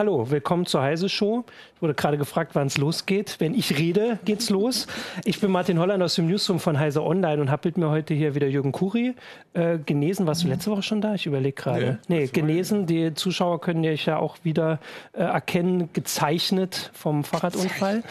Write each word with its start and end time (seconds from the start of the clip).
Hallo, 0.00 0.30
willkommen 0.30 0.64
zur 0.64 0.80
Heise 0.80 1.10
Show. 1.10 1.44
Ich 1.74 1.82
wurde 1.82 1.92
gerade 1.92 2.16
gefragt, 2.16 2.52
wann 2.54 2.68
es 2.68 2.78
losgeht. 2.78 3.36
Wenn 3.38 3.52
ich 3.52 3.76
rede, 3.76 4.18
geht's 4.24 4.48
los. 4.48 4.86
Ich 5.26 5.42
bin 5.42 5.50
Martin 5.50 5.78
Holland 5.78 6.02
aus 6.02 6.14
dem 6.14 6.26
Newsroom 6.26 6.58
von 6.58 6.78
Heise 6.78 7.04
Online 7.04 7.38
und 7.38 7.50
habe 7.50 7.68
mit 7.68 7.76
mir 7.76 7.90
heute 7.90 8.14
hier 8.14 8.34
wieder 8.34 8.46
Jürgen 8.46 8.72
Kuri 8.72 9.14
äh, 9.52 9.76
genesen. 9.76 10.26
Warst 10.26 10.42
du 10.42 10.48
letzte 10.48 10.70
Woche 10.70 10.82
schon 10.82 11.02
da? 11.02 11.16
Ich 11.16 11.26
überlege 11.26 11.52
gerade. 11.52 11.98
Nee, 12.08 12.20
nee 12.20 12.26
genesen. 12.28 12.86
Die 12.86 13.12
Zuschauer 13.12 13.60
können 13.60 13.82
dich 13.82 14.06
ja 14.06 14.16
auch 14.16 14.38
wieder 14.42 14.78
äh, 15.12 15.18
erkennen, 15.18 15.90
gezeichnet 15.92 16.90
vom 16.94 17.22
Fahrradunfall. 17.22 18.02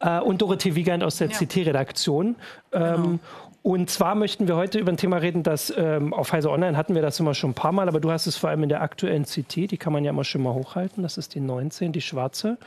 Äh, 0.00 0.20
und 0.20 0.40
Dorothee 0.40 0.74
Wiegand 0.74 1.04
aus 1.04 1.18
der 1.18 1.28
ja. 1.28 1.36
CT-Redaktion. 1.36 2.36
Ähm, 2.72 3.02
genau. 3.02 3.18
Und 3.64 3.88
zwar 3.88 4.14
möchten 4.14 4.46
wir 4.46 4.56
heute 4.56 4.78
über 4.78 4.92
ein 4.92 4.98
Thema 4.98 5.16
reden, 5.16 5.42
das 5.42 5.72
ähm, 5.74 6.12
auf 6.12 6.34
Heise 6.34 6.50
Online 6.50 6.76
hatten 6.76 6.94
wir 6.94 7.00
das 7.00 7.18
immer 7.18 7.32
schon 7.32 7.52
ein 7.52 7.54
paar 7.54 7.72
Mal, 7.72 7.88
aber 7.88 7.98
du 7.98 8.10
hast 8.10 8.26
es 8.26 8.36
vor 8.36 8.50
allem 8.50 8.62
in 8.62 8.68
der 8.68 8.82
aktuellen 8.82 9.24
CT, 9.24 9.70
die 9.70 9.78
kann 9.78 9.90
man 9.90 10.04
ja 10.04 10.10
immer 10.10 10.22
schon 10.22 10.42
mal 10.42 10.52
hochhalten. 10.52 11.02
Das 11.02 11.16
ist 11.16 11.34
die 11.34 11.40
19, 11.40 11.90
die 11.90 12.02
schwarze. 12.02 12.58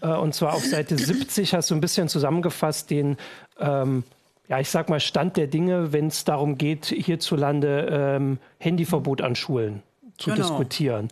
Äh, 0.00 0.10
und 0.10 0.32
zwar 0.32 0.54
auf 0.54 0.64
Seite 0.64 0.96
70 0.96 1.54
hast 1.54 1.72
du 1.72 1.74
ein 1.74 1.80
bisschen 1.80 2.08
zusammengefasst 2.08 2.88
den, 2.90 3.16
ähm, 3.58 4.04
ja, 4.46 4.60
ich 4.60 4.70
sag 4.70 4.88
mal, 4.90 5.00
Stand 5.00 5.36
der 5.36 5.48
Dinge, 5.48 5.92
wenn 5.92 6.06
es 6.06 6.22
darum 6.22 6.56
geht, 6.56 6.86
hierzulande 6.86 7.88
ähm, 7.90 8.38
Handyverbot 8.58 9.22
an 9.22 9.34
Schulen 9.34 9.82
zu 10.18 10.30
genau. 10.30 10.40
diskutieren. 10.40 11.08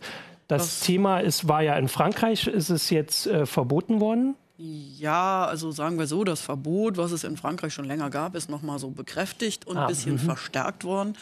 Das, 0.47 0.61
das, 0.61 0.79
Thema 0.79 1.19
ist, 1.19 1.49
war 1.49 1.61
ja 1.61 1.75
in 1.75 1.89
Frankreich, 1.89 2.47
ist 2.47 2.69
es 2.69 2.89
jetzt 2.89 3.27
äh, 3.27 3.45
verboten 3.45 3.99
worden. 3.99 4.35
Ja, 4.57 5.45
also 5.45 5.71
sagen 5.71 5.97
wir 5.97 6.05
so, 6.05 6.23
das 6.23 6.41
Verbot, 6.41 6.97
was 6.97 7.11
es 7.11 7.23
in 7.23 7.37
Frankreich 7.37 7.73
schon 7.73 7.85
länger 7.85 8.09
gab, 8.09 8.35
ist 8.35 8.49
nochmal 8.49 8.77
so 8.79 8.91
bekräftigt 8.91 9.65
und 9.65 9.77
ein 9.77 9.83
ah, 9.83 9.87
bisschen 9.87 10.17
-hmm. 10.17 10.25
verstärkt 10.25 10.83
worden. 10.83 11.17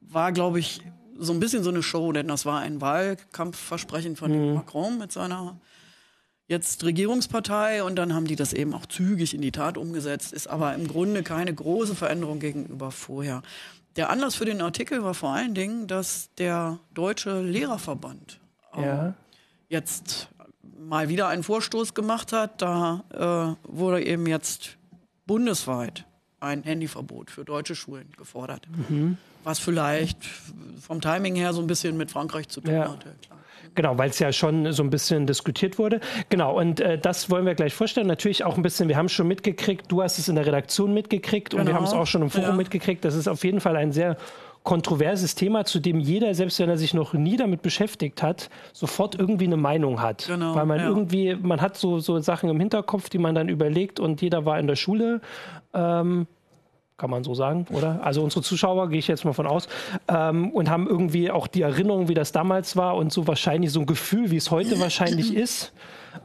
War, 0.00 0.32
glaube 0.32 0.58
ich, 0.58 0.82
so 1.18 1.32
ein 1.32 1.40
bisschen 1.40 1.62
so 1.62 1.70
eine 1.70 1.82
Show, 1.82 2.12
denn 2.12 2.28
das 2.28 2.46
war 2.46 2.60
ein 2.60 2.80
Wahlkampfversprechen 2.80 4.16
von 4.16 4.32
mhm. 4.32 4.54
Macron 4.54 4.98
mit 4.98 5.12
seiner 5.12 5.60
jetzt 6.48 6.82
Regierungspartei 6.82 7.82
und 7.82 7.96
dann 7.96 8.14
haben 8.14 8.26
die 8.26 8.36
das 8.36 8.52
eben 8.52 8.74
auch 8.74 8.86
zügig 8.86 9.34
in 9.34 9.42
die 9.42 9.52
Tat 9.52 9.76
umgesetzt, 9.76 10.32
ist 10.32 10.48
aber 10.48 10.74
im 10.74 10.88
Grunde 10.88 11.22
keine 11.22 11.54
große 11.54 11.94
Veränderung 11.94 12.40
gegenüber 12.40 12.90
vorher. 12.90 13.42
Der 13.96 14.10
Anlass 14.10 14.36
für 14.36 14.46
den 14.46 14.62
Artikel 14.62 15.04
war 15.04 15.14
vor 15.14 15.30
allen 15.30 15.54
Dingen, 15.54 15.86
dass 15.86 16.30
der 16.38 16.78
Deutsche 16.94 17.42
Lehrerverband 17.42 18.40
ja. 18.76 19.14
jetzt 19.68 20.28
mal 20.78 21.08
wieder 21.08 21.28
einen 21.28 21.42
Vorstoß 21.42 21.94
gemacht 21.94 22.32
hat. 22.32 22.62
Da 22.62 23.56
äh, 23.66 23.68
wurde 23.70 24.04
eben 24.04 24.26
jetzt 24.26 24.76
bundesweit 25.26 26.04
ein 26.40 26.62
Handyverbot 26.62 27.30
für 27.30 27.44
deutsche 27.44 27.74
Schulen 27.74 28.12
gefordert. 28.16 28.68
Mhm. 28.88 29.18
Was 29.44 29.58
vielleicht 29.58 30.18
vom 30.80 31.00
Timing 31.00 31.34
her 31.34 31.52
so 31.52 31.60
ein 31.60 31.66
bisschen 31.66 31.96
mit 31.96 32.10
Frankreich 32.10 32.48
zu 32.48 32.60
tun 32.60 32.74
ja. 32.74 32.90
hatte. 32.90 33.14
Klar. 33.22 33.38
Genau, 33.74 33.96
weil 33.98 34.10
es 34.10 34.18
ja 34.18 34.32
schon 34.32 34.72
so 34.72 34.82
ein 34.82 34.90
bisschen 34.90 35.26
diskutiert 35.26 35.78
wurde. 35.78 36.00
Genau, 36.30 36.58
und 36.58 36.80
äh, 36.80 36.98
das 36.98 37.30
wollen 37.30 37.46
wir 37.46 37.54
gleich 37.54 37.74
vorstellen. 37.74 38.06
Natürlich 38.06 38.44
auch 38.44 38.56
ein 38.56 38.62
bisschen, 38.62 38.88
wir 38.88 38.96
haben 38.96 39.06
es 39.06 39.12
schon 39.12 39.28
mitgekriegt, 39.28 39.90
du 39.90 40.02
hast 40.02 40.18
es 40.18 40.28
in 40.28 40.34
der 40.34 40.46
Redaktion 40.46 40.94
mitgekriegt 40.94 41.50
genau. 41.50 41.60
und 41.60 41.66
wir 41.66 41.74
genau. 41.74 41.86
haben 41.86 41.92
es 41.92 41.92
auch 41.92 42.06
schon 42.06 42.22
im 42.22 42.30
Forum 42.30 42.50
ja. 42.50 42.56
mitgekriegt. 42.56 43.04
Das 43.04 43.14
ist 43.14 43.28
auf 43.28 43.44
jeden 43.44 43.60
Fall 43.60 43.76
ein 43.76 43.92
sehr 43.92 44.16
kontroverses 44.62 45.34
Thema, 45.34 45.64
zu 45.64 45.80
dem 45.80 45.98
jeder, 46.00 46.34
selbst 46.34 46.58
wenn 46.58 46.68
er 46.68 46.76
sich 46.76 46.94
noch 46.94 47.14
nie 47.14 47.36
damit 47.36 47.62
beschäftigt 47.62 48.22
hat, 48.22 48.50
sofort 48.72 49.14
irgendwie 49.14 49.46
eine 49.46 49.56
Meinung 49.56 50.02
hat. 50.02 50.26
Genau, 50.26 50.54
Weil 50.54 50.66
man 50.66 50.78
ja. 50.78 50.88
irgendwie, 50.88 51.34
man 51.34 51.60
hat 51.60 51.76
so, 51.76 51.98
so 52.00 52.18
Sachen 52.20 52.50
im 52.50 52.60
Hinterkopf, 52.60 53.08
die 53.08 53.18
man 53.18 53.34
dann 53.34 53.48
überlegt 53.48 53.98
und 54.00 54.20
jeder 54.20 54.44
war 54.44 54.58
in 54.58 54.66
der 54.66 54.76
Schule. 54.76 55.20
Ähm, 55.72 56.26
kann 56.98 57.10
man 57.10 57.22
so 57.22 57.32
sagen, 57.32 57.64
oder? 57.70 58.00
Also 58.02 58.22
unsere 58.22 58.42
Zuschauer, 58.42 58.88
gehe 58.88 58.98
ich 58.98 59.06
jetzt 59.06 59.24
mal 59.24 59.32
von 59.32 59.46
aus, 59.46 59.68
ähm, 60.08 60.50
und 60.50 60.68
haben 60.68 60.88
irgendwie 60.88 61.30
auch 61.30 61.46
die 61.46 61.62
Erinnerung, 61.62 62.08
wie 62.08 62.14
das 62.14 62.32
damals 62.32 62.76
war 62.76 62.96
und 62.96 63.12
so 63.12 63.28
wahrscheinlich 63.28 63.70
so 63.70 63.80
ein 63.80 63.86
Gefühl, 63.86 64.32
wie 64.32 64.36
es 64.36 64.50
heute 64.50 64.80
wahrscheinlich 64.80 65.34
ist. 65.36 65.72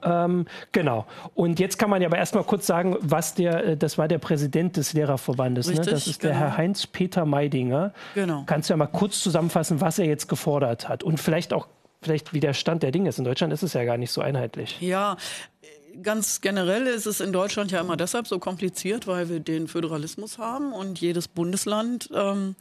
Ähm, 0.03 0.45
genau. 0.71 1.05
Und 1.33 1.59
jetzt 1.59 1.77
kann 1.77 1.89
man 1.89 2.01
ja 2.01 2.07
aber 2.07 2.17
erstmal 2.17 2.43
kurz 2.43 2.67
sagen, 2.67 2.97
was 3.01 3.33
der, 3.35 3.65
äh, 3.65 3.77
das 3.77 3.97
war 3.97 4.07
der 4.07 4.19
Präsident 4.19 4.77
des 4.77 4.93
Lehrerverbandes. 4.93 5.69
Richtig, 5.69 5.85
ne? 5.85 5.91
Das 5.91 6.07
ist 6.07 6.21
genau. 6.21 6.33
der 6.33 6.39
Herr 6.39 6.57
Heinz-Peter 6.57 7.25
Meidinger. 7.25 7.93
Genau. 8.15 8.43
Kannst 8.45 8.69
du 8.69 8.73
ja 8.73 8.77
mal 8.77 8.87
kurz 8.87 9.21
zusammenfassen, 9.21 9.81
was 9.81 9.99
er 9.99 10.05
jetzt 10.05 10.27
gefordert 10.27 10.89
hat 10.89 11.03
und 11.03 11.19
vielleicht 11.19 11.53
auch 11.53 11.67
vielleicht 12.01 12.33
wie 12.33 12.39
der 12.39 12.53
Stand 12.53 12.83
der 12.83 12.91
Dinge 12.91 13.09
ist. 13.09 13.17
In 13.17 13.25
Deutschland 13.25 13.53
ist 13.53 13.63
es 13.63 13.73
ja 13.73 13.85
gar 13.85 13.97
nicht 13.97 14.11
so 14.11 14.21
einheitlich. 14.21 14.77
Ja, 14.81 15.17
ganz 16.01 16.41
generell 16.41 16.87
ist 16.87 17.05
es 17.05 17.19
in 17.19 17.31
Deutschland 17.31 17.71
ja 17.71 17.81
immer 17.81 17.97
deshalb 17.97 18.27
so 18.27 18.39
kompliziert, 18.39 19.07
weil 19.07 19.29
wir 19.29 19.39
den 19.39 19.67
Föderalismus 19.67 20.37
haben 20.37 20.73
und 20.73 20.99
jedes 20.99 21.27
Bundesland 21.27 22.09
ähm, 22.13 22.55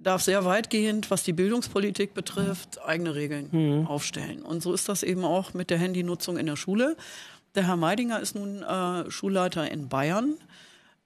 darf 0.00 0.22
sehr 0.22 0.44
weitgehend, 0.44 1.10
was 1.10 1.22
die 1.22 1.32
Bildungspolitik 1.32 2.14
betrifft, 2.14 2.82
eigene 2.84 3.14
Regeln 3.14 3.48
mhm. 3.52 3.86
aufstellen. 3.86 4.42
Und 4.42 4.62
so 4.62 4.72
ist 4.72 4.88
das 4.88 5.02
eben 5.02 5.24
auch 5.24 5.54
mit 5.54 5.70
der 5.70 5.78
Handynutzung 5.78 6.38
in 6.38 6.46
der 6.46 6.56
Schule. 6.56 6.96
Der 7.54 7.66
Herr 7.66 7.76
Meidinger 7.76 8.20
ist 8.20 8.34
nun 8.34 8.62
äh, 8.62 9.10
Schulleiter 9.10 9.70
in 9.70 9.88
Bayern. 9.88 10.34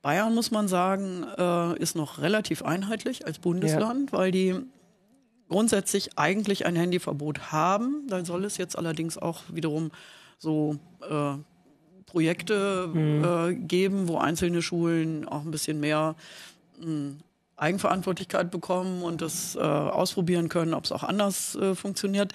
Bayern, 0.03 0.35
muss 0.35 0.51
man 0.51 0.69
sagen, 0.69 1.25
äh, 1.37 1.79
ist 1.79 1.97
noch 1.97 2.21
relativ 2.21 2.63
einheitlich 2.63 3.27
als 3.27 3.39
Bundesland, 3.39 4.13
ja. 4.13 4.19
weil 4.19 4.31
die 4.31 4.55
grundsätzlich 5.49 6.19
eigentlich 6.19 6.67
ein 6.67 6.77
Handyverbot 6.77 7.53
haben. 7.53 8.07
Da 8.09 8.25
soll 8.25 8.45
es 8.45 8.59
jetzt 8.59 8.77
allerdings 8.77 9.19
auch 9.19 9.43
wiederum 9.51 9.91
so 10.39 10.77
äh, 11.09 11.35
Projekte 12.07 12.91
mhm. 12.93 13.25
äh, 13.25 13.55
geben, 13.55 14.09
wo 14.09 14.19
einzelne 14.19 14.63
Schulen 14.63 15.27
auch 15.27 15.43
ein 15.43 15.51
bisschen 15.51 15.81
mehr 15.81 16.15
mh, 16.79 16.87
hm, 16.87 17.17
Eigenverantwortlichkeit 17.57 18.51
bekommen 18.51 19.03
und 19.03 19.21
das 19.23 19.55
äh, 19.57 19.61
ausprobieren 19.61 20.49
können, 20.49 20.75
ob 20.75 20.85
es 20.85 20.93
auch 20.93 21.03
anders 21.03 21.55
äh, 21.55 21.75
funktioniert. 21.75 22.33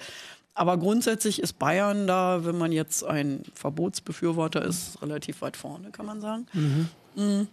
Aber 0.54 0.76
grundsätzlich 0.76 1.40
ist 1.40 1.58
Bayern 1.58 2.06
da, 2.06 2.44
wenn 2.44 2.58
man 2.58 2.72
jetzt 2.72 3.04
ein 3.04 3.44
Verbotsbefürworter 3.54 4.62
ist, 4.64 5.00
relativ 5.02 5.42
weit 5.42 5.56
vorne, 5.56 5.90
kann 5.90 6.06
man 6.06 6.20
sagen. 6.20 6.46
Mhm. 6.52 6.88
Mm. 7.16 7.48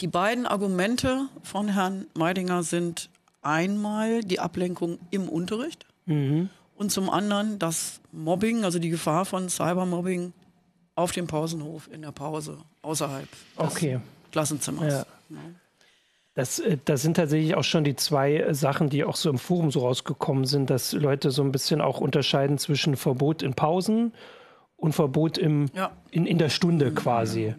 Die 0.00 0.06
beiden 0.06 0.46
Argumente 0.46 1.28
von 1.42 1.68
Herrn 1.68 2.06
Meidinger 2.14 2.62
sind 2.62 3.08
einmal 3.40 4.20
die 4.22 4.38
Ablenkung 4.38 4.98
im 5.10 5.28
Unterricht 5.28 5.86
mhm. 6.04 6.50
und 6.76 6.92
zum 6.92 7.08
anderen 7.08 7.58
das 7.58 8.00
Mobbing, 8.12 8.64
also 8.64 8.78
die 8.78 8.90
Gefahr 8.90 9.24
von 9.24 9.48
Cybermobbing 9.48 10.34
auf 10.94 11.12
dem 11.12 11.26
Pausenhof 11.26 11.88
in 11.90 12.02
der 12.02 12.12
Pause 12.12 12.58
außerhalb 12.82 13.28
okay. 13.56 13.92
des 13.92 14.00
Klassenzimmers. 14.32 14.92
Ja. 14.92 15.06
Ja. 15.30 15.36
Das, 16.38 16.60
äh, 16.60 16.78
das 16.84 17.02
sind 17.02 17.16
tatsächlich 17.16 17.56
auch 17.56 17.64
schon 17.64 17.82
die 17.82 17.96
zwei 17.96 18.52
Sachen, 18.52 18.88
die 18.88 19.02
auch 19.02 19.16
so 19.16 19.28
im 19.28 19.38
Forum 19.38 19.72
so 19.72 19.80
rausgekommen 19.80 20.44
sind, 20.44 20.70
dass 20.70 20.92
Leute 20.92 21.32
so 21.32 21.42
ein 21.42 21.50
bisschen 21.50 21.80
auch 21.80 22.00
unterscheiden 22.00 22.58
zwischen 22.58 22.96
Verbot 22.96 23.42
in 23.42 23.54
Pausen 23.54 24.12
und 24.76 24.92
Verbot 24.92 25.36
im, 25.36 25.66
ja. 25.74 25.90
in, 26.12 26.26
in 26.26 26.38
der 26.38 26.48
Stunde 26.48 26.94
quasi. 26.94 27.56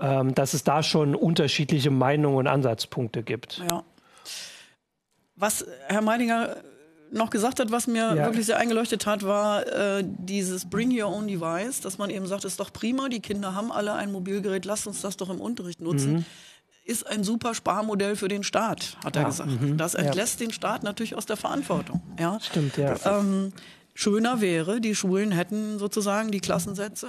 Ähm, 0.00 0.34
dass 0.34 0.54
es 0.54 0.64
da 0.64 0.82
schon 0.82 1.14
unterschiedliche 1.14 1.90
Meinungen 1.90 2.38
und 2.38 2.46
Ansatzpunkte 2.46 3.22
gibt. 3.22 3.62
Ja. 3.68 3.84
Was 5.36 5.66
Herr 5.88 6.00
Meidinger 6.00 6.56
noch 7.10 7.28
gesagt 7.28 7.60
hat, 7.60 7.70
was 7.70 7.86
mir 7.86 8.14
ja. 8.14 8.24
wirklich 8.24 8.46
sehr 8.46 8.56
eingeleuchtet 8.56 9.04
hat, 9.04 9.24
war 9.24 9.66
äh, 9.66 10.02
dieses 10.06 10.70
Bring 10.70 10.90
Your 10.90 11.14
Own 11.14 11.28
Device, 11.28 11.82
dass 11.82 11.98
man 11.98 12.08
eben 12.08 12.26
sagt, 12.26 12.46
ist 12.46 12.58
doch 12.58 12.72
prima, 12.72 13.10
die 13.10 13.20
Kinder 13.20 13.54
haben 13.54 13.70
alle 13.70 13.92
ein 13.92 14.10
Mobilgerät, 14.10 14.64
lasst 14.64 14.86
uns 14.86 15.02
das 15.02 15.18
doch 15.18 15.28
im 15.28 15.38
Unterricht 15.38 15.82
nutzen. 15.82 16.12
Mhm 16.14 16.24
ist 16.84 17.06
ein 17.06 17.24
super 17.24 17.54
Sparmodell 17.54 18.16
für 18.16 18.28
den 18.28 18.42
Staat, 18.42 18.96
hat 19.04 19.16
er 19.16 19.24
gesagt. 19.24 19.60
Mhm, 19.60 19.76
das 19.76 19.94
entlässt 19.94 20.40
ja. 20.40 20.46
den 20.46 20.52
Staat 20.52 20.82
natürlich 20.82 21.14
aus 21.14 21.26
der 21.26 21.36
Verantwortung. 21.36 22.02
Ja? 22.18 22.38
Stimmt, 22.40 22.76
ja. 22.76 22.96
Ähm, 23.04 23.52
schöner 23.94 24.40
wäre, 24.40 24.80
die 24.80 24.94
Schulen 24.94 25.32
hätten 25.32 25.78
sozusagen 25.78 26.30
die 26.30 26.40
Klassensätze 26.40 27.08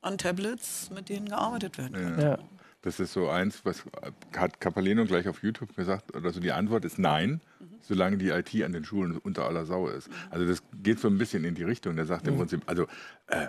an 0.00 0.18
Tablets, 0.18 0.90
mit 0.94 1.08
denen 1.08 1.28
gearbeitet 1.28 1.78
werden 1.78 1.92
kann. 1.92 2.20
Ja. 2.20 2.38
Das 2.82 2.98
ist 2.98 3.12
so 3.12 3.28
eins, 3.28 3.64
was 3.64 3.84
hat 4.36 4.60
Capaleno 4.60 5.04
gleich 5.04 5.28
auf 5.28 5.42
YouTube 5.44 5.76
gesagt, 5.76 6.16
oder 6.16 6.32
so 6.32 6.40
die 6.40 6.50
Antwort 6.50 6.84
ist 6.84 6.98
nein, 6.98 7.40
mhm. 7.60 7.66
solange 7.80 8.18
die 8.18 8.30
IT 8.30 8.52
an 8.64 8.72
den 8.72 8.84
Schulen 8.84 9.18
unter 9.18 9.46
aller 9.46 9.66
Sau 9.66 9.86
ist. 9.86 10.10
Also 10.30 10.46
das 10.46 10.64
geht 10.82 10.98
so 10.98 11.06
ein 11.06 11.16
bisschen 11.16 11.44
in 11.44 11.54
die 11.54 11.62
Richtung. 11.62 11.94
Der 11.94 12.06
sagt 12.06 12.26
mhm. 12.26 12.32
im 12.32 12.38
Prinzip, 12.38 12.62
also 12.66 12.88
äh, 13.28 13.46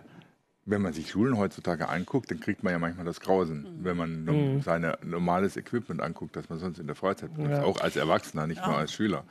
wenn 0.66 0.82
man 0.82 0.94
sich 0.94 1.12
Schulen 1.12 1.38
heutzutage 1.38 1.90
anguckt, 1.90 2.32
dann 2.32 2.40
kriegt 2.40 2.64
man 2.64 2.72
ja 2.72 2.80
manchmal 2.80 3.06
das 3.06 3.20
Grausen, 3.20 3.64
mhm. 3.64 3.84
wenn 3.84 3.98
man 3.98 4.24
mhm. 4.26 4.62
sein 4.62 4.90
normales 5.04 5.58
Equipment 5.58 6.02
anguckt, 6.02 6.36
das 6.36 6.50
man 6.50 6.60
sonst 6.60 6.80
in 6.80 6.88
der 6.88 6.96
Freizeit 6.96 7.34
benutzt, 7.36 7.58
ja. 7.58 7.64
auch 7.64 7.82
als 7.82 7.96
Erwachsener, 7.96 8.48
nicht 8.48 8.62
ja. 8.62 8.68
nur 8.68 8.78
als 8.78 8.94
Schüler. 8.94 9.26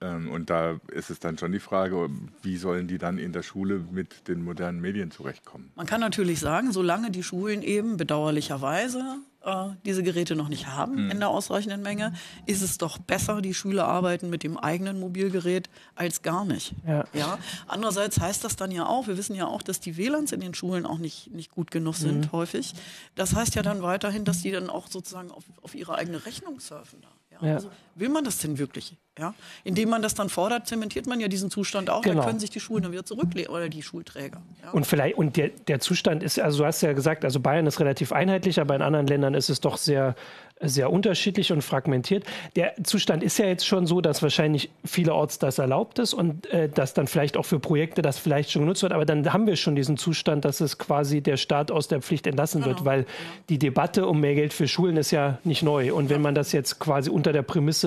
Ähm, 0.00 0.30
und 0.30 0.50
da 0.50 0.78
ist 0.92 1.10
es 1.10 1.20
dann 1.20 1.38
schon 1.38 1.52
die 1.52 1.58
Frage, 1.58 2.10
wie 2.42 2.56
sollen 2.56 2.86
die 2.86 2.98
dann 2.98 3.18
in 3.18 3.32
der 3.32 3.42
Schule 3.42 3.82
mit 3.90 4.28
den 4.28 4.44
modernen 4.44 4.80
Medien 4.80 5.10
zurechtkommen? 5.10 5.70
Man 5.74 5.86
kann 5.86 6.00
natürlich 6.00 6.38
sagen, 6.38 6.70
solange 6.70 7.10
die 7.10 7.22
Schulen 7.22 7.62
eben 7.62 7.96
bedauerlicherweise 7.96 9.02
äh, 9.46 9.68
diese 9.84 10.02
Geräte 10.02 10.36
noch 10.36 10.48
nicht 10.48 10.66
haben 10.66 10.96
hm. 10.96 11.10
in 11.10 11.20
der 11.20 11.28
ausreichenden 11.30 11.80
Menge, 11.82 12.12
ist 12.46 12.62
es 12.62 12.78
doch 12.78 12.98
besser, 12.98 13.40
die 13.40 13.54
Schüler 13.54 13.86
arbeiten 13.86 14.28
mit 14.28 14.42
dem 14.42 14.58
eigenen 14.58 15.00
Mobilgerät 15.00 15.70
als 15.94 16.22
gar 16.22 16.44
nicht. 16.44 16.74
Ja. 16.86 17.04
ja? 17.12 17.38
Andererseits 17.66 18.20
heißt 18.20 18.44
das 18.44 18.56
dann 18.56 18.70
ja 18.70 18.86
auch, 18.86 19.06
wir 19.06 19.16
wissen 19.16 19.36
ja 19.36 19.46
auch, 19.46 19.62
dass 19.62 19.80
die 19.80 19.96
WLANs 19.96 20.32
in 20.32 20.40
den 20.40 20.52
Schulen 20.52 20.84
auch 20.84 20.98
nicht, 20.98 21.32
nicht 21.32 21.50
gut 21.50 21.70
genug 21.70 21.94
sind, 21.94 22.26
mhm. 22.26 22.32
häufig. 22.32 22.74
Das 23.14 23.34
heißt 23.34 23.54
ja 23.54 23.62
dann 23.62 23.82
weiterhin, 23.82 24.24
dass 24.24 24.42
die 24.42 24.50
dann 24.50 24.68
auch 24.68 24.88
sozusagen 24.88 25.30
auf, 25.30 25.44
auf 25.62 25.74
ihre 25.74 25.94
eigene 25.94 26.26
Rechnung 26.26 26.60
surfen. 26.60 27.00
Da. 27.00 27.08
Ja? 27.30 27.48
Ja. 27.48 27.54
Also, 27.54 27.70
will 27.96 28.08
man 28.08 28.24
das 28.24 28.38
denn 28.38 28.58
wirklich? 28.58 28.96
Ja? 29.18 29.34
Indem 29.64 29.88
man 29.88 30.02
das 30.02 30.14
dann 30.14 30.28
fordert, 30.28 30.66
zementiert 30.66 31.06
man 31.06 31.20
ja 31.20 31.28
diesen 31.28 31.50
Zustand 31.50 31.88
auch. 31.88 32.02
Genau. 32.02 32.20
Da 32.20 32.26
können 32.26 32.38
sich 32.38 32.50
die 32.50 32.60
Schulen 32.60 32.82
dann 32.82 32.92
wieder 32.92 33.04
zurücklegen 33.04 33.52
oder 33.52 33.68
die 33.68 33.82
Schulträger. 33.82 34.42
Ja? 34.62 34.70
Und 34.70 34.86
vielleicht, 34.86 35.16
und 35.16 35.36
der, 35.36 35.48
der 35.48 35.80
Zustand 35.80 36.22
ist, 36.22 36.38
also 36.38 36.58
du 36.58 36.66
hast 36.66 36.82
ja 36.82 36.92
gesagt, 36.92 37.24
also 37.24 37.40
Bayern 37.40 37.66
ist 37.66 37.80
relativ 37.80 38.12
einheitlich, 38.12 38.60
aber 38.60 38.76
in 38.76 38.82
anderen 38.82 39.06
Ländern 39.06 39.34
ist 39.34 39.48
es 39.48 39.60
doch 39.60 39.78
sehr, 39.78 40.14
sehr 40.60 40.90
unterschiedlich 40.90 41.52
und 41.52 41.62
fragmentiert. 41.62 42.24
Der 42.56 42.74
Zustand 42.82 43.22
ist 43.22 43.38
ja 43.38 43.46
jetzt 43.46 43.66
schon 43.66 43.86
so, 43.86 44.00
dass 44.00 44.22
wahrscheinlich 44.22 44.70
vielerorts 44.84 45.38
das 45.38 45.58
erlaubt 45.58 45.98
ist 45.98 46.14
und 46.14 46.46
äh, 46.50 46.68
dass 46.68 46.94
dann 46.94 47.06
vielleicht 47.06 47.36
auch 47.36 47.44
für 47.44 47.58
Projekte 47.58 48.00
das 48.02 48.18
vielleicht 48.18 48.50
schon 48.50 48.62
genutzt 48.62 48.82
wird. 48.82 48.92
Aber 48.92 49.04
dann 49.04 49.32
haben 49.32 49.46
wir 49.46 49.56
schon 49.56 49.76
diesen 49.76 49.96
Zustand, 49.98 50.44
dass 50.44 50.60
es 50.60 50.78
quasi 50.78 51.20
der 51.20 51.36
Staat 51.36 51.70
aus 51.70 51.88
der 51.88 52.00
Pflicht 52.00 52.26
entlassen 52.26 52.62
genau. 52.62 52.74
wird, 52.74 52.84
weil 52.84 53.00
ja. 53.00 53.06
die 53.50 53.58
Debatte 53.58 54.06
um 54.06 54.20
mehr 54.20 54.34
Geld 54.34 54.52
für 54.52 54.66
Schulen 54.66 54.96
ist 54.96 55.10
ja 55.10 55.38
nicht 55.44 55.62
neu. 55.62 55.94
Und 55.94 56.08
wenn 56.08 56.22
man 56.22 56.34
das 56.34 56.52
jetzt 56.52 56.78
quasi 56.78 57.10
unter 57.10 57.32
der 57.32 57.42
Prämisse 57.42 57.85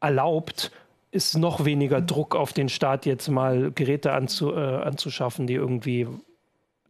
erlaubt, 0.00 0.70
ist 1.10 1.36
noch 1.36 1.64
weniger 1.64 2.00
Druck 2.00 2.34
auf 2.34 2.52
den 2.52 2.68
Staat, 2.68 3.06
jetzt 3.06 3.28
mal 3.28 3.70
Geräte 3.70 4.12
anzu, 4.12 4.52
äh, 4.52 4.58
anzuschaffen, 4.58 5.46
die 5.46 5.54
irgendwie 5.54 6.08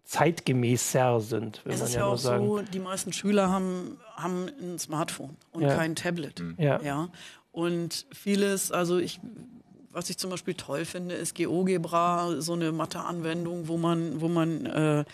zeitgemäßer 0.05 1.21
sind. 1.21 1.63
es 1.65 1.81
ist 1.81 1.95
ja, 1.95 2.01
ja 2.01 2.07
auch 2.07 2.17
sagen. 2.17 2.47
so, 2.47 2.61
die 2.61 2.79
meisten 2.79 3.13
Schüler 3.13 3.51
haben, 3.51 3.99
haben 4.15 4.51
ein 4.61 4.79
Smartphone 4.79 5.37
und 5.53 5.63
ja. 5.63 5.75
kein 5.75 5.97
Tablet. 5.97 6.41
Mhm. 6.41 6.55
Ja. 6.59 6.81
ja. 6.83 7.09
Und 7.51 8.07
vieles, 8.13 8.73
also 8.73 8.99
ich, 8.99 9.21
was 9.91 10.11
ich 10.11 10.19
zum 10.19 10.31
Beispiel 10.31 10.55
toll 10.55 10.85
finde, 10.85 11.15
ist 11.15 11.35
GeoGebra, 11.35 12.41
so 12.41 12.53
eine 12.53 12.73
Mathe-Anwendung, 12.73 13.69
wo 13.69 13.77
man, 13.77 14.21
wo 14.21 14.29
man 14.29 14.67
äh, 14.67 15.05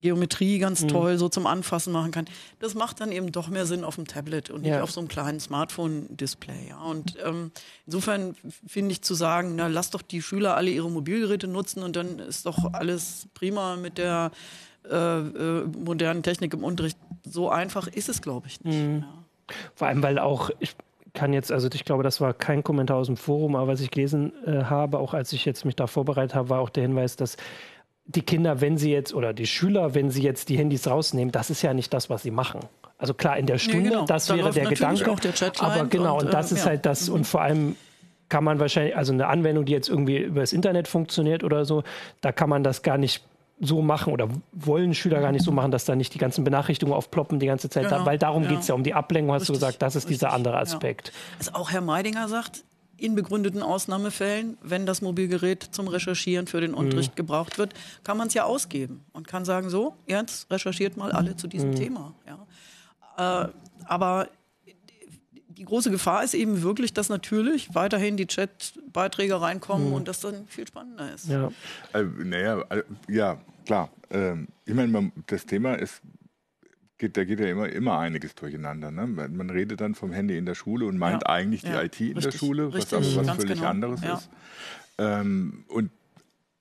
Geometrie 0.00 0.58
ganz 0.58 0.82
mhm. 0.82 0.88
toll 0.88 1.18
so 1.18 1.28
zum 1.28 1.46
Anfassen 1.46 1.92
machen 1.92 2.10
kann. 2.10 2.26
Das 2.58 2.74
macht 2.74 3.00
dann 3.00 3.12
eben 3.12 3.32
doch 3.32 3.48
mehr 3.48 3.66
Sinn 3.66 3.84
auf 3.84 3.96
dem 3.96 4.06
Tablet 4.06 4.50
und 4.50 4.62
nicht 4.62 4.70
ja. 4.70 4.82
auf 4.82 4.90
so 4.90 5.00
einem 5.00 5.08
kleinen 5.08 5.40
Smartphone-Display. 5.40 6.68
Ja. 6.70 6.80
Und 6.82 7.16
ähm, 7.24 7.52
insofern 7.86 8.34
finde 8.66 8.92
ich 8.92 9.02
zu 9.02 9.14
sagen, 9.14 9.56
na 9.56 9.66
lass 9.66 9.90
doch 9.90 10.02
die 10.02 10.22
Schüler 10.22 10.56
alle 10.56 10.70
ihre 10.70 10.90
Mobilgeräte 10.90 11.46
nutzen 11.46 11.82
und 11.82 11.96
dann 11.96 12.18
ist 12.18 12.46
doch 12.46 12.72
alles 12.72 13.28
prima 13.34 13.76
mit 13.76 13.98
der 13.98 14.30
äh, 14.88 14.96
äh, 14.96 15.66
modernen 15.66 16.22
Technik 16.22 16.54
im 16.54 16.64
Unterricht. 16.64 16.96
So 17.24 17.50
einfach 17.50 17.86
ist 17.86 18.08
es, 18.08 18.22
glaube 18.22 18.46
ich, 18.46 18.64
nicht. 18.64 18.78
Mhm. 18.78 19.00
Ja. 19.00 19.54
Vor 19.74 19.88
allem, 19.88 20.02
weil 20.02 20.18
auch 20.18 20.50
ich 20.60 20.74
kann 21.12 21.32
jetzt, 21.32 21.52
also 21.52 21.68
ich 21.72 21.84
glaube, 21.84 22.02
das 22.02 22.20
war 22.20 22.32
kein 22.32 22.62
Kommentar 22.62 22.96
aus 22.96 23.06
dem 23.06 23.16
Forum, 23.16 23.56
aber 23.56 23.72
was 23.72 23.80
ich 23.80 23.90
gelesen 23.90 24.32
äh, 24.46 24.64
habe, 24.64 24.98
auch 24.98 25.12
als 25.12 25.32
ich 25.32 25.44
jetzt 25.44 25.64
mich 25.64 25.76
da 25.76 25.86
vorbereitet 25.86 26.34
habe, 26.34 26.48
war 26.48 26.60
auch 26.60 26.70
der 26.70 26.84
Hinweis, 26.84 27.16
dass 27.16 27.36
die 28.14 28.22
Kinder, 28.22 28.60
wenn 28.60 28.76
sie 28.76 28.90
jetzt, 28.90 29.14
oder 29.14 29.32
die 29.32 29.46
Schüler, 29.46 29.94
wenn 29.94 30.10
sie 30.10 30.22
jetzt 30.22 30.48
die 30.48 30.58
Handys 30.58 30.86
rausnehmen, 30.86 31.30
das 31.30 31.50
ist 31.50 31.62
ja 31.62 31.74
nicht 31.74 31.94
das, 31.94 32.10
was 32.10 32.22
sie 32.22 32.30
machen. 32.30 32.60
Also 32.98 33.14
klar, 33.14 33.38
in 33.38 33.46
der 33.46 33.58
Stunde, 33.58 33.82
nee, 33.82 33.88
genau. 33.90 34.04
das 34.04 34.26
da 34.26 34.36
wäre 34.36 34.52
der 34.52 34.66
Gedanke. 34.66 35.10
Auch 35.10 35.20
der 35.20 35.32
aber 35.60 35.86
genau, 35.86 36.18
und, 36.18 36.26
und 36.26 36.34
das 36.34 36.50
äh, 36.50 36.54
ist 36.56 36.60
ja. 36.64 36.70
halt 36.70 36.86
das, 36.86 37.08
mhm. 37.08 37.14
und 37.14 37.26
vor 37.26 37.42
allem 37.42 37.76
kann 38.28 38.44
man 38.44 38.58
wahrscheinlich, 38.60 38.96
also 38.96 39.12
eine 39.12 39.26
Anwendung, 39.26 39.64
die 39.64 39.72
jetzt 39.72 39.88
irgendwie 39.88 40.18
über 40.18 40.40
das 40.40 40.52
Internet 40.52 40.88
funktioniert 40.88 41.44
oder 41.44 41.64
so, 41.64 41.82
da 42.20 42.32
kann 42.32 42.48
man 42.48 42.62
das 42.62 42.82
gar 42.82 42.98
nicht 42.98 43.24
so 43.60 43.82
machen 43.82 44.12
oder 44.12 44.28
wollen 44.52 44.94
Schüler 44.94 45.20
gar 45.20 45.32
nicht 45.32 45.44
so 45.44 45.52
machen, 45.52 45.70
dass 45.70 45.84
da 45.84 45.94
nicht 45.94 46.14
die 46.14 46.18
ganzen 46.18 46.44
Benachrichtigungen 46.44 46.96
aufploppen 46.96 47.38
die 47.38 47.46
ganze 47.46 47.68
Zeit, 47.68 47.88
genau. 47.88 48.06
weil 48.06 48.18
darum 48.18 48.44
ja. 48.44 48.50
geht 48.50 48.60
es 48.60 48.68
ja 48.68 48.74
um 48.74 48.82
die 48.82 48.94
Ablenkung, 48.94 49.34
hast 49.34 49.42
Richtig. 49.42 49.56
du 49.56 49.60
gesagt, 49.60 49.82
das 49.82 49.96
ist 49.96 50.04
Richtig. 50.04 50.18
dieser 50.18 50.32
andere 50.32 50.56
Aspekt. 50.56 51.08
Ja. 51.08 51.14
Also 51.38 51.52
auch 51.52 51.70
Herr 51.70 51.82
Meidinger 51.82 52.28
sagt, 52.28 52.64
in 53.00 53.14
begründeten 53.14 53.62
Ausnahmefällen, 53.62 54.58
wenn 54.62 54.86
das 54.86 55.02
Mobilgerät 55.02 55.62
zum 55.70 55.88
Recherchieren 55.88 56.46
für 56.46 56.60
den 56.60 56.74
Unterricht 56.74 57.12
mhm. 57.12 57.16
gebraucht 57.16 57.58
wird, 57.58 57.74
kann 58.04 58.16
man 58.16 58.28
es 58.28 58.34
ja 58.34 58.44
ausgeben 58.44 59.02
und 59.12 59.26
kann 59.26 59.44
sagen, 59.44 59.70
so, 59.70 59.96
jetzt 60.06 60.50
recherchiert 60.50 60.96
mal 60.96 61.12
alle 61.12 61.36
zu 61.36 61.48
diesem 61.48 61.70
mhm. 61.70 61.76
Thema. 61.76 62.14
Ja. 62.26 63.44
Äh, 63.44 63.48
aber 63.86 64.28
die 65.48 65.64
große 65.64 65.90
Gefahr 65.90 66.24
ist 66.24 66.34
eben 66.34 66.62
wirklich, 66.62 66.94
dass 66.94 67.08
natürlich 67.08 67.74
weiterhin 67.74 68.16
die 68.16 68.26
Chat-Beiträge 68.26 69.40
reinkommen 69.40 69.88
mhm. 69.88 69.94
und 69.94 70.08
das 70.08 70.20
dann 70.20 70.46
viel 70.46 70.66
spannender 70.66 71.12
ist. 71.14 71.28
Ja, 71.28 71.50
äh, 71.92 72.02
naja, 72.02 72.62
äh, 72.70 72.82
ja 73.08 73.38
klar. 73.66 73.90
Ähm, 74.10 74.48
ich 74.64 74.74
meine, 74.74 75.12
das 75.26 75.44
Thema 75.44 75.74
ist 75.74 76.00
geht, 77.00 77.16
da 77.16 77.24
geht 77.24 77.40
ja 77.40 77.46
immer, 77.46 77.68
immer 77.68 77.98
einiges 77.98 78.36
durcheinander. 78.36 78.92
Ne? 78.92 79.06
Man 79.08 79.50
redet 79.50 79.80
dann 79.80 79.96
vom 79.96 80.12
Handy 80.12 80.36
in 80.36 80.46
der 80.46 80.54
Schule 80.54 80.86
und 80.86 80.98
meint 80.98 81.22
ja, 81.22 81.28
eigentlich 81.30 81.62
die 81.62 81.72
IT 81.72 82.00
in 82.00 82.20
der 82.20 82.30
Schule, 82.30 82.72
was 82.72 82.94
aber 82.94 83.04
was 83.04 83.36
völlig 83.36 83.58
genau. 83.58 83.68
anderes 83.68 84.02
ja. 84.02 84.14
ist. 84.14 84.30
Ähm, 84.98 85.64
und 85.68 85.90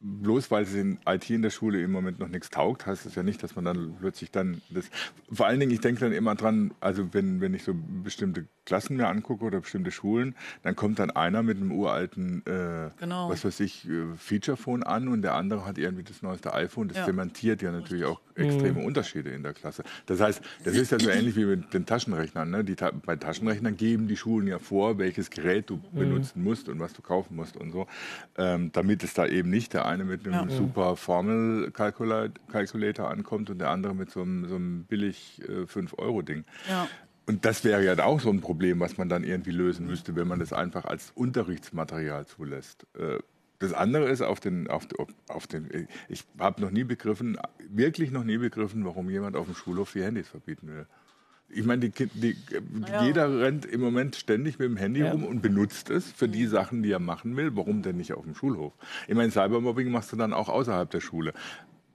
bloß 0.02 0.50
weil 0.50 0.64
es 0.64 0.74
in 0.74 0.98
IT 1.06 1.30
in 1.30 1.42
der 1.42 1.50
Schule 1.50 1.82
im 1.82 1.92
Moment 1.92 2.20
noch 2.20 2.30
nichts 2.30 2.50
taugt, 2.50 2.86
heißt 2.86 3.06
das 3.06 3.16
ja 3.16 3.24
nicht, 3.24 3.44
dass 3.44 3.56
man 3.56 3.66
dann 3.66 3.96
plötzlich 4.00 4.32
dann 4.32 4.62
das. 4.70 4.90
Vor 5.32 5.46
allen 5.46 5.60
Dingen, 5.60 5.72
ich 5.72 5.82
denke 5.82 6.00
dann 6.00 6.14
immer 6.14 6.36
dran, 6.36 6.72
also 6.80 7.14
wenn, 7.14 7.42
wenn 7.42 7.54
ich 7.54 7.64
so 7.64 7.74
bestimmte 7.76 8.46
Klassen 8.66 8.98
mir 8.98 9.08
angucke 9.08 9.44
oder 9.44 9.60
bestimmte 9.60 9.92
Schulen, 9.92 10.36
dann 10.64 10.76
kommt 10.76 11.00
dann 11.00 11.12
einer 11.12 11.44
mit 11.44 11.58
einem 11.58 11.72
uralten, 11.72 12.46
äh, 12.46 12.92
genau. 12.98 13.30
was 13.30 13.44
weiß 13.44 13.60
ich, 13.62 13.90
äh, 13.90 14.16
Feature-Phone 14.16 14.84
an 14.84 15.08
und 15.08 15.22
der 15.22 15.34
andere 15.34 15.66
hat 15.66 15.78
irgendwie 15.78 16.04
das 16.04 16.22
neueste 16.22 16.54
iPhone. 16.54 16.88
Das 16.88 16.98
ja. 16.98 17.06
dementiert 17.06 17.62
ja 17.62 17.72
natürlich 17.72 18.06
auch 18.06 18.22
extreme 18.36 18.80
mhm. 18.80 18.86
Unterschiede 18.86 19.32
in 19.32 19.44
der 19.44 19.54
Klasse. 19.54 19.84
Das 20.06 20.22
heißt, 20.22 20.42
das 20.64 20.76
ist 20.76 20.92
ja 20.92 21.00
so 21.00 21.10
ähnlich 21.10 21.36
wie 21.36 21.46
mit 21.46 21.74
den 21.74 21.86
Taschenrechnern. 21.86 22.50
Ne? 22.50 22.64
Die, 22.64 22.76
bei 23.06 23.16
Taschenrechnern 23.16 23.76
geben 23.76 24.08
die 24.08 24.16
Schulen 24.16 24.48
ja 24.48 24.60
vor, 24.60 24.98
welches 24.98 25.30
Gerät 25.30 25.70
du 25.70 25.78
mhm. 25.78 26.00
benutzen 26.00 26.44
musst 26.44 26.70
und 26.70 26.80
was 26.80 26.94
du 26.94 27.02
kaufen 27.02 27.36
musst 27.36 27.58
und 27.58 27.72
so, 27.72 27.88
ähm, 28.38 28.72
damit 28.72 29.04
es 29.04 29.14
da 29.14 29.26
eben 29.26 29.50
nicht 29.50 29.74
der 29.74 29.88
eine 29.90 30.06
mit 30.06 30.28
einem 30.28 30.50
ja. 30.50 30.56
super 30.56 30.96
Formel-Calculator 30.96 33.10
ankommt 33.10 33.50
und 33.50 33.60
der 33.60 33.70
andere 33.70 33.94
mit 33.94 34.12
so 34.12 34.22
einem, 34.22 34.48
so 34.48 34.56
einem 34.56 34.86
billig 34.86 35.42
äh, 35.48 35.64
5-Euro-Ding. 35.64 36.46
Ja. 36.70 36.88
Und 37.26 37.46
das 37.46 37.64
wäre 37.64 37.84
ja 37.84 38.04
auch 38.04 38.20
so 38.20 38.32
ein 38.32 38.42
Problem, 38.42 38.80
was 38.80 38.98
man 38.98 39.10
dann 39.10 39.24
irgendwie 39.24 39.52
lösen 39.52 39.86
müsste, 39.86 40.16
wenn 40.16 40.28
man 40.28 40.40
das 40.40 40.52
einfach 40.52 40.86
als 40.86 41.12
Unterrichtsmaterial 41.14 42.26
zulässt. 42.26 42.88
Äh, 42.98 43.20
das 43.60 43.74
andere 43.74 44.10
ist 44.10 44.22
auf 44.22 44.40
den, 44.40 44.70
auf, 44.70 44.88
auf 45.28 45.46
den 45.46 45.88
ich 46.08 46.24
habe 46.40 46.62
noch 46.62 46.72
nie 46.72 46.86
begriffen, 46.86 47.38
wirklich 47.70 48.10
noch 48.10 48.24
nie 48.24 48.38
begriffen, 48.38 48.86
warum 48.86 49.10
jemand 49.10 49.36
auf 49.36 49.46
dem 49.46 49.56
Schulhof 49.56 49.92
die 49.92 50.02
Handys 50.02 50.30
verbieten 50.30 50.70
will. 50.70 50.88
Ich 51.52 51.66
meine, 51.66 51.90
die, 51.90 52.06
die, 52.06 52.36
ja. 52.88 53.04
jeder 53.04 53.40
rennt 53.42 53.66
im 53.66 53.82
Moment 53.82 54.16
ständig 54.16 54.60
mit 54.60 54.70
dem 54.70 54.78
Handy 54.78 55.02
ja. 55.02 55.12
rum 55.12 55.24
und 55.24 55.42
benutzt 55.42 55.90
es 55.90 56.12
für 56.12 56.28
die 56.28 56.46
Sachen, 56.46 56.84
die 56.84 56.92
er 56.92 57.00
machen 57.00 57.36
will. 57.36 57.56
Warum 57.56 57.82
denn 57.82 57.98
nicht 57.98 58.14
auf 58.14 58.24
dem 58.24 58.36
Schulhof? 58.36 58.74
Ich 59.08 59.16
meine, 59.16 59.32
Cybermobbing 59.32 59.90
machst 59.90 60.12
du 60.12 60.16
dann 60.16 60.34
auch 60.34 60.50
außerhalb 60.50 60.90
der 60.90 61.02
Schule. 61.02 61.34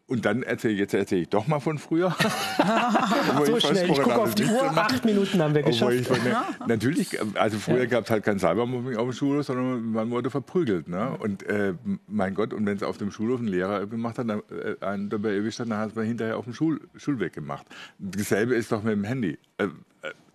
Und 0.06 0.26
dann 0.26 0.42
erzähle 0.42 0.74
jetzt 0.74 0.92
erzähle 0.92 1.22
ich 1.22 1.30
doch 1.30 1.46
mal 1.46 1.60
von 1.60 1.78
früher. 1.78 2.14
so 3.46 3.58
schnell, 3.58 3.90
ich 3.90 3.98
gucke 3.98 4.16
auf 4.16 4.34
die 4.34 4.44
Uhr, 4.44 4.76
acht 4.76 5.02
Minuten 5.02 5.40
haben 5.40 5.54
wir 5.54 5.62
geschafft. 5.62 5.94
Ich, 5.94 6.10
ne, 6.10 6.44
natürlich, 6.68 7.18
also 7.38 7.58
früher 7.58 7.78
ja. 7.78 7.86
gab 7.86 8.04
es 8.04 8.10
halt 8.10 8.22
kein 8.22 8.38
Cybermobbing 8.38 8.96
auf 8.96 9.08
dem 9.08 9.12
Schulhof, 9.14 9.46
sondern 9.46 9.92
man 9.92 10.10
wurde 10.10 10.28
verprügelt. 10.28 10.88
Ne? 10.88 11.16
Und 11.18 11.42
äh, 11.44 11.72
mein 12.06 12.34
Gott, 12.34 12.52
und 12.52 12.66
wenn 12.66 12.76
es 12.76 12.82
auf 12.82 12.98
dem 12.98 13.10
Schulhof 13.10 13.40
ein 13.40 13.48
Lehrer 13.48 13.86
gemacht 13.86 14.18
hat, 14.18 14.28
dann, 14.28 14.42
äh, 14.50 14.84
einen 14.84 15.08
dabei 15.08 15.36
erwischt 15.36 15.60
hat, 15.60 15.70
dann 15.70 15.78
hat 15.78 15.96
man 15.96 16.04
hinterher 16.04 16.36
auf 16.36 16.44
dem 16.44 16.52
Schul 16.52 16.82
Schulweg 16.96 17.32
gemacht. 17.32 17.66
Dasselbe 17.98 18.54
ist 18.54 18.72
doch 18.72 18.82
mit 18.82 18.92
dem 18.92 19.04
Handy. 19.04 19.38
Äh, 19.56 19.64
äh, 19.64 19.68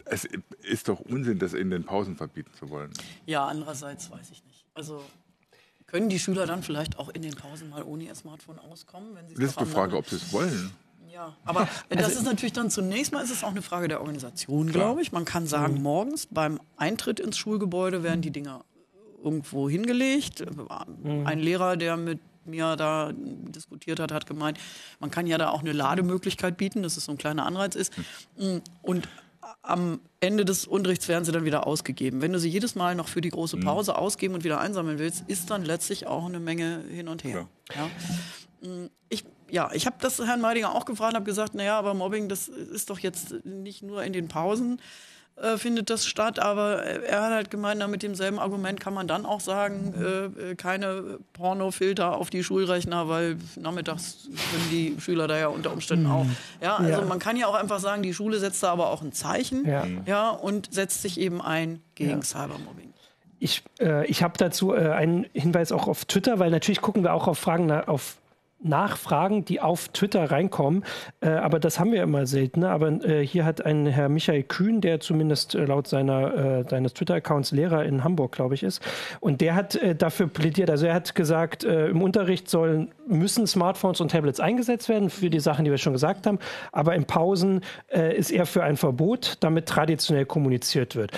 es 0.05 0.27
ist 0.63 0.89
doch 0.89 0.99
Unsinn, 0.99 1.37
das 1.37 1.53
in 1.53 1.69
den 1.69 1.83
Pausen 1.83 2.15
verbieten 2.15 2.51
zu 2.57 2.71
wollen. 2.71 2.89
Ja, 3.27 3.45
andererseits 3.45 4.09
weiß 4.09 4.31
ich 4.31 4.43
nicht. 4.45 4.65
Also 4.73 5.03
können 5.89 6.09
die 6.09 6.19
Schüler 6.19 6.45
dann 6.45 6.61
vielleicht 6.61 6.99
auch 6.99 7.09
in 7.09 7.21
den 7.21 7.33
Pausen 7.33 7.69
mal 7.69 7.83
ohne 7.83 8.03
ihr 8.03 8.15
Smartphone 8.15 8.59
auskommen? 8.59 9.15
Wenn 9.15 9.27
sie 9.27 9.33
das 9.33 9.51
ist 9.51 9.59
die 9.59 9.65
Frage, 9.65 9.97
ob 9.97 10.07
sie 10.07 10.17
es 10.17 10.31
wollen. 10.31 10.71
Ja, 11.11 11.35
aber 11.43 11.67
das 11.89 12.05
also, 12.05 12.19
ist 12.19 12.25
natürlich 12.25 12.53
dann 12.53 12.69
zunächst 12.69 13.11
mal 13.11 13.23
ist 13.23 13.31
es 13.31 13.43
auch 13.43 13.49
eine 13.49 13.63
Frage 13.63 13.87
der 13.87 13.99
Organisation, 13.99 14.71
glaube 14.71 15.01
ich. 15.01 15.11
Man 15.11 15.25
kann 15.25 15.47
sagen, 15.47 15.75
mhm. 15.75 15.81
morgens 15.81 16.27
beim 16.27 16.59
Eintritt 16.77 17.19
ins 17.19 17.37
Schulgebäude 17.37 18.03
werden 18.03 18.21
die 18.21 18.31
Dinger 18.31 18.63
irgendwo 19.23 19.69
hingelegt. 19.69 20.45
Mhm. 21.03 21.25
Ein 21.25 21.39
Lehrer, 21.39 21.75
der 21.75 21.97
mit 21.97 22.19
mir 22.45 22.75
da 22.75 23.11
diskutiert 23.13 23.99
hat, 23.99 24.11
hat 24.11 24.25
gemeint, 24.27 24.59
man 24.99 25.11
kann 25.11 25.27
ja 25.27 25.37
da 25.37 25.49
auch 25.49 25.61
eine 25.61 25.71
Lademöglichkeit 25.71 26.57
bieten, 26.57 26.83
dass 26.83 26.97
es 26.97 27.05
so 27.05 27.11
ein 27.11 27.17
kleiner 27.17 27.45
Anreiz 27.45 27.75
ist. 27.75 27.93
Mhm. 28.37 28.61
Und 28.81 29.07
am 29.61 30.01
Ende 30.19 30.45
des 30.45 30.65
Unterrichts 30.65 31.07
werden 31.07 31.25
sie 31.25 31.31
dann 31.31 31.45
wieder 31.45 31.67
ausgegeben. 31.67 32.21
Wenn 32.21 32.33
du 32.33 32.39
sie 32.39 32.49
jedes 32.49 32.75
Mal 32.75 32.95
noch 32.95 33.07
für 33.07 33.21
die 33.21 33.29
große 33.29 33.57
mhm. 33.57 33.61
Pause 33.61 33.97
ausgeben 33.97 34.33
und 34.33 34.43
wieder 34.43 34.59
einsammeln 34.59 34.99
willst, 34.99 35.23
ist 35.27 35.49
dann 35.49 35.63
letztlich 35.63 36.07
auch 36.07 36.25
eine 36.25 36.39
Menge 36.39 36.83
hin 36.89 37.07
und 37.07 37.23
her. 37.23 37.47
Ja. 37.75 37.89
ja. 38.61 38.69
Mm, 38.69 38.89
ich, 39.09 39.25
ja, 39.49 39.69
ich 39.73 39.85
habe 39.85 39.97
das 39.99 40.19
Herrn 40.19 40.41
Meidinger 40.41 40.75
auch 40.75 40.85
gefragt 40.85 41.13
und 41.13 41.17
habe 41.17 41.25
gesagt, 41.25 41.55
naja, 41.55 41.77
aber 41.77 41.93
Mobbing, 41.93 42.29
das 42.29 42.47
ist 42.47 42.89
doch 42.89 42.99
jetzt 42.99 43.45
nicht 43.45 43.83
nur 43.83 44.03
in 44.03 44.13
den 44.13 44.27
Pausen, 44.27 44.81
äh, 45.41 45.57
findet 45.57 45.89
das 45.89 46.05
statt, 46.05 46.39
aber 46.39 46.83
er 46.83 47.21
hat 47.21 47.31
halt 47.31 47.51
gemeint, 47.51 47.79
na, 47.79 47.87
mit 47.87 48.03
demselben 48.03 48.39
Argument 48.39 48.79
kann 48.79 48.93
man 48.93 49.07
dann 49.07 49.25
auch 49.25 49.39
sagen, 49.39 49.93
äh, 49.97 50.51
äh, 50.51 50.55
keine 50.55 51.19
Pornofilter 51.33 52.17
auf 52.17 52.29
die 52.29 52.43
Schulrechner, 52.43 53.07
weil 53.07 53.37
nachmittags 53.55 54.27
können 54.51 54.69
die 54.71 54.95
Schüler 54.99 55.27
da 55.27 55.37
ja 55.37 55.47
unter 55.47 55.71
Umständen 55.71 56.07
auch. 56.07 56.23
Mhm. 56.23 56.35
Ja, 56.61 56.77
also 56.77 57.01
ja. 57.01 57.05
man 57.05 57.19
kann 57.19 57.37
ja 57.37 57.47
auch 57.47 57.55
einfach 57.55 57.79
sagen, 57.79 58.03
die 58.03 58.13
Schule 58.13 58.39
setzt 58.39 58.61
da 58.63 58.71
aber 58.71 58.89
auch 58.89 59.01
ein 59.01 59.13
Zeichen 59.13 59.65
ja. 59.65 59.85
ja 60.05 60.29
und 60.29 60.73
setzt 60.73 61.01
sich 61.01 61.19
eben 61.19 61.41
ein 61.41 61.81
gegen 61.95 62.09
ja. 62.09 62.21
Cybermobbing. 62.21 62.93
Ich, 63.39 63.63
äh, 63.79 64.05
ich 64.07 64.21
habe 64.21 64.33
dazu 64.37 64.73
äh, 64.73 64.89
einen 64.89 65.25
Hinweis 65.33 65.71
auch 65.71 65.87
auf 65.87 66.05
Twitter, 66.05 66.39
weil 66.39 66.51
natürlich 66.51 66.81
gucken 66.81 67.03
wir 67.03 67.13
auch 67.13 67.27
auf 67.27 67.39
Fragen 67.39 67.71
auf 67.71 68.17
Nachfragen, 68.61 69.45
die 69.45 69.61
auf 69.61 69.89
Twitter 69.89 70.31
reinkommen. 70.31 70.83
Äh, 71.21 71.29
aber 71.29 71.59
das 71.59 71.79
haben 71.79 71.91
wir 71.91 72.03
immer 72.03 72.25
seltener. 72.25 72.71
Aber 72.71 72.89
äh, 73.03 73.25
hier 73.25 73.45
hat 73.45 73.65
ein 73.65 73.85
Herr 73.85 74.09
Michael 74.09 74.43
Kühn, 74.43 74.81
der 74.81 74.99
zumindest 74.99 75.55
äh, 75.55 75.65
laut 75.65 75.87
seiner, 75.87 76.33
äh, 76.33 76.69
seines 76.69 76.93
Twitter-Accounts 76.93 77.51
Lehrer 77.51 77.85
in 77.85 78.03
Hamburg, 78.03 78.33
glaube 78.33 78.55
ich, 78.55 78.63
ist. 78.63 78.81
Und 79.19 79.41
der 79.41 79.55
hat 79.55 79.75
äh, 79.75 79.95
dafür 79.95 80.27
plädiert. 80.27 80.69
Also 80.69 80.87
er 80.87 80.93
hat 80.93 81.15
gesagt, 81.15 81.63
äh, 81.63 81.87
im 81.87 82.01
Unterricht 82.01 82.49
sollen, 82.49 82.91
müssen 83.07 83.47
Smartphones 83.47 84.01
und 84.01 84.11
Tablets 84.11 84.39
eingesetzt 84.39 84.89
werden 84.89 85.09
für 85.09 85.29
die 85.29 85.39
Sachen, 85.39 85.65
die 85.65 85.71
wir 85.71 85.77
schon 85.77 85.93
gesagt 85.93 86.27
haben. 86.27 86.39
Aber 86.71 86.95
in 86.95 87.05
Pausen 87.05 87.61
ist 87.89 88.31
er 88.31 88.45
für 88.45 88.63
ein 88.63 88.77
Verbot, 88.77 89.37
damit 89.39 89.65
traditionell 89.65 90.25
kommuniziert 90.25 90.95
wird. 90.95 91.11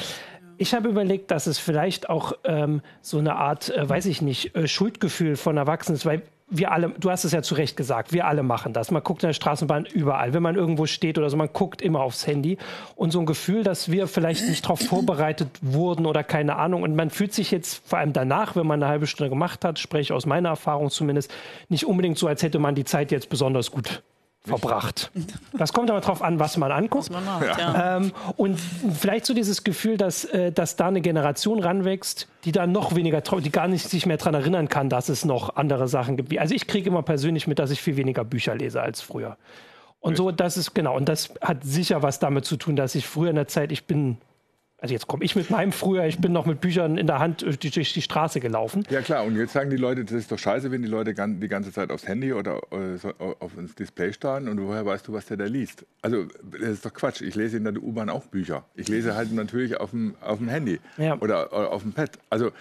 Ich 0.62 0.76
habe 0.76 0.90
überlegt, 0.90 1.32
dass 1.32 1.48
es 1.48 1.58
vielleicht 1.58 2.08
auch 2.08 2.34
ähm, 2.44 2.84
so 3.02 3.18
eine 3.18 3.36
Art, 3.36 3.76
äh, 3.76 3.90
weiß 3.90 4.06
ich 4.06 4.22
nicht, 4.22 4.56
äh, 4.56 4.68
Schuldgefühl 4.68 5.36
von 5.36 5.58
Erwachsenen 5.58 5.96
ist, 5.96 6.06
weil 6.06 6.22
wir 6.52 6.72
alle, 6.72 6.90
du 6.90 7.10
hast 7.10 7.24
es 7.24 7.32
ja 7.32 7.42
zu 7.42 7.56
Recht 7.56 7.78
gesagt, 7.78 8.12
wir 8.12 8.28
alle 8.28 8.44
machen 8.44 8.74
das. 8.74 8.92
Man 8.92 9.02
guckt 9.02 9.24
in 9.24 9.30
der 9.30 9.34
Straßenbahn 9.34 9.86
überall. 9.86 10.34
Wenn 10.34 10.44
man 10.44 10.56
irgendwo 10.56 10.86
steht 10.86 11.18
oder 11.18 11.30
so, 11.30 11.38
man 11.38 11.50
guckt 11.52 11.82
immer 11.82 12.02
aufs 12.02 12.28
Handy. 12.28 12.58
Und 12.96 13.12
so 13.12 13.20
ein 13.20 13.26
Gefühl, 13.26 13.64
dass 13.64 13.90
wir 13.90 14.08
vielleicht 14.08 14.48
nicht 14.48 14.66
darauf 14.66 14.82
vorbereitet 14.82 15.48
wurden 15.62 16.06
oder 16.06 16.24
keine 16.24 16.58
Ahnung. 16.58 16.84
Und 16.84 16.96
man 16.96 17.10
fühlt 17.10 17.34
sich 17.34 17.52
jetzt 17.52 17.88
vor 17.88 18.00
allem 18.00 18.14
danach, 18.14 18.56
wenn 18.56 18.68
man 18.68 18.84
eine 18.84 18.92
halbe 18.92 19.08
Stunde 19.08 19.30
gemacht 19.30 19.64
hat, 19.64 19.80
spreche 19.80 20.14
aus 20.14 20.26
meiner 20.26 20.50
Erfahrung 20.50 20.90
zumindest, 20.90 21.32
nicht 21.70 21.86
unbedingt 21.86 22.18
so, 22.18 22.28
als 22.28 22.44
hätte 22.44 22.60
man 22.60 22.76
die 22.76 22.86
Zeit 22.86 23.12
jetzt 23.12 23.30
besonders 23.30 23.72
gut 23.72 24.04
verbracht. 24.44 25.12
Das 25.54 25.72
kommt 25.72 25.90
aber 25.92 26.02
darauf 26.02 26.22
an, 26.22 26.40
was 26.40 26.58
man 26.58 26.72
anguckt. 26.72 27.10
Was 27.10 27.10
man 27.12 27.26
macht, 27.26 27.46
ja. 27.60 27.98
ähm, 27.98 28.12
und 28.38 28.60
vielleicht 28.60 29.26
so 29.26 29.34
dieses 29.34 29.64
Gefühl, 29.64 29.98
dass, 29.98 30.26
äh, 30.26 30.52
dass 30.52 30.76
da 30.76 30.88
eine 30.88 31.02
Generation 31.02 31.60
ranwächst, 31.60 32.28
die 32.44 32.52
da 32.52 32.66
noch 32.66 32.96
weniger, 32.96 33.22
die 33.22 33.52
gar 33.52 33.68
nicht 33.68 33.88
sich 33.88 34.06
mehr 34.06 34.18
daran 34.18 34.34
erinnern 34.34 34.68
kann, 34.68 34.90
dass 34.90 35.10
es 35.10 35.26
noch 35.26 35.56
andere 35.56 35.88
Sachen 35.88 36.18
gibt. 36.18 36.36
Also 36.40 36.56
ich 36.56 36.66
kriege 36.68 36.90
immer 36.90 37.04
persönlich 37.04 37.48
mit, 37.48 37.60
dass 37.60 37.70
ich 37.70 37.82
viel 37.82 37.98
weniger 37.98 38.24
Bücher 38.24 38.56
lese 38.56 38.82
als 38.82 39.02
früher. 39.02 39.38
Und 40.00 40.18
so, 40.18 40.32
das 40.32 40.58
ist 40.58 40.74
genau. 40.74 40.96
Und 40.96 41.08
das 41.08 41.32
hat 41.42 41.64
sicher 41.64 42.02
was 42.02 42.18
damit 42.18 42.46
zu 42.46 42.58
tun, 42.58 42.76
dass 42.76 42.96
ich 42.96 43.06
früher 43.06 43.30
in 43.30 43.36
der 43.36 43.48
Zeit, 43.48 43.72
ich 43.72 43.86
bin 43.86 44.18
also 44.82 44.94
jetzt 44.94 45.08
komme 45.08 45.24
ich 45.24 45.36
mit 45.36 45.52
meinem 45.52 45.72
früher, 45.72 46.06
ich 46.06 46.18
bin 46.18 46.32
noch 46.32 46.48
mit 46.48 46.60
Büchern 46.60 46.98
in 46.98 47.06
der 47.06 47.20
Hand 47.20 47.44
durch 47.44 47.60
die 47.94 48.02
Straße 48.02 48.40
gelaufen. 48.40 48.84
Ja 48.90 49.02
klar, 49.02 49.24
und 49.26 49.38
jetzt 49.38 49.54
sagen 49.54 49.70
die 49.70 49.78
Leute, 49.78 50.04
das 50.04 50.14
ist 50.14 50.32
doch 50.32 50.40
scheiße, 50.40 50.72
wenn 50.72 50.82
die 50.82 50.88
Leute 50.88 51.14
die 51.14 51.48
ganze 51.48 51.72
Zeit 51.72 51.92
aufs 51.92 52.08
Handy 52.08 52.34
oder 52.34 52.60
äh, 52.72 52.98
auf 53.20 53.56
ins 53.58 53.76
Display 53.76 54.12
starren 54.12 54.48
und 54.48 54.60
woher 54.60 54.84
weißt 54.84 55.08
du, 55.08 55.14
was 55.14 55.28
der 55.28 55.38
da 55.38 55.46
liest? 55.46 55.86
Also 56.02 56.26
das 56.44 56.70
ist 56.70 56.86
doch 56.86 56.94
Quatsch. 56.94 57.22
Ich 57.22 57.36
lese 57.36 57.58
in 57.58 57.64
der 57.64 57.78
U-Bahn 57.82 58.10
auch 58.10 58.26
Bücher. 58.26 58.66
Ich 58.74 58.88
lese 58.88 59.16
halt 59.16 59.32
natürlich 59.32 59.80
auf 59.80 59.92
dem, 59.92 60.16
auf 60.20 60.40
dem 60.40 60.50
Handy 60.50 60.80
ja. 60.98 61.16
oder, 61.20 61.54
oder 61.54 61.72
auf 61.72 61.84
dem 61.84 61.94
Pad. 61.94 62.18
Also 62.32 62.52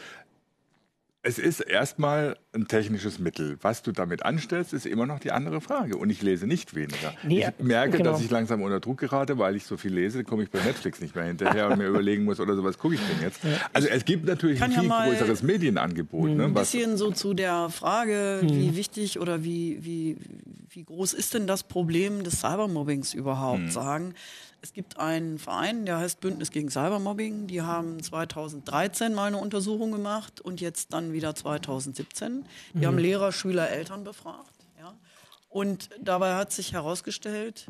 es 1.22 1.38
ist 1.38 1.60
erstmal 1.60 2.36
ein 2.54 2.66
technisches 2.66 3.18
Mittel. 3.18 3.58
Was 3.60 3.82
du 3.82 3.92
damit 3.92 4.24
anstellst, 4.24 4.72
ist 4.72 4.86
immer 4.86 5.04
noch 5.04 5.18
die 5.18 5.32
andere 5.32 5.60
Frage. 5.60 5.98
Und 5.98 6.08
ich 6.08 6.22
lese 6.22 6.46
nicht 6.46 6.74
weniger. 6.74 7.12
Nee, 7.22 7.46
ich 7.46 7.64
merke, 7.64 7.98
genau. 7.98 8.12
dass 8.12 8.22
ich 8.22 8.30
langsam 8.30 8.62
unter 8.62 8.80
Druck 8.80 8.98
gerate, 8.98 9.36
weil 9.36 9.54
ich 9.54 9.64
so 9.64 9.76
viel 9.76 9.92
lese, 9.92 10.24
komme 10.24 10.44
ich 10.44 10.50
bei 10.50 10.62
Netflix 10.62 11.00
nicht 11.00 11.14
mehr 11.14 11.24
hinterher 11.24 11.68
und 11.68 11.78
mir 11.78 11.86
überlegen 11.88 12.24
muss, 12.24 12.40
oder 12.40 12.56
so, 12.56 12.64
was 12.64 12.78
gucke 12.78 12.94
ich 12.94 13.00
denn 13.00 13.20
jetzt? 13.20 13.40
Also 13.74 13.88
es 13.88 14.04
gibt 14.06 14.24
natürlich 14.24 14.62
ein 14.62 14.72
viel 14.72 14.88
ja 14.88 15.06
größeres 15.06 15.42
Medienangebot. 15.42 16.30
Ne, 16.30 16.44
ein 16.44 16.54
bisschen 16.54 16.96
so 16.96 17.10
zu 17.10 17.34
der 17.34 17.68
Frage, 17.68 18.40
wie 18.42 18.68
hm. 18.68 18.76
wichtig 18.76 19.20
oder 19.20 19.44
wie, 19.44 19.84
wie, 19.84 20.16
wie 20.70 20.84
groß 20.84 21.12
ist 21.12 21.34
denn 21.34 21.46
das 21.46 21.64
Problem 21.64 22.24
des 22.24 22.40
Cybermobbings 22.40 23.12
überhaupt, 23.12 23.58
hm. 23.58 23.70
sagen. 23.70 24.14
Es 24.62 24.72
gibt 24.72 24.98
einen 24.98 25.38
Verein, 25.38 25.86
der 25.86 25.98
heißt 25.98 26.20
Bündnis 26.20 26.50
gegen 26.50 26.70
Cybermobbing. 26.70 27.46
Die 27.46 27.62
haben 27.62 28.02
2013 28.02 29.14
mal 29.14 29.28
eine 29.28 29.38
Untersuchung 29.38 29.90
gemacht 29.90 30.40
und 30.40 30.60
jetzt 30.60 30.92
dann 30.92 31.12
wieder 31.12 31.34
2017. 31.34 32.44
Die 32.74 32.78
mhm. 32.78 32.86
haben 32.86 32.98
Lehrer, 32.98 33.32
Schüler, 33.32 33.70
Eltern 33.70 34.04
befragt. 34.04 34.52
Ja. 34.78 34.94
Und 35.48 35.88
dabei 36.00 36.34
hat 36.34 36.52
sich 36.52 36.74
herausgestellt, 36.74 37.66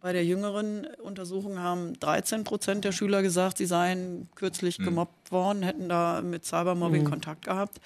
bei 0.00 0.12
der 0.12 0.24
jüngeren 0.24 0.86
Untersuchung 1.02 1.58
haben 1.58 1.98
13 1.98 2.44
Prozent 2.44 2.84
der 2.84 2.92
Schüler 2.92 3.22
gesagt, 3.22 3.58
sie 3.58 3.66
seien 3.66 4.28
kürzlich 4.36 4.78
mhm. 4.78 4.84
gemobbt 4.84 5.32
worden, 5.32 5.62
hätten 5.64 5.88
da 5.88 6.22
mit 6.22 6.44
Cybermobbing 6.44 7.02
mhm. 7.02 7.10
Kontakt 7.10 7.44
gehabt. 7.44 7.80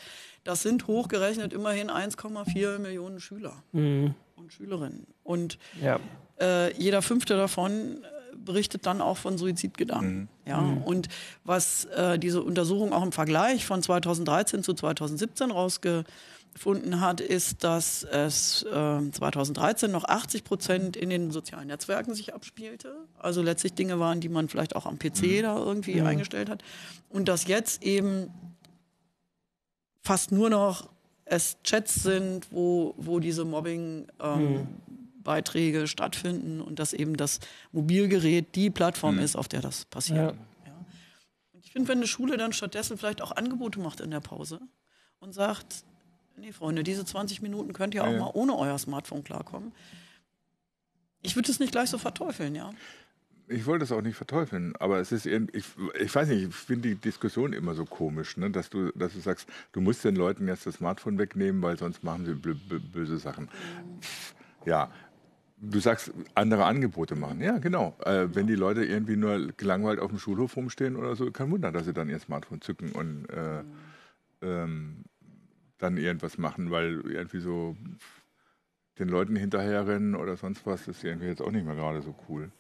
Das 0.44 0.62
sind 0.62 0.86
hochgerechnet 0.86 1.52
immerhin 1.54 1.90
1,4 1.90 2.78
Millionen 2.78 3.20
Schüler 3.20 3.62
mhm. 3.72 4.14
Und 4.42 4.52
Schülerinnen. 4.52 5.06
Und 5.22 5.58
ja. 5.80 6.00
Äh, 6.40 6.76
jeder 6.76 7.02
fünfte 7.02 7.36
davon 7.36 8.02
äh, 8.02 8.36
berichtet 8.36 8.86
dann 8.86 9.00
auch 9.00 9.16
von 9.16 9.38
Suizidgedanken. 9.38 10.22
Mhm. 10.22 10.28
Ja, 10.46 10.60
mhm. 10.60 10.82
und 10.82 11.08
was 11.44 11.84
äh, 11.86 12.18
diese 12.18 12.42
Untersuchung 12.42 12.92
auch 12.92 13.02
im 13.02 13.12
Vergleich 13.12 13.64
von 13.64 13.82
2013 13.82 14.64
zu 14.64 14.74
2017 14.74 15.52
rausgefunden 15.52 17.00
hat, 17.00 17.20
ist, 17.20 17.62
dass 17.62 18.02
es 18.02 18.64
äh, 18.64 19.10
2013 19.10 19.90
noch 19.90 20.04
80 20.04 20.42
Prozent 20.42 20.96
in 20.96 21.10
den 21.10 21.30
sozialen 21.30 21.68
Netzwerken 21.68 22.14
sich 22.14 22.34
abspielte. 22.34 22.96
Also 23.18 23.42
letztlich 23.42 23.74
Dinge 23.74 24.00
waren, 24.00 24.20
die 24.20 24.28
man 24.28 24.48
vielleicht 24.48 24.74
auch 24.74 24.86
am 24.86 24.98
PC 24.98 25.22
mhm. 25.22 25.42
da 25.42 25.56
irgendwie 25.58 26.00
mhm. 26.00 26.06
eingestellt 26.06 26.50
hat. 26.50 26.64
Und 27.08 27.28
dass 27.28 27.46
jetzt 27.46 27.84
eben 27.84 28.32
fast 30.00 30.32
nur 30.32 30.50
noch 30.50 30.88
es 31.24 31.56
Chats 31.62 31.94
sind, 31.94 32.46
wo, 32.50 32.94
wo 32.96 33.20
diese 33.20 33.44
Mobbing 33.44 34.06
ähm. 34.20 34.66
Beiträge 35.22 35.86
stattfinden 35.86 36.60
und 36.60 36.78
dass 36.78 36.92
eben 36.92 37.16
das 37.16 37.40
Mobilgerät 37.70 38.54
die 38.54 38.70
Plattform 38.70 39.16
mhm. 39.16 39.22
ist, 39.22 39.36
auf 39.36 39.48
der 39.48 39.60
das 39.60 39.84
passiert. 39.84 40.34
Ja. 40.34 40.66
Ja. 40.66 40.74
Und 41.52 41.64
ich 41.64 41.72
finde, 41.72 41.88
wenn 41.88 41.98
eine 41.98 42.06
Schule 42.06 42.36
dann 42.36 42.52
stattdessen 42.52 42.98
vielleicht 42.98 43.22
auch 43.22 43.32
Angebote 43.32 43.78
macht 43.80 44.00
in 44.00 44.10
der 44.10 44.20
Pause 44.20 44.60
und 45.20 45.32
sagt, 45.32 45.84
nee, 46.36 46.52
Freunde, 46.52 46.82
diese 46.82 47.04
20 47.04 47.42
Minuten 47.42 47.72
könnt 47.72 47.94
ihr 47.94 48.04
auch 48.04 48.12
ja. 48.12 48.18
mal 48.18 48.30
ohne 48.34 48.56
euer 48.56 48.78
Smartphone 48.78 49.24
klarkommen. 49.24 49.72
Ich 51.22 51.36
würde 51.36 51.50
es 51.50 51.60
nicht 51.60 51.72
gleich 51.72 51.88
so 51.88 51.98
verteufeln, 51.98 52.54
ja. 52.54 52.70
Ich 53.52 53.66
wollte 53.66 53.84
es 53.84 53.92
auch 53.92 54.02
nicht 54.02 54.16
verteufeln, 54.16 54.74
aber 54.76 54.98
es 54.98 55.12
ist 55.12 55.26
irgendwie, 55.26 55.58
ich, 55.58 55.66
ich 56.00 56.14
weiß 56.14 56.28
nicht, 56.28 56.48
ich 56.48 56.54
finde 56.54 56.88
die 56.88 56.94
Diskussion 56.96 57.52
immer 57.52 57.74
so 57.74 57.84
komisch, 57.84 58.36
ne? 58.36 58.50
dass, 58.50 58.70
du, 58.70 58.90
dass 58.92 59.12
du 59.12 59.20
sagst, 59.20 59.48
du 59.72 59.80
musst 59.80 60.04
den 60.04 60.16
Leuten 60.16 60.48
jetzt 60.48 60.66
das 60.66 60.76
Smartphone 60.76 61.18
wegnehmen, 61.18 61.62
weil 61.62 61.76
sonst 61.78 62.02
machen 62.02 62.24
sie 62.24 62.34
böse 62.34 63.18
Sachen. 63.18 63.48
Ja, 64.64 64.90
Du 65.64 65.78
sagst, 65.78 66.12
andere 66.34 66.64
Angebote 66.64 67.14
machen. 67.14 67.40
Ja, 67.40 67.58
genau. 67.58 67.96
Äh, 68.04 68.34
wenn 68.34 68.48
die 68.48 68.56
Leute 68.56 68.84
irgendwie 68.84 69.14
nur 69.14 69.46
gelangweilt 69.56 70.00
auf 70.00 70.10
dem 70.10 70.18
Schulhof 70.18 70.56
rumstehen 70.56 70.96
oder 70.96 71.14
so, 71.14 71.30
kein 71.30 71.52
Wunder, 71.52 71.70
dass 71.70 71.84
sie 71.84 71.92
dann 71.92 72.08
ihr 72.08 72.18
Smartphone 72.18 72.60
zücken 72.60 72.90
und 72.90 73.26
äh, 73.30 73.62
ähm, 74.42 75.04
dann 75.78 75.96
irgendwas 75.98 76.36
machen, 76.36 76.72
weil 76.72 77.02
irgendwie 77.06 77.38
so 77.38 77.76
den 78.98 79.08
Leuten 79.08 79.36
hinterherrennen 79.36 80.16
oder 80.16 80.36
sonst 80.36 80.66
was, 80.66 80.88
ist 80.88 81.04
irgendwie 81.04 81.26
jetzt 81.26 81.40
auch 81.40 81.52
nicht 81.52 81.64
mehr 81.64 81.76
gerade 81.76 82.02
so 82.02 82.12
cool. 82.28 82.50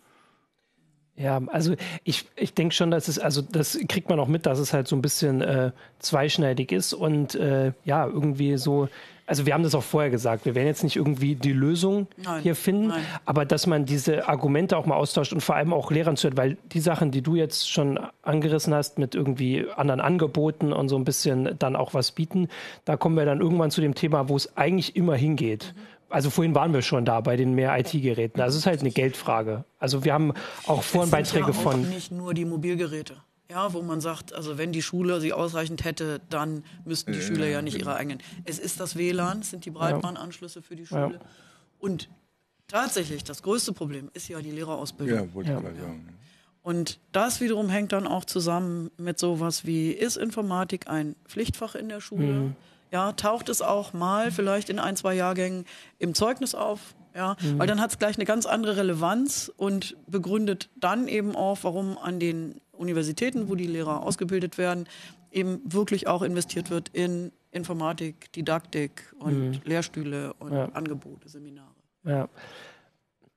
Ja, 1.16 1.40
also 1.48 1.74
ich, 2.04 2.26
ich 2.36 2.54
denke 2.54 2.74
schon, 2.74 2.90
dass 2.90 3.06
es, 3.06 3.18
also 3.18 3.42
das 3.42 3.78
kriegt 3.88 4.08
man 4.08 4.18
auch 4.18 4.28
mit, 4.28 4.46
dass 4.46 4.58
es 4.58 4.72
halt 4.72 4.88
so 4.88 4.96
ein 4.96 5.02
bisschen 5.02 5.42
äh, 5.42 5.72
zweischneidig 5.98 6.72
ist 6.72 6.94
und 6.94 7.34
äh, 7.34 7.72
ja, 7.84 8.06
irgendwie 8.06 8.56
so, 8.56 8.88
also 9.26 9.44
wir 9.44 9.52
haben 9.52 9.62
das 9.62 9.74
auch 9.74 9.82
vorher 9.82 10.10
gesagt, 10.10 10.46
wir 10.46 10.54
werden 10.54 10.68
jetzt 10.68 10.82
nicht 10.82 10.96
irgendwie 10.96 11.34
die 11.34 11.52
Lösung 11.52 12.06
nein, 12.16 12.42
hier 12.42 12.56
finden, 12.56 12.88
nein. 12.88 13.04
aber 13.26 13.44
dass 13.44 13.66
man 13.66 13.84
diese 13.84 14.26
Argumente 14.26 14.74
auch 14.76 14.86
mal 14.86 14.96
austauscht 14.96 15.34
und 15.34 15.42
vor 15.42 15.54
allem 15.54 15.74
auch 15.74 15.90
Lehrern 15.90 16.16
zuhört, 16.16 16.38
weil 16.38 16.56
die 16.72 16.80
Sachen, 16.80 17.10
die 17.10 17.20
du 17.20 17.36
jetzt 17.36 17.70
schon 17.70 18.00
angerissen 18.22 18.72
hast 18.72 18.98
mit 18.98 19.14
irgendwie 19.14 19.66
anderen 19.76 20.00
Angeboten 20.00 20.72
und 20.72 20.88
so 20.88 20.96
ein 20.96 21.04
bisschen 21.04 21.56
dann 21.58 21.76
auch 21.76 21.92
was 21.92 22.12
bieten, 22.12 22.48
da 22.86 22.96
kommen 22.96 23.16
wir 23.16 23.26
dann 23.26 23.40
irgendwann 23.40 23.70
zu 23.70 23.82
dem 23.82 23.94
Thema, 23.94 24.30
wo 24.30 24.36
es 24.36 24.56
eigentlich 24.56 24.96
immer 24.96 25.14
hingeht. 25.14 25.74
Mhm. 25.76 25.91
Also 26.12 26.28
vorhin 26.28 26.54
waren 26.54 26.74
wir 26.74 26.82
schon 26.82 27.04
da 27.04 27.20
bei 27.20 27.36
den 27.36 27.54
mehr 27.54 27.78
IT-Geräten. 27.78 28.40
Also 28.40 28.56
es 28.56 28.62
ist 28.62 28.66
halt 28.66 28.80
eine 28.80 28.90
Geldfrage. 28.90 29.64
Also 29.78 30.04
wir 30.04 30.12
haben 30.12 30.34
auch 30.66 30.82
vorhin 30.82 31.10
Beiträge 31.10 31.46
ja 31.46 31.50
auch 31.50 31.62
von 31.62 31.88
nicht 31.88 32.12
nur 32.12 32.34
die 32.34 32.44
Mobilgeräte. 32.44 33.16
Ja, 33.50 33.72
wo 33.72 33.82
man 33.82 34.00
sagt, 34.00 34.32
also 34.32 34.56
wenn 34.58 34.72
die 34.72 34.82
Schule 34.82 35.20
sie 35.20 35.32
ausreichend 35.32 35.84
hätte, 35.84 36.20
dann 36.30 36.64
müssten 36.84 37.12
die 37.12 37.18
ja, 37.18 37.24
Schüler 37.24 37.46
ja 37.46 37.62
nicht 37.62 37.78
ihre 37.78 37.94
eigenen. 37.94 38.20
Es 38.44 38.58
ist 38.58 38.78
das 38.78 38.96
WLAN, 38.96 39.40
es 39.40 39.50
sind 39.50 39.64
die 39.64 39.70
Breitbandanschlüsse 39.70 40.62
für 40.62 40.76
die 40.76 40.86
Schule. 40.86 41.14
Ja. 41.14 41.20
Und 41.78 42.08
tatsächlich, 42.68 43.24
das 43.24 43.42
größte 43.42 43.72
Problem 43.72 44.10
ist 44.14 44.28
ja 44.28 44.40
die 44.40 44.50
Lehrerausbildung. 44.50 45.28
Ja, 45.28 45.34
wollte 45.34 45.50
ich 45.50 45.56
ja. 45.56 45.62
sagen. 45.62 46.18
Und 46.62 47.00
das 47.10 47.40
wiederum 47.40 47.68
hängt 47.68 47.92
dann 47.92 48.06
auch 48.06 48.24
zusammen 48.24 48.90
mit 48.96 49.18
sowas 49.18 49.66
wie, 49.66 49.90
ist 49.90 50.16
Informatik 50.16 50.88
ein 50.88 51.16
Pflichtfach 51.26 51.74
in 51.74 51.88
der 51.88 52.00
Schule? 52.00 52.26
Mhm. 52.26 52.56
Ja, 52.92 53.12
taucht 53.12 53.48
es 53.48 53.62
auch 53.62 53.94
mal 53.94 54.30
vielleicht 54.30 54.68
in 54.68 54.78
ein, 54.78 54.96
zwei 54.96 55.14
Jahrgängen 55.14 55.64
im 55.98 56.14
Zeugnis 56.14 56.54
auf? 56.54 56.94
Ja, 57.14 57.36
mhm. 57.40 57.58
weil 57.58 57.66
dann 57.66 57.80
hat 57.80 57.90
es 57.90 57.98
gleich 57.98 58.16
eine 58.16 58.24
ganz 58.24 58.46
andere 58.46 58.76
Relevanz 58.76 59.52
und 59.56 59.96
begründet 60.06 60.70
dann 60.76 61.08
eben 61.08 61.34
auch, 61.34 61.58
warum 61.62 61.98
an 61.98 62.20
den 62.20 62.60
Universitäten, 62.72 63.48
wo 63.48 63.54
die 63.54 63.66
Lehrer 63.66 64.02
ausgebildet 64.02 64.58
werden, 64.58 64.86
eben 65.30 65.60
wirklich 65.64 66.06
auch 66.06 66.22
investiert 66.22 66.70
wird 66.70 66.90
in 66.90 67.32
Informatik, 67.50 68.32
Didaktik 68.32 69.14
und 69.18 69.50
mhm. 69.50 69.60
Lehrstühle 69.64 70.34
und 70.34 70.52
ja. 70.52 70.66
Angebote, 70.72 71.28
Seminare. 71.28 71.68
Ja. 72.04 72.28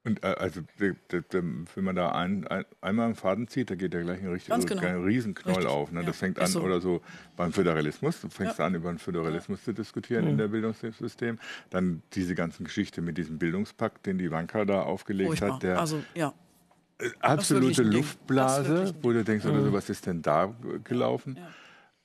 Und 0.06 0.24
äh, 0.24 0.28
also 0.28 0.62
wenn 0.78 1.84
man 1.84 1.96
da 1.96 2.12
ein, 2.12 2.48
ein, 2.48 2.64
einmal 2.80 3.08
einen 3.08 3.16
Faden 3.16 3.48
zieht, 3.48 3.72
da 3.72 3.76
geht 3.76 3.94
ja 3.94 4.02
gleich 4.02 4.22
ein, 4.22 4.30
richtig, 4.30 4.66
genau. 4.68 4.82
ein 4.82 5.04
Riesenknoll 5.04 5.56
Richtig. 5.56 5.72
auf. 5.74 5.92
Ne? 5.92 6.02
Ja. 6.02 6.06
Das 6.06 6.18
fängt 6.18 6.40
an 6.40 6.46
so. 6.46 6.62
oder 6.62 6.80
so 6.80 7.02
beim 7.36 7.52
Föderalismus. 7.52 8.22
Du 8.22 8.30
fängst 8.30 8.60
ja. 8.60 8.68
an, 8.68 8.76
über 8.76 8.94
den 8.94 9.00
Föderalismus 9.00 9.62
ja. 9.62 9.66
zu 9.66 9.74
diskutieren 9.74 10.26
mhm. 10.26 10.32
in 10.32 10.38
der 10.38 10.48
Bildungssystem. 10.48 11.40
Dann 11.72 12.04
diese 12.14 12.36
ganzen 12.36 12.66
Geschichte 12.66 13.02
mit 13.02 13.18
diesem 13.18 13.40
Bildungspakt, 13.40 14.06
den 14.06 14.20
die 14.20 14.30
Wanka 14.30 14.64
da 14.66 14.84
aufgelegt 14.84 15.30
Furchtbar. 15.30 15.54
hat. 15.56 15.64
Der 15.64 15.80
also, 15.80 16.04
ja. 16.14 16.34
Äh, 17.00 17.10
absolute 17.20 17.82
Luftblase, 17.82 18.94
wo 19.02 19.12
du 19.12 19.24
denkst, 19.24 19.44
mhm. 19.44 19.52
oder 19.52 19.64
so, 19.64 19.74
was 19.74 19.90
ist 19.90 20.06
denn 20.06 20.22
da 20.22 20.54
gelaufen? 20.84 21.40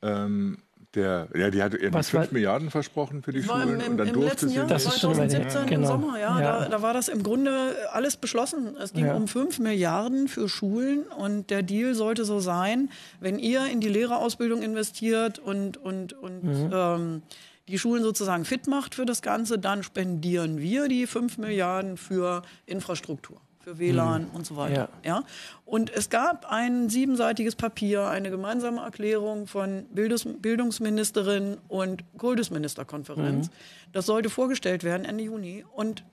Ähm, 0.01 0.57
der, 0.95 1.29
ja, 1.37 1.51
die 1.51 1.63
hat 1.63 1.75
irgendwie 1.75 2.03
5 2.03 2.33
Milliarden 2.33 2.71
versprochen 2.71 3.23
für 3.23 3.33
die 3.33 3.43
Schulen 3.43 3.75
im, 3.75 3.81
im, 3.81 3.93
und 3.93 3.99
dann 3.99 4.09
im 4.09 4.15
durfte 4.15 4.49
sie 4.49 4.57
Jahr, 4.57 4.67
das 4.67 4.85
2017 4.85 5.67
genau. 5.67 5.81
im 5.81 5.87
Sommer, 5.87 6.19
ja, 6.19 6.41
ja. 6.41 6.61
Da, 6.61 6.69
da, 6.69 6.83
war 6.83 6.93
das 6.93 7.09
im 7.09 7.23
Grunde 7.23 7.77
alles 7.93 8.17
beschlossen. 8.17 8.77
Es 8.77 8.93
ging 8.93 9.07
ja. 9.07 9.15
um 9.15 9.29
5 9.29 9.61
Milliarden 9.61 10.27
für 10.27 10.49
Schulen 10.49 11.05
und 11.05 11.51
der 11.51 11.63
Deal 11.63 11.95
sollte 11.95 12.25
so 12.25 12.41
sein, 12.41 12.91
wenn 13.21 13.39
ihr 13.39 13.67
in 13.67 13.81
die 13.81 13.89
Lehrerausbildung 13.89 14.63
investiert 14.63 15.39
und, 15.39 15.77
und, 15.77 16.13
und 16.13 16.43
mhm. 16.43 16.71
ähm, 16.73 17.23
die 17.69 17.79
Schulen 17.79 18.03
sozusagen 18.03 18.45
fit 18.45 18.67
macht 18.67 18.97
für 18.97 19.07
das 19.07 19.23
Ganze, 19.23 19.59
dann 19.59 19.85
spendieren 19.85 20.59
wir 20.59 20.89
die 20.89 21.07
5 21.07 21.39
Milliarden 21.39 21.97
für 21.97 22.43
Infrastruktur 22.67 23.41
für 23.61 23.79
WLAN 23.79 24.25
mhm. 24.25 24.31
und 24.31 24.47
so 24.47 24.57
weiter. 24.57 24.89
Ja. 25.05 25.17
ja. 25.17 25.25
Und 25.65 25.91
es 25.91 26.11
gab 26.11 26.51
ein 26.51 26.89
siebenseitiges 26.89 27.57
Papier, 27.57 28.07
eine 28.07 28.31
gemeinsame 28.31 28.81
Erklärung 28.81 29.47
von 29.47 29.85
Bildungs 29.93 30.27
Bildungsministerin 30.41 31.59
und 31.69 32.05
Kultusministerkonferenz. 32.19 33.49
Mhm. 33.49 33.53
Das 33.93 34.07
sollte 34.07 34.31
vorgestellt 34.31 34.83
werden 34.83 35.05
Ende 35.05 35.25
Juni. 35.25 35.65
Und 35.73 36.05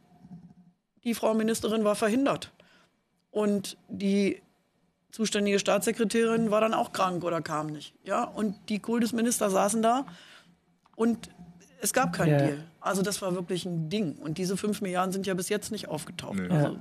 die 1.04 1.14
Frau 1.14 1.34
Ministerin 1.34 1.84
war 1.84 1.96
verhindert. 1.96 2.52
Und 3.32 3.78
die 3.88 4.42
zuständige 5.12 5.60
Staatssekretärin 5.60 6.52
war 6.52 6.62
dann 6.62 6.74
auch 6.74 6.92
krank 6.92 7.24
oder 7.24 7.42
kam 7.42 7.68
nicht. 7.68 7.94
Ja, 8.04 8.24
und 8.24 8.56
die 8.70 8.80
Kultusminister 8.80 9.50
saßen 9.50 9.82
da 9.82 10.06
und 10.96 11.30
es 11.80 11.94
gab 11.94 12.14
keinen 12.14 12.32
ja. 12.32 12.38
Deal. 12.38 12.64
Also 12.88 13.02
das 13.02 13.22
war 13.22 13.36
wirklich 13.36 13.66
ein 13.66 13.90
Ding. 13.90 14.16
Und 14.18 14.38
diese 14.38 14.58
fünf 14.58 14.82
Milliarden 14.82 15.12
sind 15.12 15.28
ja 15.28 15.34
bis 15.34 15.50
jetzt 15.50 15.72
nicht 15.72 15.88
aufgetaucht. 15.88 16.36
Nee. 16.36 16.50
Also, 16.50 16.78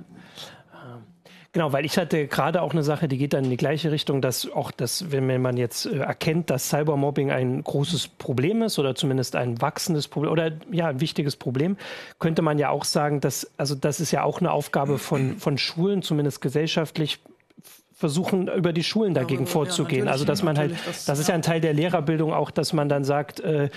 Genau, 1.57 1.73
weil 1.73 1.85
ich 1.85 1.97
hatte 1.97 2.27
gerade 2.27 2.61
auch 2.61 2.73
eine 2.73 2.83
Sache, 2.83 3.07
die 3.07 3.17
geht 3.17 3.33
dann 3.33 3.45
in 3.45 3.49
die 3.49 3.57
gleiche 3.57 3.91
Richtung, 3.91 4.21
dass 4.21 4.47
auch 4.51 4.69
das, 4.69 5.11
wenn 5.11 5.41
man 5.41 5.57
jetzt 5.57 5.87
äh, 5.87 5.97
erkennt, 5.97 6.51
dass 6.51 6.69
Cybermobbing 6.69 7.31
ein 7.31 7.63
großes 7.63 8.09
Problem 8.09 8.61
ist 8.61 8.77
oder 8.77 8.93
zumindest 8.93 9.35
ein 9.35 9.59
wachsendes 9.61 10.07
Problem 10.07 10.31
oder 10.31 10.51
ja, 10.71 10.87
ein 10.87 11.01
wichtiges 11.01 11.35
Problem, 11.35 11.77
könnte 12.19 12.43
man 12.43 12.59
ja 12.59 12.69
auch 12.69 12.83
sagen, 12.83 13.21
dass, 13.21 13.49
also 13.57 13.73
das 13.73 13.99
ist 13.99 14.11
ja 14.11 14.21
auch 14.21 14.39
eine 14.39 14.51
Aufgabe 14.51 14.99
von, 14.99 15.37
von 15.37 15.57
Schulen, 15.57 16.03
zumindest 16.03 16.41
gesellschaftlich 16.41 17.19
versuchen, 17.97 18.47
über 18.47 18.73
die 18.73 18.83
Schulen 18.83 19.15
dagegen 19.15 19.45
ja, 19.45 19.49
vorzugehen. 19.49 20.05
Ja, 20.05 20.11
also 20.11 20.23
dass 20.23 20.43
man 20.43 20.55
halt, 20.55 20.75
das, 20.85 21.05
das 21.05 21.17
ist 21.17 21.29
ja 21.29 21.33
ein 21.33 21.41
Teil 21.41 21.61
der 21.61 21.73
Lehrerbildung 21.73 22.31
auch, 22.31 22.51
dass 22.51 22.71
man 22.71 22.89
dann 22.89 23.03
sagt, 23.03 23.39
äh, 23.39 23.69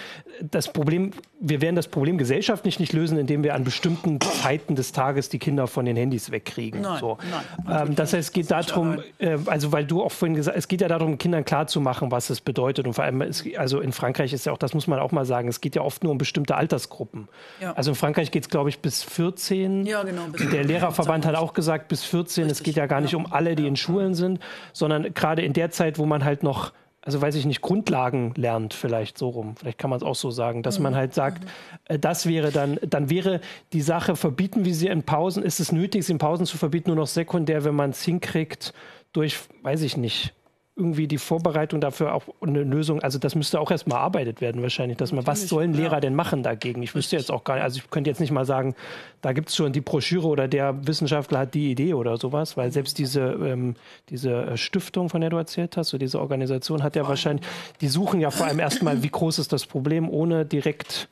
das 0.43 0.71
Problem, 0.71 1.13
wir 1.41 1.63
werden 1.63 1.75
das 1.75 1.89
Problem 1.89 2.19
gesellschaftlich 2.19 2.79
nicht 2.79 2.93
lösen, 2.93 3.17
indem 3.17 3.43
wir 3.43 3.55
an 3.55 3.65
bestimmten 3.65 4.21
Zeiten 4.21 4.75
des 4.75 4.93
Tages 4.93 5.31
die 5.31 5.39
Kinder 5.39 5.67
von 5.67 5.87
den 5.87 5.97
Handys 5.97 6.31
wegkriegen. 6.31 6.83
Nein, 6.83 7.01
so. 7.01 7.17
nein, 7.65 7.89
ähm, 7.89 7.95
das 7.95 8.13
heißt, 8.13 8.29
es 8.29 8.33
geht 8.35 8.51
darum, 8.51 8.99
äh, 9.21 9.39
also 9.47 9.73
weil 9.73 9.87
du 9.87 10.03
auch 10.03 10.13
vorhin 10.13 10.35
gesagt, 10.35 10.55
es 10.55 10.69
geht 10.69 10.83
ja 10.83 10.89
darum, 10.89 11.17
Kindern 11.17 11.47
klarzumachen, 11.47 12.11
was 12.11 12.29
es 12.29 12.43
bedeutet. 12.43 12.87
Und 12.87 12.93
vor 12.93 13.05
allem, 13.05 13.23
es, 13.23 13.43
also 13.57 13.81
in 13.81 13.93
Frankreich 13.93 14.35
ist 14.35 14.45
ja 14.45 14.53
auch, 14.53 14.59
das 14.59 14.75
muss 14.75 14.87
man 14.87 14.99
auch 14.99 15.13
mal 15.13 15.25
sagen, 15.25 15.49
es 15.49 15.63
geht 15.63 15.77
ja 15.77 15.81
oft 15.81 16.05
nur 16.05 16.13
um 16.13 16.19
bestimmte 16.19 16.57
Altersgruppen. 16.57 17.29
Ja. 17.63 17.73
Also 17.73 17.93
in 17.93 17.95
Frankreich 17.95 18.31
geht 18.31 18.43
es, 18.43 18.49
glaube 18.51 18.69
ich, 18.69 18.81
bis 18.81 19.03
14. 19.03 19.87
Ja, 19.87 20.03
genau. 20.03 20.27
Der 20.53 20.65
Lehrerverband 20.65 21.25
hat 21.25 21.37
auch 21.37 21.55
gesagt, 21.55 21.89
bis 21.89 22.05
14. 22.05 22.45
Richtig. 22.45 22.59
Es 22.59 22.63
geht 22.63 22.77
ja 22.77 22.85
gar 22.85 23.01
nicht 23.01 23.15
um 23.15 23.33
alle, 23.33 23.57
die 23.57 23.67
in 23.67 23.77
Schulen 23.77 24.10
Schulen 24.11 24.15
sind, 24.15 24.41
sondern 24.73 25.15
gerade 25.15 25.43
in 25.43 25.53
der 25.53 25.71
Zeit, 25.71 25.99
wo 25.99 26.07
man 26.07 26.25
halt 26.25 26.43
noch 26.43 26.73
also 27.03 27.23
weiß 27.23 27.35
ich 27.37 27.47
nicht, 27.47 27.63
Grundlagen 27.63 28.35
lernt, 28.37 28.75
vielleicht 28.75 29.17
so 29.17 29.31
rum. 29.31 29.57
Vielleicht 29.57 29.79
kann 29.79 29.89
man 29.89 29.97
es 29.97 30.03
auch 30.03 30.15
so 30.15 30.31
sagen, 30.31 30.63
dass 30.63 30.79
mhm. 30.79 30.83
man 30.83 30.97
halt 30.97 31.15
sagt, 31.15 31.47
äh, 31.87 31.99
das 31.99 32.27
wäre 32.27 32.53
dann, 32.53 32.79
dann 32.83 33.09
wäre 33.09 33.41
die 33.73 33.81
Sache, 33.81 34.17
verbieten 34.17 34.67
wir 34.67 34.75
sie 34.75 34.89
in 34.89 35.03
Pausen, 35.05 35.43
ist 35.43 35.61
es 35.61 35.73
nötig, 35.73 36.05
sie 36.05 36.13
in 36.13 36.19
Pausen 36.19 36.45
zu 36.45 36.59
verbieten, 36.59 36.91
nur 36.91 36.97
noch 36.97 37.07
sekundär, 37.07 37.65
wenn 37.65 37.75
man 37.75 37.91
es 37.91 38.03
hinkriegt, 38.03 38.75
durch, 39.15 39.39
weiß 39.63 39.81
ich 39.81 39.97
nicht, 39.97 40.35
irgendwie 40.81 41.07
die 41.07 41.19
Vorbereitung 41.19 41.81
dafür 41.81 42.15
auch 42.15 42.25
eine 42.41 42.63
Lösung, 42.63 43.01
also 43.03 43.19
das 43.19 43.35
müsste 43.35 43.61
auch 43.61 43.71
erstmal 43.71 43.99
erarbeitet 43.99 44.41
werden 44.41 44.63
wahrscheinlich, 44.63 44.97
dass 44.97 45.13
man, 45.13 45.27
was 45.27 45.47
sollen 45.47 45.75
Lehrer 45.75 45.95
ja. 45.95 46.01
denn 46.01 46.15
machen 46.15 46.43
dagegen? 46.43 46.83
Ich 46.83 46.95
wüsste 46.95 47.17
jetzt 47.17 47.31
auch 47.31 47.45
gar 47.45 47.55
nicht, 47.55 47.65
also 47.65 47.79
ich 47.79 47.91
könnte 47.91 48.09
jetzt 48.09 48.21
nicht 48.21 48.31
mal 48.31 48.47
sagen, 48.47 48.75
da 49.21 49.33
gibt 49.33 49.51
es 49.51 49.57
schon 49.57 49.73
die 49.73 49.83
Broschüre 49.83 50.27
oder 50.27 50.49
der 50.49 50.87
Wissenschaftler 50.87 51.41
hat 51.41 51.55
die 51.55 51.71
Idee 51.71 51.93
oder 51.93 52.17
sowas, 52.17 52.57
weil 52.57 52.73
selbst 52.73 52.99
diese, 52.99 53.21
ähm, 53.21 53.77
diese 54.09 54.33
äh, 54.33 54.57
Stiftung, 54.57 55.11
von 55.11 55.21
der 55.21 55.31
du 55.31 55.37
erzählt 55.37 55.77
hast, 55.77 55.91
so 55.91 55.99
diese 55.99 56.19
Organisation 56.19 56.83
hat 56.83 56.97
ja 56.97 57.07
wahrscheinlich, 57.07 57.47
die 57.83 57.89
suchen 57.89 58.21
ja 58.21 58.31
vor 58.31 58.47
allem 58.47 58.59
erstmal, 58.59 59.03
wie 59.03 59.11
groß 59.11 59.39
ist 59.39 59.53
das 59.53 59.67
Problem, 59.67 60.09
ohne 60.09 60.47
direkt 60.47 61.09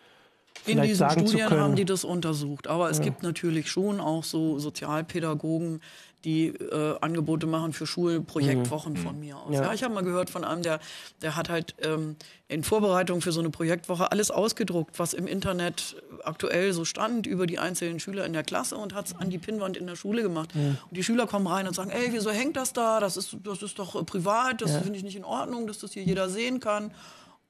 in 0.66 0.82
diesen 0.82 1.10
Studien 1.10 1.50
haben 1.50 1.76
die 1.76 1.84
das 1.84 2.04
untersucht. 2.04 2.66
Aber 2.66 2.90
es 2.90 2.98
ja. 2.98 3.04
gibt 3.04 3.22
natürlich 3.22 3.70
schon 3.70 4.00
auch 4.00 4.24
so 4.24 4.58
Sozialpädagogen, 4.58 5.80
die 6.24 6.48
äh, 6.48 6.98
Angebote 7.00 7.46
machen 7.46 7.72
für 7.72 7.86
Schulprojektwochen 7.86 8.94
mhm. 8.94 8.96
von 8.96 9.20
mir 9.20 9.36
aus. 9.36 9.54
Ja. 9.54 9.62
ja 9.62 9.74
ich 9.74 9.84
habe 9.84 9.94
mal 9.94 10.02
gehört 10.02 10.30
von 10.30 10.44
einem, 10.44 10.62
der, 10.62 10.80
der 11.22 11.36
hat 11.36 11.48
halt 11.48 11.76
ähm, 11.82 12.16
in 12.48 12.64
Vorbereitung 12.64 13.20
für 13.20 13.30
so 13.30 13.40
eine 13.40 13.50
Projektwoche 13.50 14.10
alles 14.10 14.30
ausgedruckt, 14.30 14.98
was 14.98 15.14
im 15.14 15.26
Internet 15.26 15.96
aktuell 16.24 16.72
so 16.72 16.84
stand 16.84 17.26
über 17.26 17.46
die 17.46 17.58
einzelnen 17.58 18.00
Schüler 18.00 18.26
in 18.26 18.32
der 18.32 18.42
Klasse 18.42 18.76
und 18.76 18.94
hat 18.94 19.06
es 19.06 19.16
an 19.16 19.30
die 19.30 19.38
Pinnwand 19.38 19.76
in 19.76 19.86
der 19.86 19.96
Schule 19.96 20.22
gemacht. 20.22 20.54
Mhm. 20.54 20.78
Und 20.88 20.96
die 20.96 21.04
Schüler 21.04 21.26
kommen 21.26 21.46
rein 21.46 21.68
und 21.68 21.74
sagen, 21.74 21.90
ey, 21.90 22.08
wieso 22.10 22.30
hängt 22.30 22.56
das 22.56 22.72
da? 22.72 22.98
Das 22.98 23.16
ist, 23.16 23.36
das 23.44 23.62
ist 23.62 23.78
doch 23.78 23.94
äh, 23.94 24.02
privat, 24.02 24.60
das 24.60 24.72
ja. 24.72 24.80
finde 24.80 24.98
ich 24.98 25.04
nicht 25.04 25.16
in 25.16 25.24
Ordnung, 25.24 25.66
dass 25.68 25.78
das 25.78 25.92
hier 25.92 26.02
jeder 26.02 26.28
sehen 26.28 26.58
kann. 26.58 26.90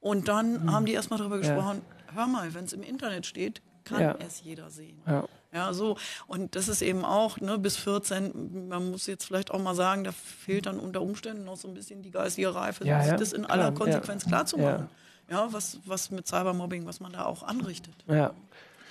Und 0.01 0.29
dann 0.29 0.65
mhm. 0.65 0.73
haben 0.73 0.87
die 0.87 0.93
erstmal 0.93 1.19
darüber 1.19 1.39
gesprochen, 1.39 1.81
ja. 2.09 2.15
hör 2.15 2.27
mal, 2.27 2.53
wenn 2.55 2.65
es 2.65 2.73
im 2.75 2.83
Internet 2.83 3.25
steht, 3.25 3.63
kann 3.85 4.17
es 4.27 4.43
jeder 4.45 4.71
sehen. 4.71 5.01
Ja. 5.07 5.25
Ja, 5.53 5.73
so. 5.73 5.97
Und 6.27 6.57
das 6.57 6.69
ist 6.69 6.83
eben 6.83 7.05
auch, 7.05 7.41
ne, 7.41 7.59
bis 7.59 7.77
14, 7.77 8.69
man 8.69 8.91
muss 8.91 9.07
jetzt 9.07 9.25
vielleicht 9.25 9.51
auch 9.51 9.61
mal 9.61 9.75
sagen, 9.75 10.05
da 10.05 10.13
fehlt 10.13 10.67
dann 10.67 10.79
unter 10.79 11.01
Umständen 11.01 11.45
noch 11.45 11.57
so 11.57 11.69
ein 11.69 11.75
bisschen 11.75 12.03
die 12.03 12.11
geistige 12.11 12.55
Reife, 12.55 12.85
ja, 12.85 13.05
ja, 13.05 13.17
das 13.17 13.33
in 13.33 13.45
klar, 13.45 13.59
aller 13.59 13.73
Konsequenz 13.73 14.25
ja. 14.25 14.29
klarzumachen. 14.29 14.89
Ja. 15.31 15.47
ja, 15.47 15.53
was, 15.53 15.81
was 15.87 16.11
mit 16.11 16.27
Cybermobbing, 16.27 16.85
was 16.87 17.01
man 17.01 17.13
da 17.13 17.25
auch 17.25 17.43
anrichtet. 17.43 17.95
Ja, 18.07 18.35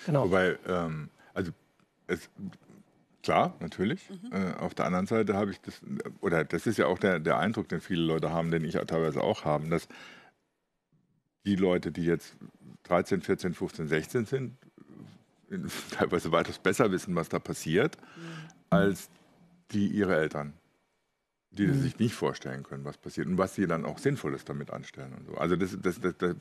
genau. 0.05 0.25
Wobei, 0.25 0.57
ähm, 0.67 1.09
also 1.33 1.51
es, 2.07 2.29
Klar, 3.27 3.55
natürlich. 3.59 4.09
Mhm. 4.09 4.31
Äh, 4.31 4.53
auf 4.53 4.73
der 4.73 4.85
anderen 4.85 5.05
Seite 5.05 5.33
habe 5.33 5.51
ich 5.51 5.59
das, 5.59 5.81
oder 6.21 6.45
das 6.45 6.65
ist 6.65 6.77
ja 6.77 6.85
auch 6.85 6.97
der, 6.97 7.19
der 7.19 7.37
Eindruck, 7.37 7.67
den 7.67 7.81
viele 7.81 8.01
Leute 8.03 8.31
haben, 8.31 8.51
den 8.51 8.63
ich 8.63 8.75
teilweise 8.75 9.21
auch 9.21 9.43
habe, 9.43 9.67
dass 9.67 9.89
die 11.45 11.57
Leute, 11.57 11.91
die 11.91 12.05
jetzt 12.05 12.37
13, 12.83 13.21
14, 13.21 13.53
15, 13.53 13.87
16 13.89 14.25
sind, 14.27 14.57
teilweise 15.91 16.31
weitaus 16.31 16.59
besser 16.59 16.91
wissen, 16.91 17.15
was 17.15 17.29
da 17.29 17.39
passiert, 17.39 17.97
mhm. 17.97 18.49
als 18.69 19.09
die 19.71 19.87
ihre 19.87 20.15
Eltern, 20.15 20.53
die 21.51 21.67
mhm. 21.67 21.81
sich 21.81 21.99
nicht 21.99 22.13
vorstellen 22.13 22.63
können, 22.63 22.85
was 22.85 22.97
passiert 22.97 23.27
und 23.27 23.37
was 23.37 23.55
sie 23.55 23.67
dann 23.67 23.85
auch 23.85 23.97
Sinnvolles 23.97 24.45
damit 24.45 24.71
anstellen. 24.71 25.13
Und 25.13 25.25
so. 25.25 25.35
Also 25.35 25.55
das, 25.55 25.77
das, 25.81 25.99
das, 25.99 26.15
das 26.17 26.35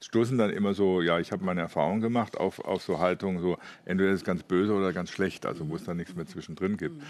stoßen 0.00 0.38
dann 0.38 0.50
immer 0.50 0.74
so, 0.74 1.02
ja, 1.02 1.18
ich 1.18 1.32
habe 1.32 1.44
meine 1.44 1.60
Erfahrung 1.60 2.00
gemacht 2.00 2.36
auf, 2.36 2.60
auf 2.60 2.82
so 2.82 2.98
Haltungen, 2.98 3.40
so 3.40 3.58
entweder 3.84 4.10
ist 4.10 4.20
es 4.20 4.24
ganz 4.24 4.42
böse 4.42 4.72
oder 4.72 4.92
ganz 4.92 5.10
schlecht, 5.10 5.46
also 5.46 5.68
wo 5.68 5.76
es 5.76 5.84
dann 5.84 5.96
nichts 5.96 6.14
mehr 6.14 6.26
zwischendrin 6.26 6.76
gibt. 6.76 6.98
Mhm. 6.98 7.02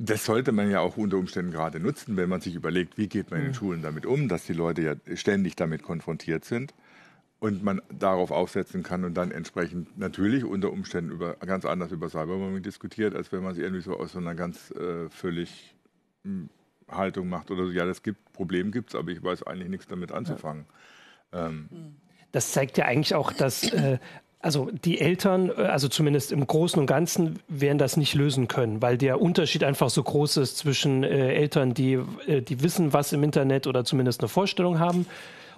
Das 0.00 0.24
sollte 0.24 0.52
man 0.52 0.70
ja 0.70 0.78
auch 0.78 0.96
unter 0.96 1.16
Umständen 1.16 1.50
gerade 1.50 1.80
nutzen, 1.80 2.16
wenn 2.16 2.28
man 2.28 2.40
sich 2.40 2.54
überlegt, 2.54 2.98
wie 2.98 3.08
geht 3.08 3.32
man 3.32 3.40
in 3.40 3.46
den 3.46 3.50
mhm. 3.50 3.56
Schulen 3.56 3.82
damit 3.82 4.06
um, 4.06 4.28
dass 4.28 4.44
die 4.44 4.52
Leute 4.52 4.82
ja 4.82 5.16
ständig 5.16 5.56
damit 5.56 5.82
konfrontiert 5.82 6.44
sind 6.44 6.72
und 7.40 7.62
man 7.62 7.80
darauf 7.96 8.30
aufsetzen 8.30 8.82
kann 8.82 9.04
und 9.04 9.14
dann 9.14 9.30
entsprechend 9.30 9.96
natürlich 9.96 10.44
unter 10.44 10.72
Umständen 10.72 11.12
über, 11.12 11.34
ganz 11.34 11.64
anders 11.64 11.92
über 11.92 12.08
Cybermobbing 12.08 12.62
diskutiert, 12.62 13.14
als 13.14 13.30
wenn 13.30 13.42
man 13.42 13.52
es 13.52 13.58
irgendwie 13.58 13.82
so 13.82 13.96
aus 13.96 14.12
so 14.12 14.18
einer 14.18 14.34
ganz 14.34 14.72
äh, 14.72 15.08
völlig 15.08 15.74
hm, 16.24 16.50
Haltung 16.88 17.28
macht 17.28 17.50
oder 17.50 17.66
so, 17.66 17.70
ja, 17.70 17.84
das 17.84 18.02
gibt, 18.02 18.32
Problem 18.32 18.72
gibt 18.72 18.90
es, 18.90 18.94
aber 18.96 19.10
ich 19.10 19.22
weiß 19.22 19.44
eigentlich 19.44 19.68
nichts 19.68 19.86
damit 19.86 20.10
anzufangen. 20.10 20.66
Ja. 21.32 21.46
Ähm. 21.46 21.68
Das 22.32 22.52
zeigt 22.52 22.76
ja 22.76 22.86
eigentlich 22.86 23.14
auch, 23.14 23.32
dass 23.32 23.72
äh, 23.72 23.98
also 24.40 24.70
die 24.70 25.00
Eltern, 25.00 25.50
äh, 25.50 25.62
also 25.62 25.88
zumindest 25.88 26.32
im 26.32 26.46
Großen 26.46 26.80
und 26.80 26.86
Ganzen, 26.86 27.38
werden 27.48 27.78
das 27.78 27.96
nicht 27.96 28.14
lösen 28.14 28.48
können, 28.48 28.82
weil 28.82 28.98
der 28.98 29.20
Unterschied 29.20 29.64
einfach 29.64 29.90
so 29.90 30.02
groß 30.02 30.38
ist 30.38 30.58
zwischen 30.58 31.04
äh, 31.04 31.34
Eltern, 31.34 31.74
die, 31.74 31.94
äh, 32.26 32.42
die 32.42 32.62
wissen, 32.62 32.92
was 32.92 33.12
im 33.12 33.22
Internet 33.22 33.66
oder 33.66 33.84
zumindest 33.84 34.20
eine 34.20 34.28
Vorstellung 34.28 34.78
haben 34.78 35.06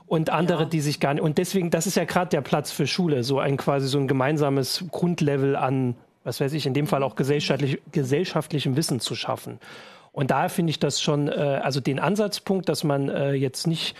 und 0.07 0.31
andere, 0.31 0.65
ja. 0.65 0.69
die 0.69 0.81
sich 0.81 1.01
gar 1.01 1.15
nicht. 1.15 1.23
Und 1.23 1.39
deswegen, 1.39 1.71
das 1.71 1.87
ist 1.87 1.97
ja 1.97 2.05
gerade 2.05 2.31
der 2.31 2.41
Platz 2.41 2.73
für 2.73 2.87
Schule, 2.87 3.25
so 3.25 3.39
ein 3.39 3.57
quasi 3.57 3.89
so 3.89 3.99
ein 3.99 4.09
gemeinsames 4.09 4.85
Grundlevel 4.91 5.57
an, 5.57 5.95
was 6.25 6.41
weiß 6.41 6.53
ich, 6.53 6.67
in 6.67 6.75
dem 6.75 6.87
Fall 6.87 7.03
auch 7.03 7.15
gesellschaftlich, 7.15 7.81
gesellschaftlichem 7.93 8.77
Wissen 8.77 9.01
zu 9.01 9.15
schaffen. 9.15 9.59
Und 10.13 10.31
da 10.31 10.49
finde 10.49 10.71
ich 10.71 10.79
das 10.79 11.01
schon, 11.01 11.29
äh, 11.29 11.61
also 11.63 11.81
den 11.81 11.99
Ansatzpunkt, 11.99 12.69
dass 12.69 12.85
man 12.85 13.09
äh, 13.09 13.33
jetzt 13.33 13.67
nicht 13.67 13.97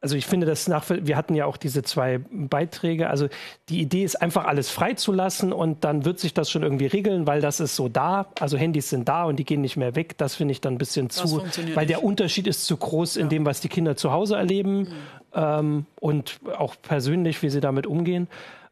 also 0.00 0.16
ich 0.16 0.26
finde 0.26 0.46
das 0.46 0.68
nach, 0.68 0.84
wir 0.88 1.16
hatten 1.16 1.34
ja 1.34 1.46
auch 1.46 1.56
diese 1.56 1.82
zwei 1.82 2.20
Beiträge, 2.30 3.10
also 3.10 3.28
die 3.68 3.80
Idee 3.80 4.04
ist 4.04 4.22
einfach 4.22 4.44
alles 4.44 4.70
freizulassen 4.70 5.52
und 5.52 5.82
dann 5.82 6.04
wird 6.04 6.20
sich 6.20 6.34
das 6.34 6.50
schon 6.50 6.62
irgendwie 6.62 6.86
regeln, 6.86 7.26
weil 7.26 7.40
das 7.40 7.58
ist 7.58 7.74
so 7.74 7.88
da, 7.88 8.26
also 8.38 8.56
Handys 8.56 8.90
sind 8.90 9.08
da 9.08 9.24
und 9.24 9.36
die 9.36 9.44
gehen 9.44 9.60
nicht 9.60 9.76
mehr 9.76 9.96
weg, 9.96 10.16
das 10.16 10.36
finde 10.36 10.52
ich 10.52 10.60
dann 10.60 10.74
ein 10.74 10.78
bisschen 10.78 11.10
zu, 11.10 11.42
weil 11.74 11.86
der 11.86 12.04
Unterschied 12.04 12.46
ist 12.46 12.66
zu 12.66 12.76
groß 12.76 13.16
in 13.16 13.24
ja. 13.24 13.28
dem, 13.28 13.46
was 13.46 13.60
die 13.60 13.68
Kinder 13.68 13.96
zu 13.96 14.12
Hause 14.12 14.36
erleben 14.36 14.78
mhm. 14.78 14.86
ähm, 15.34 15.86
und 16.00 16.38
auch 16.56 16.76
persönlich, 16.80 17.42
wie 17.42 17.50
sie 17.50 17.60
damit 17.60 17.86
umgehen. 17.86 18.28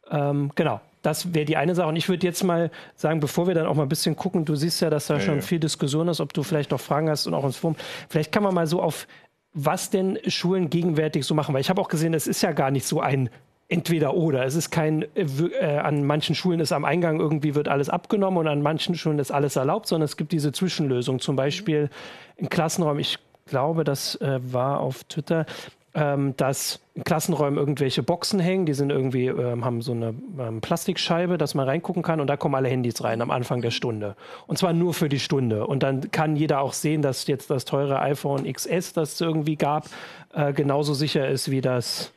Ähm, 0.08 0.52
genau, 0.54 0.80
das 1.02 1.34
wäre 1.34 1.44
die 1.44 1.56
eine 1.56 1.74
Sache. 1.74 1.88
Und 1.88 1.96
ich 1.96 2.08
würde 2.08 2.26
jetzt 2.26 2.42
mal 2.42 2.70
sagen, 2.94 3.20
bevor 3.20 3.46
wir 3.46 3.54
dann 3.54 3.66
auch 3.66 3.74
mal 3.74 3.84
ein 3.84 3.88
bisschen 3.88 4.16
gucken, 4.16 4.44
du 4.44 4.56
siehst 4.56 4.80
ja, 4.80 4.90
dass 4.90 5.06
da 5.06 5.14
ja, 5.14 5.20
schon 5.20 5.36
ja. 5.36 5.40
viel 5.40 5.58
Diskussion 5.60 6.08
ist, 6.08 6.20
ob 6.20 6.32
du 6.32 6.42
vielleicht 6.42 6.70
noch 6.70 6.80
Fragen 6.80 7.08
hast 7.08 7.26
und 7.26 7.34
auch 7.34 7.44
ins 7.44 7.56
Forum. 7.56 7.76
Vielleicht 8.08 8.32
kann 8.32 8.42
man 8.42 8.54
mal 8.54 8.66
so 8.66 8.82
auf 8.82 9.06
was 9.56 9.90
denn 9.90 10.18
Schulen 10.26 10.70
gegenwärtig 10.70 11.24
so 11.24 11.34
machen. 11.34 11.54
Weil 11.54 11.62
ich 11.62 11.70
habe 11.70 11.80
auch 11.80 11.88
gesehen, 11.88 12.14
es 12.14 12.26
ist 12.26 12.42
ja 12.42 12.52
gar 12.52 12.70
nicht 12.70 12.86
so 12.86 13.00
ein 13.00 13.30
entweder 13.68 14.14
oder. 14.14 14.44
Es 14.44 14.54
ist 14.54 14.70
kein, 14.70 15.02
äh, 15.16 15.22
äh, 15.24 15.78
an 15.78 16.04
manchen 16.04 16.34
Schulen 16.34 16.60
ist 16.60 16.72
am 16.72 16.84
Eingang 16.84 17.18
irgendwie 17.18 17.54
wird 17.54 17.66
alles 17.66 17.88
abgenommen 17.88 18.38
und 18.38 18.48
an 18.48 18.62
manchen 18.62 18.94
Schulen 18.94 19.18
ist 19.18 19.32
alles 19.32 19.56
erlaubt, 19.56 19.88
sondern 19.88 20.04
es 20.04 20.16
gibt 20.16 20.32
diese 20.32 20.52
Zwischenlösung. 20.52 21.18
Zum 21.18 21.34
Beispiel 21.36 21.88
in 22.36 22.48
Klassenräumen, 22.48 23.00
ich 23.00 23.18
glaube, 23.46 23.82
das 23.82 24.20
äh, 24.20 24.38
war 24.42 24.80
auf 24.80 25.04
Twitter, 25.04 25.46
ähm, 25.96 26.36
dass 26.36 26.78
in 26.94 27.04
Klassenräumen 27.04 27.58
irgendwelche 27.58 28.02
Boxen 28.02 28.38
hängen, 28.38 28.66
die 28.66 28.74
sind 28.74 28.90
irgendwie, 28.90 29.28
ähm, 29.28 29.64
haben 29.64 29.80
so 29.80 29.92
eine 29.92 30.14
ähm, 30.38 30.60
Plastikscheibe, 30.60 31.38
dass 31.38 31.54
man 31.54 31.66
reingucken 31.66 32.02
kann 32.02 32.20
und 32.20 32.26
da 32.26 32.36
kommen 32.36 32.54
alle 32.54 32.68
Handys 32.68 33.02
rein 33.02 33.22
am 33.22 33.30
Anfang 33.30 33.62
der 33.62 33.70
Stunde. 33.70 34.14
Und 34.46 34.58
zwar 34.58 34.74
nur 34.74 34.92
für 34.92 35.08
die 35.08 35.18
Stunde. 35.18 35.66
Und 35.66 35.82
dann 35.82 36.10
kann 36.10 36.36
jeder 36.36 36.60
auch 36.60 36.74
sehen, 36.74 37.00
dass 37.00 37.26
jetzt 37.26 37.48
das 37.48 37.64
teure 37.64 38.00
iPhone 38.00 38.44
XS, 38.44 38.92
das 38.92 39.14
es 39.14 39.20
irgendwie 39.22 39.56
gab, 39.56 39.86
äh, 40.34 40.52
genauso 40.52 40.92
sicher 40.92 41.26
ist 41.28 41.50
wie 41.50 41.62
das 41.62 42.12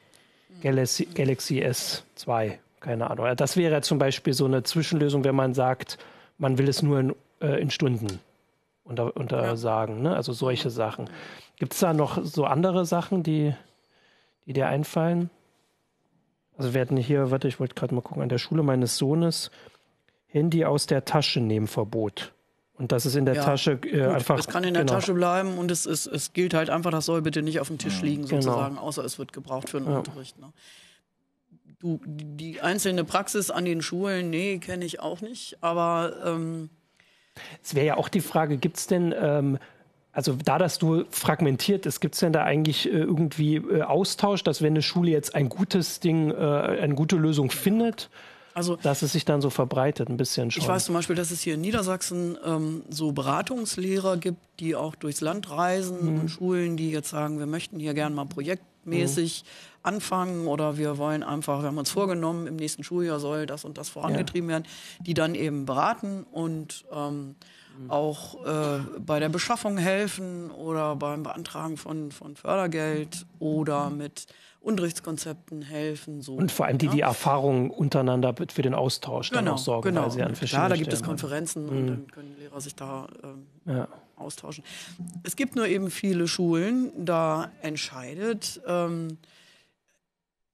Galaxy, 0.62 1.06
Galaxy 1.06 1.63
S2. 1.63 2.56
Keine 2.82 3.10
Ahnung. 3.10 3.28
Das 3.38 3.56
wäre 3.56 3.82
zum 3.82 3.98
Beispiel 3.98 4.34
so 4.34 4.44
eine 4.44 4.63
Zwischenlösung, 4.63 5.24
wenn 5.24 5.36
man 5.36 5.54
sagt, 5.54 5.98
man 6.38 6.58
will 6.58 6.68
es 6.68 6.82
nur 6.82 7.00
in, 7.00 7.15
äh, 7.42 7.62
in 7.62 7.70
Stunden 7.70 8.20
unter, 8.84 9.15
untersagen. 9.15 10.04
Ja. 10.04 10.12
Ne? 10.12 10.15
Also 10.18 10.34
solche 10.34 10.70
Sachen. 10.70 11.10
Gibt 11.58 11.74
es 11.74 11.80
da 11.80 11.94
noch 11.94 12.24
so 12.24 12.44
andere 12.44 12.86
Sachen, 12.86 13.24
die 13.24 13.54
die 14.50 14.54
dir 14.54 14.68
einfallen? 14.68 15.30
Also 16.58 16.74
wir 16.74 16.82
hatten 16.82 16.98
hier, 16.98 17.30
warte, 17.30 17.48
ich 17.48 17.60
wollte 17.60 17.76
gerade 17.76 17.94
mal 17.94 18.02
gucken, 18.02 18.24
an 18.24 18.30
der 18.30 18.40
Schule 18.40 18.64
meines 18.64 18.98
Sohnes 18.98 19.52
Handy 20.26 20.66
aus 20.66 20.88
der 20.88 21.06
Tasche 21.06 21.40
nehmen 21.40 21.68
Verbot. 21.68 22.34
Und 22.74 22.92
das 22.92 23.06
ist 23.06 23.16
in 23.16 23.26
der 23.26 23.36
ja, 23.36 23.44
Tasche 23.44 23.74
äh, 23.84 24.08
einfach. 24.08 24.40
Es 24.40 24.48
kann 24.48 24.64
in 24.64 24.74
der 24.74 24.86
genau. 24.86 24.96
Tasche 24.96 25.14
bleiben 25.14 25.60
und 25.60 25.70
es, 25.70 25.86
es, 25.86 26.08
es 26.08 26.34
gilt 26.34 26.56
halt 26.56 26.72
einfach, 26.72 26.90
das 26.90 27.06
soll 27.06 27.22
bitte 27.22 27.44
nicht 27.44 27.60
auf 27.60 27.68
dem 27.68 27.78
Tisch 27.78 28.02
liegen, 28.02 28.26
genau. 28.26 28.42
sozusagen, 28.42 28.76
genau. 28.76 28.88
außer 28.88 29.06
es 29.06 29.20
wird 29.20 29.34
gebraucht 29.34 29.70
für 29.70 29.82
den 29.82 29.92
ja. 29.92 30.00
Unterricht. 30.00 30.40
Ne? 30.40 30.52
Du, 31.80 32.02
die 32.06 32.60
einzelne 32.62 33.04
Praxis 33.04 33.52
an 33.52 33.66
den 33.66 33.84
Schulen, 33.84 34.32
nee, 34.32 34.58
kenne 34.58 34.84
ich 34.84 35.00
auch 35.00 35.22
nicht. 35.22 35.58
Aber 35.62 36.14
ähm, 36.26 36.70
es 37.64 37.76
wäre 37.76 37.86
ja 37.86 37.98
auch 37.98 38.10
die 38.10 38.22
Frage, 38.22 38.58
gibt 38.58 38.78
es 38.78 38.88
denn 38.88 39.14
ähm, 39.16 39.60
also 40.19 40.34
da 40.34 40.58
das 40.58 40.79
du 40.79 41.05
fragmentiert 41.12 41.86
ist, 41.86 42.01
gibt 42.01 42.15
es 42.15 42.19
denn 42.19 42.34
da 42.34 42.43
eigentlich 42.43 42.88
äh, 42.88 42.89
irgendwie 42.89 43.55
äh, 43.55 43.84
Austausch, 43.84 44.43
dass 44.43 44.62
wenn 44.62 44.73
eine 44.73 44.82
Schule 44.82 45.12
jetzt 45.12 45.34
ein 45.34 45.47
gutes 45.47 46.01
Ding, 46.01 46.29
äh, 46.29 46.36
eine 46.36 46.93
gute 46.93 47.15
Lösung 47.15 47.51
findet, 47.51 48.10
also, 48.53 48.75
dass 48.75 49.01
es 49.01 49.13
sich 49.13 49.23
dann 49.23 49.39
so 49.39 49.49
verbreitet, 49.49 50.10
ein 50.10 50.17
bisschen 50.17 50.51
schon. 50.51 50.62
Ich 50.62 50.67
weiß 50.67 50.84
zum 50.84 50.95
Beispiel, 50.95 51.15
dass 51.15 51.32
es 51.32 51.39
hier 51.39 51.53
in 51.53 51.62
Niedersachsen 51.62 52.38
ähm, 52.43 52.84
so 52.89 53.13
Beratungslehrer 53.13 54.17
gibt, 54.17 54.41
die 54.60 54.75
auch 54.75 54.95
durchs 54.95 55.21
Land 55.21 55.49
reisen 55.49 56.15
mhm. 56.15 56.19
und 56.19 56.27
Schulen, 56.27 56.75
die 56.75 56.91
jetzt 56.91 57.12
sagen, 57.12 57.39
wir 57.39 57.45
möchten 57.45 57.79
hier 57.79 57.93
gerne 57.93 58.13
mal 58.13 58.25
projektmäßig 58.25 59.45
mhm. 59.45 59.79
anfangen 59.84 60.47
oder 60.47 60.77
wir 60.77 60.97
wollen 60.97 61.23
einfach, 61.23 61.62
wir 61.62 61.69
haben 61.69 61.77
uns 61.77 61.91
vorgenommen, 61.91 62.45
im 62.45 62.58
nächsten 62.58 62.84
Schuljahr 62.84 63.21
soll 63.21 63.45
das 63.45 63.63
und 63.63 63.77
das 63.77 63.88
vorangetrieben 63.88 64.49
ja. 64.49 64.55
werden, 64.55 64.67
die 64.99 65.13
dann 65.13 65.34
eben 65.34 65.65
beraten 65.65 66.25
und 66.29 66.84
ähm, 66.91 67.36
auch 67.88 68.46
äh, 68.46 68.80
bei 69.00 69.20
der 69.20 69.30
Beschaffung 69.30 69.78
helfen 69.78 70.52
oder 70.52 70.96
beim 70.96 71.24
Beantragen 71.24 71.78
von, 71.78 72.12
von 72.12 72.36
Fördergeld 72.36 73.26
oder 73.39 73.89
mit 73.89 74.28
Unterrichtskonzepten 74.62 75.62
helfen. 75.62 76.22
So, 76.22 76.36
und 76.36 76.52
vor 76.52 76.65
allem 76.65 76.78
die, 76.78 76.88
ja. 76.88 76.92
die 76.92 77.02
Erfahrungen 77.02 77.72
untereinander 77.72 78.36
für 78.52 78.62
den 78.62 78.74
Austausch 78.74 79.30
genau, 79.30 79.42
dann 79.42 79.54
auch 79.54 79.58
sorgen, 79.58 79.89
genau. 79.89 80.04
weil 80.04 80.12
sie 80.12 80.22
an 80.22 80.36
verschiedenen 80.36 80.68
Klar, 80.68 80.70
da 80.70 80.76
gibt 80.76 80.94
es 80.94 81.02
Konferenzen 81.02 81.63
mhm. 81.63 81.70
und 81.70 81.88
dann 81.88 82.08
können 82.08 82.36
Lehrer 82.38 82.60
sich 82.60 82.76
da 82.76 83.08
ähm, 83.24 83.48
ja. 83.65 83.88
austauschen. 84.18 84.63
Es 85.24 85.36
gibt 85.36 85.56
nur 85.56 85.68
eben 85.68 85.89
viele 85.89 86.28
Schulen, 86.28 86.92
da 87.06 87.52
entscheidet 87.62 88.62
ähm, 88.68 89.18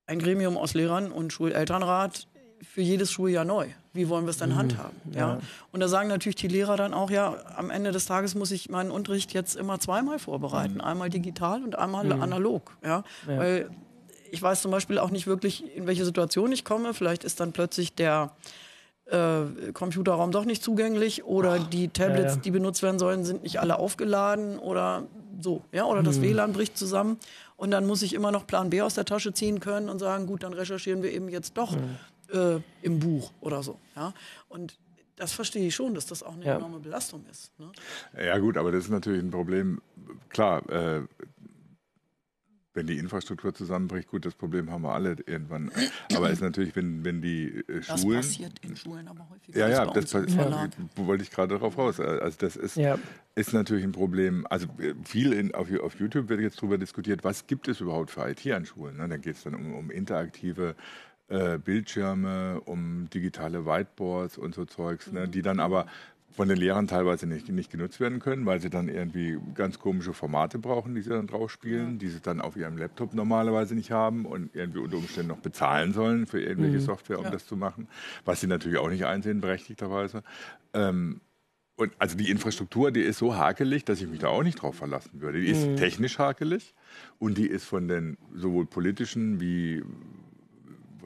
ein 0.06 0.20
Gremium 0.20 0.56
aus 0.56 0.76
Lehrern 0.76 1.12
und 1.12 1.34
Schulelternrat 1.34 2.28
für 2.62 2.82
jedes 2.82 3.12
Schuljahr 3.12 3.46
neu. 3.46 3.68
Wie 3.96 4.10
wollen 4.10 4.26
wir 4.26 4.32
es 4.32 4.38
dann 4.38 4.52
mhm, 4.52 4.58
handhaben? 4.58 4.98
Ja. 5.12 5.20
ja. 5.20 5.40
Und 5.72 5.80
da 5.80 5.88
sagen 5.88 6.10
natürlich 6.10 6.36
die 6.36 6.50
Lehrer 6.50 6.76
dann 6.76 6.94
auch, 6.94 7.10
ja, 7.10 7.36
am 7.56 7.70
Ende 7.70 7.92
des 7.92 8.06
Tages 8.06 8.36
muss 8.36 8.52
ich 8.52 8.70
meinen 8.70 8.92
Unterricht 8.92 9.34
jetzt 9.34 9.56
immer 9.56 9.80
zweimal 9.80 10.20
vorbereiten. 10.20 10.76
Mhm. 10.76 10.82
Einmal 10.82 11.10
digital 11.10 11.64
und 11.64 11.78
einmal 11.80 12.04
mhm. 12.04 12.22
analog. 12.22 12.76
Ja? 12.84 13.04
ja? 13.28 13.38
Weil 13.38 13.70
ich 14.32 14.42
weiß 14.42 14.62
zum 14.62 14.72
Beispiel 14.72 15.00
auch 15.00 15.12
nicht 15.12 15.28
wirklich, 15.28 15.76
in 15.76 15.88
welche 15.88 16.04
Situation 16.04 16.52
ich 16.52 16.66
komme. 16.66 16.94
Vielleicht 16.94 17.24
ist 17.24 17.40
dann 17.40 17.54
plötzlich 17.54 17.96
der 17.96 18.32
äh, 19.06 19.72
Computerraum 19.74 20.32
doch 20.32 20.44
nicht 20.44 20.62
zugänglich 20.62 21.24
oder 21.24 21.60
Ach, 21.62 21.68
die 21.70 21.88
Tablets, 21.88 22.36
ja, 22.36 22.42
die 22.42 22.52
benutzt 22.52 22.84
werden 22.84 23.00
sollen, 23.00 23.24
sind 23.24 23.44
nicht 23.44 23.62
alle 23.62 23.80
aufgeladen 23.80 24.60
oder 24.60 25.04
so. 25.40 25.62
Ja? 25.72 25.86
Oder 25.86 26.04
das 26.04 26.18
mhm. 26.18 26.24
WLAN 26.24 26.52
bricht 26.52 26.78
zusammen. 26.78 27.18
Und 27.56 27.72
dann 27.72 27.88
muss 27.88 28.02
ich 28.02 28.14
immer 28.14 28.34
noch 28.34 28.46
Plan 28.46 28.70
B 28.70 28.82
aus 28.82 28.96
der 28.96 29.06
Tasche 29.06 29.32
ziehen 29.32 29.62
können 29.62 29.88
und 29.88 30.00
sagen, 30.00 30.28
gut, 30.28 30.44
dann 30.44 30.52
recherchieren 30.52 31.02
wir 31.02 31.14
eben 31.14 31.30
jetzt 31.30 31.58
doch 31.58 31.72
mhm 31.72 31.96
äh, 32.30 32.60
im 32.82 33.00
Buch 33.00 33.32
oder 33.42 33.64
so. 33.64 33.80
Ja? 33.96 34.14
Und 34.50 34.78
das 35.16 35.32
verstehe 35.32 35.68
ich 35.68 35.76
schon, 35.76 35.94
dass 35.94 36.06
das 36.06 36.24
auch 36.24 36.34
eine 36.34 36.46
ja. 36.46 36.58
enorme 36.58 36.80
Belastung 36.80 37.26
ist. 37.32 37.58
Ne? 37.60 37.72
Ja 38.18 38.38
gut, 38.38 38.58
aber 38.58 38.72
das 38.72 38.86
ist 38.86 38.90
natürlich 38.90 39.24
ein 39.24 39.32
Problem. 39.32 39.82
Klar, 40.30 40.70
äh, 40.70 41.04
wenn 42.76 42.88
die 42.88 42.98
Infrastruktur 42.98 43.54
zusammenbricht, 43.54 44.10
gut, 44.10 44.26
das 44.26 44.36
Problem 44.36 44.70
haben 44.70 44.84
wir 44.84 44.94
alle 44.94 45.16
irgendwann. 45.26 45.72
Aber 46.14 46.28
es 46.28 46.34
ist 46.34 46.42
natürlich, 46.42 46.76
wenn, 46.76 47.06
wenn 47.06 47.22
die 47.22 47.64
äh, 47.68 47.82
Schulen. 47.82 48.18
Das 48.18 48.28
passiert 48.28 48.60
in 48.62 48.76
Schulen 48.76 49.08
aber 49.08 49.30
häufig. 49.30 49.56
Ja, 49.56 49.70
ja, 49.70 49.86
das 49.86 50.12
ja. 50.12 50.68
wollte 50.98 51.24
ich 51.24 51.32
gerade 51.32 51.56
darauf 51.56 51.78
raus. 51.78 52.00
Also 52.00 52.38
das 52.38 52.58
ist, 52.58 52.76
ja. 52.76 53.00
ist 53.36 53.54
natürlich 53.54 53.86
ein 53.86 53.94
Problem. 53.94 54.46
Also 54.50 54.68
äh, 54.78 54.94
viel 55.06 55.32
in, 55.32 55.56
auf, 55.56 55.72
auf 55.80 55.98
YouTube 56.00 56.28
wird 56.28 56.42
jetzt 56.42 56.58
darüber 56.58 56.78
diskutiert, 56.78 57.24
was 57.24 57.48
gibt 57.48 57.70
es 57.70 57.80
überhaupt 57.80 58.12
für 58.12 58.30
IT 58.30 58.46
an 58.52 58.66
Schulen. 58.66 58.98
Ne? 58.98 59.08
Da 59.08 59.18
geht 59.18 59.38
es 59.38 59.44
dann 59.44 59.56
um, 59.56 59.74
um 59.74 59.90
interaktive 59.90 60.76
äh, 61.28 61.58
Bildschirme, 61.58 62.62
um 62.66 63.10
digitale 63.14 63.66
Whiteboards 63.66 64.38
und 64.38 64.56
so 64.56 64.66
Zeugs, 64.66 65.12
ne, 65.12 65.28
die 65.28 65.42
dann 65.42 65.60
aber 65.60 65.88
von 66.36 66.50
den 66.50 66.58
Lehrern 66.58 66.88
teilweise 66.88 67.28
nicht, 67.28 67.48
nicht 67.48 67.72
genutzt 67.72 68.00
werden 68.00 68.20
können, 68.20 68.46
weil 68.46 68.60
sie 68.60 68.70
dann 68.70 68.90
irgendwie 68.90 69.40
ganz 69.54 69.80
komische 69.80 70.14
Formate 70.14 70.60
brauchen, 70.60 70.94
die 70.94 71.02
sie 71.02 71.10
dann 71.10 71.28
drauf 71.28 71.50
spielen, 71.50 71.98
die 71.98 72.10
sie 72.10 72.20
dann 72.20 72.42
auf 72.42 72.58
ihrem 72.58 72.78
Laptop 72.78 73.14
normalerweise 73.14 73.74
nicht 73.74 73.92
haben 73.92 74.26
und 74.26 74.54
irgendwie 74.54 74.80
unter 74.80 74.98
Umständen 74.98 75.30
noch 75.30 75.40
bezahlen 75.40 75.94
sollen 75.94 76.26
für 76.26 76.42
irgendwelche 76.42 76.80
mhm. 76.80 76.82
Software, 76.82 77.20
um 77.20 77.26
ja. 77.26 77.32
das 77.32 77.48
zu 77.48 77.56
machen, 77.56 77.88
was 78.26 78.42
sie 78.42 78.48
natürlich 78.48 78.78
auch 78.78 78.90
nicht 78.90 79.06
einsehen, 79.06 79.40
berechtigterweise. 79.40 80.24
Ähm, 80.74 81.22
und 81.78 81.92
also 82.00 82.18
die 82.18 82.30
Infrastruktur, 82.30 82.92
die 82.92 83.02
ist 83.02 83.18
so 83.18 83.36
hakelig, 83.36 83.86
dass 83.86 84.02
ich 84.02 84.08
mich 84.08 84.20
da 84.20 84.28
auch 84.28 84.44
nicht 84.44 84.62
drauf 84.62 84.76
verlassen 84.76 85.22
würde. 85.22 85.40
Die 85.40 85.48
ist 85.48 85.68
mhm. 85.68 85.76
technisch 85.78 86.20
hakelig 86.20 86.74
und 87.18 87.38
die 87.38 87.48
ist 87.48 87.66
von 87.66 87.88
den 87.88 88.18
sowohl 88.34 88.66
politischen 88.66 89.40
wie 89.40 89.84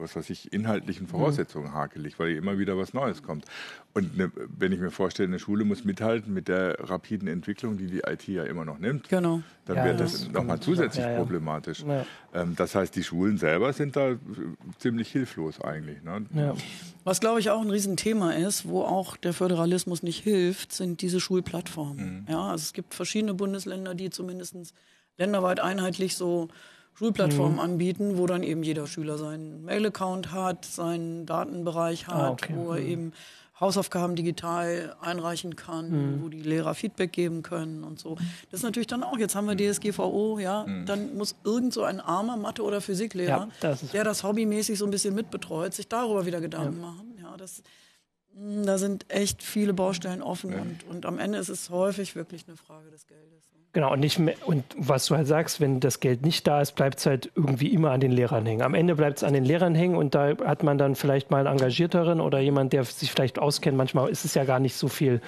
was 0.00 0.16
weiß 0.16 0.30
ich, 0.30 0.52
inhaltlichen 0.52 1.06
mhm. 1.06 1.10
Voraussetzungen 1.10 1.68
mhm. 1.68 1.74
hakelig, 1.74 2.18
weil 2.18 2.34
immer 2.36 2.58
wieder 2.58 2.76
was 2.76 2.94
Neues 2.94 3.22
kommt. 3.22 3.44
Und 3.92 4.16
ne, 4.16 4.30
wenn 4.56 4.72
ich 4.72 4.80
mir 4.80 4.90
vorstelle, 4.90 5.28
eine 5.28 5.38
Schule 5.38 5.64
muss 5.64 5.84
mithalten 5.84 6.32
mit 6.32 6.48
der 6.48 6.76
rapiden 6.88 7.28
Entwicklung, 7.28 7.76
die 7.76 7.86
die 7.86 8.00
IT 8.00 8.26
ja 8.28 8.44
immer 8.44 8.64
noch 8.64 8.78
nimmt, 8.78 9.08
genau. 9.08 9.42
dann 9.66 9.76
ja, 9.76 9.84
wird 9.84 10.00
das, 10.00 10.12
das 10.12 10.30
nochmal 10.30 10.60
zusätzlich 10.60 11.04
ja, 11.04 11.12
ja. 11.12 11.18
problematisch. 11.18 11.84
Ähm, 12.32 12.54
das 12.56 12.74
heißt, 12.74 12.94
die 12.94 13.02
Schulen 13.02 13.38
selber 13.38 13.72
sind 13.72 13.96
da 13.96 14.16
ziemlich 14.78 15.10
hilflos 15.10 15.60
eigentlich. 15.60 16.02
Ne? 16.02 16.54
Was, 17.04 17.20
glaube 17.20 17.40
ich, 17.40 17.50
auch 17.50 17.60
ein 17.60 17.70
Riesenthema 17.70 18.32
ist, 18.32 18.68
wo 18.68 18.82
auch 18.82 19.16
der 19.16 19.32
Föderalismus 19.32 20.02
nicht 20.02 20.22
hilft, 20.22 20.72
sind 20.72 21.02
diese 21.02 21.20
Schulplattformen. 21.20 22.20
Mhm. 22.20 22.26
Ja, 22.28 22.50
also 22.50 22.62
es 22.62 22.72
gibt 22.72 22.94
verschiedene 22.94 23.34
Bundesländer, 23.34 23.94
die 23.94 24.10
zumindest 24.10 24.56
länderweit 25.16 25.60
einheitlich 25.60 26.16
so 26.16 26.48
Schulplattformen 26.94 27.54
mhm. 27.54 27.60
anbieten, 27.60 28.18
wo 28.18 28.26
dann 28.26 28.42
eben 28.42 28.62
jeder 28.62 28.86
Schüler 28.86 29.16
seinen 29.16 29.64
Mail-Account 29.64 30.32
hat, 30.32 30.64
seinen 30.64 31.26
Datenbereich 31.26 32.08
ah, 32.08 32.14
hat, 32.14 32.20
ah, 32.22 32.30
okay. 32.30 32.54
wo 32.56 32.72
er 32.72 32.80
mhm. 32.80 32.86
eben 32.86 33.12
Hausaufgaben 33.60 34.16
digital 34.16 34.96
einreichen 35.02 35.54
kann, 35.54 35.90
mhm. 35.90 36.22
wo 36.22 36.28
die 36.30 36.40
Lehrer 36.40 36.74
Feedback 36.74 37.12
geben 37.12 37.42
können 37.42 37.84
und 37.84 38.00
so. 38.00 38.16
Das 38.50 38.60
ist 38.60 38.62
natürlich 38.62 38.86
dann 38.86 39.02
auch, 39.02 39.18
jetzt 39.18 39.34
haben 39.34 39.46
wir 39.46 39.56
DSGVO, 39.56 40.38
ja, 40.38 40.64
mhm. 40.66 40.86
dann 40.86 41.16
muss 41.16 41.36
irgend 41.44 41.74
so 41.74 41.82
ein 41.82 42.00
armer 42.00 42.38
Mathe- 42.38 42.62
oder 42.62 42.80
Physiklehrer, 42.80 43.28
ja, 43.28 43.48
das 43.60 43.90
der 43.90 44.04
das 44.04 44.24
hobbymäßig 44.24 44.78
so 44.78 44.86
ein 44.86 44.90
bisschen 44.90 45.14
mitbetreut, 45.14 45.74
sich 45.74 45.88
darüber 45.88 46.24
wieder 46.24 46.40
Gedanken 46.40 46.80
ja. 46.80 46.86
machen. 46.86 47.18
Ja, 47.22 47.36
das, 47.36 47.62
da 48.34 48.78
sind 48.78 49.06
echt 49.08 49.42
viele 49.42 49.74
Baustellen 49.74 50.22
offen 50.22 50.52
ja. 50.52 50.60
und, 50.60 50.84
und 50.88 51.06
am 51.06 51.18
Ende 51.18 51.38
ist 51.38 51.48
es 51.48 51.70
häufig 51.70 52.16
wirklich 52.16 52.44
eine 52.46 52.56
Frage 52.56 52.90
des 52.90 53.06
Geldes. 53.06 53.50
Genau, 53.72 53.92
und 53.92 54.00
nicht 54.00 54.18
mehr, 54.18 54.34
und 54.46 54.64
was 54.76 55.06
du 55.06 55.14
halt 55.14 55.28
sagst, 55.28 55.60
wenn 55.60 55.78
das 55.78 56.00
Geld 56.00 56.22
nicht 56.22 56.44
da 56.48 56.60
ist, 56.60 56.72
bleibt 56.72 56.98
es 56.98 57.06
halt 57.06 57.30
irgendwie 57.36 57.68
immer 57.68 57.92
an 57.92 58.00
den 58.00 58.10
Lehrern 58.10 58.44
hängen. 58.44 58.62
Am 58.62 58.74
Ende 58.74 58.96
bleibt 58.96 59.18
es 59.18 59.24
an 59.24 59.32
den 59.32 59.44
Lehrern 59.44 59.76
hängen 59.76 59.94
und 59.94 60.16
da 60.16 60.36
hat 60.44 60.64
man 60.64 60.76
dann 60.76 60.96
vielleicht 60.96 61.30
mal 61.30 61.46
einen 61.46 61.56
Engagierteren 61.56 62.20
oder 62.20 62.40
jemand, 62.40 62.72
der 62.72 62.82
sich 62.82 63.12
vielleicht 63.12 63.38
auskennt. 63.38 63.76
Manchmal 63.76 64.08
ist 64.10 64.24
es 64.24 64.34
ja 64.34 64.42
gar 64.42 64.58
nicht 64.58 64.74
so 64.74 64.88
viel 64.88 65.20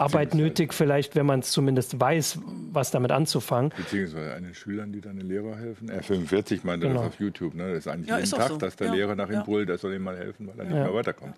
Arbeit 0.00 0.34
nötig, 0.34 0.74
vielleicht, 0.74 1.14
wenn 1.16 1.26
man 1.26 1.40
es 1.40 1.50
zumindest 1.50 2.00
weiß, 2.00 2.40
was 2.72 2.90
damit 2.90 3.12
anzufangen. 3.12 3.72
Beziehungsweise 3.76 4.34
an 4.34 4.44
den 4.44 4.54
Schülern, 4.54 4.92
die 4.92 5.00
dann 5.00 5.16
den 5.16 5.28
Lehrer 5.28 5.56
helfen. 5.56 5.90
R45 5.90 6.60
meinte 6.62 6.88
genau. 6.88 7.00
das 7.00 7.08
auf 7.08 7.20
YouTube. 7.20 7.54
Ne? 7.54 7.68
Das 7.68 7.78
ist 7.78 7.88
eigentlich 7.88 8.08
ja, 8.08 8.18
jeden 8.18 8.30
Tag, 8.30 8.48
so. 8.48 8.56
dass 8.56 8.76
der 8.76 8.88
ja. 8.88 8.94
Lehrer 8.94 9.14
nach 9.14 9.28
ihm 9.28 9.34
ja. 9.34 9.42
brüllt, 9.42 9.68
er 9.68 9.78
soll 9.78 9.94
ihm 9.94 10.02
mal 10.02 10.16
helfen, 10.16 10.48
weil 10.48 10.58
er 10.58 10.64
nicht 10.64 10.74
mehr 10.74 10.94
weiterkommt. 10.94 11.34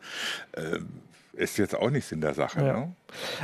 Ähm, 0.55 0.89
ist 1.35 1.57
jetzt 1.57 1.75
auch 1.75 1.91
nichts 1.91 2.13
in 2.13 2.21
der 2.21 2.35
Sache. 2.35 2.65
Ja. 2.65 2.73
Ne? 2.81 2.93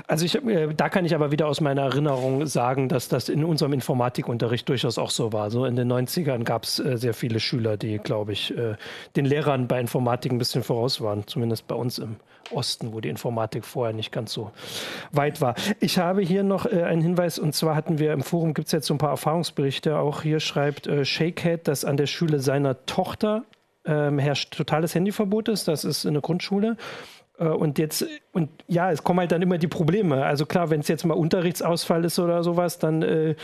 Also 0.07 0.25
ich, 0.25 0.35
äh, 0.35 0.75
da 0.75 0.89
kann 0.89 1.05
ich 1.05 1.15
aber 1.15 1.31
wieder 1.31 1.47
aus 1.47 1.61
meiner 1.61 1.83
Erinnerung 1.83 2.47
sagen, 2.47 2.89
dass 2.89 3.09
das 3.09 3.29
in 3.29 3.45
unserem 3.45 3.73
Informatikunterricht 3.73 4.69
durchaus 4.69 4.99
auch 4.99 5.11
so 5.11 5.33
war. 5.33 5.51
So 5.51 5.65
in 5.65 5.75
den 5.75 5.91
90ern 5.91 6.45
gab 6.45 6.65
es 6.65 6.79
äh, 6.79 6.99
sehr 6.99 7.15
viele 7.15 7.41
Schüler, 7.41 7.77
die, 7.77 7.99
glaube 7.99 8.33
ich, 8.33 8.57
äh, 8.57 8.77
den 9.17 9.25
Lehrern 9.25 9.69
bei 9.69 9.81
Informatik 9.81 10.33
ein 10.33 10.39
bisschen 10.39 10.63
voraus 10.63 11.01
waren, 11.01 11.27
zumindest 11.27 11.67
bei 11.67 11.75
uns 11.75 11.99
im 11.99 12.17
Osten, 12.53 12.93
wo 12.93 13.01
die 13.01 13.09
Informatik 13.09 13.65
vorher 13.65 13.95
nicht 13.95 14.13
ganz 14.13 14.33
so 14.33 14.51
weit 15.13 15.41
war. 15.41 15.55
Ich 15.81 15.99
habe 15.99 16.23
hier 16.23 16.43
noch 16.43 16.67
äh, 16.67 16.83
einen 16.83 17.03
Hinweis 17.03 17.39
und 17.39 17.55
zwar 17.55 17.75
hatten 17.75 17.99
wir 17.99 18.13
im 18.13 18.23
Forum, 18.23 18.55
gibt 18.55 18.67
es 18.67 18.73
jetzt 18.73 18.87
so 18.87 18.95
ein 18.95 18.99
paar 18.99 19.11
Erfahrungsberichte. 19.11 19.99
Auch 19.99 20.23
hier 20.23 20.41
schreibt 20.41 20.87
äh, 20.87 21.05
Shakehead, 21.05 21.69
dass 21.69 21.85
an 21.85 21.97
der 21.97 22.07
Schule 22.07 22.41
seiner 22.41 22.85
Tochter 22.87 23.45
ähm, 23.85 24.19
herrscht 24.19 24.57
totales 24.57 24.95
Handyverbot 24.95 25.49
ist. 25.49 25.69
Das 25.69 25.85
ist 25.85 26.05
in 26.05 26.15
der 26.15 26.23
Grundschule. 26.23 26.77
Äh, 27.39 27.45
und 27.45 27.79
jetzt, 27.79 28.07
und 28.33 28.51
ja, 28.67 28.91
es 28.91 29.03
kommen 29.03 29.21
halt 29.21 29.33
dann 29.33 29.43
immer 29.43 29.59
die 29.59 29.69
Probleme. 29.69 30.25
Also 30.25 30.47
klar, 30.47 30.71
wenn 30.71 30.81
es 30.81 30.89
jetzt 30.89 31.05
mal 31.05 31.15
Unterrichtsausfall 31.15 32.05
ist 32.05 32.19
oder 32.19 32.43
sowas, 32.43 32.79
dann 32.79 33.03
äh, 33.03 33.35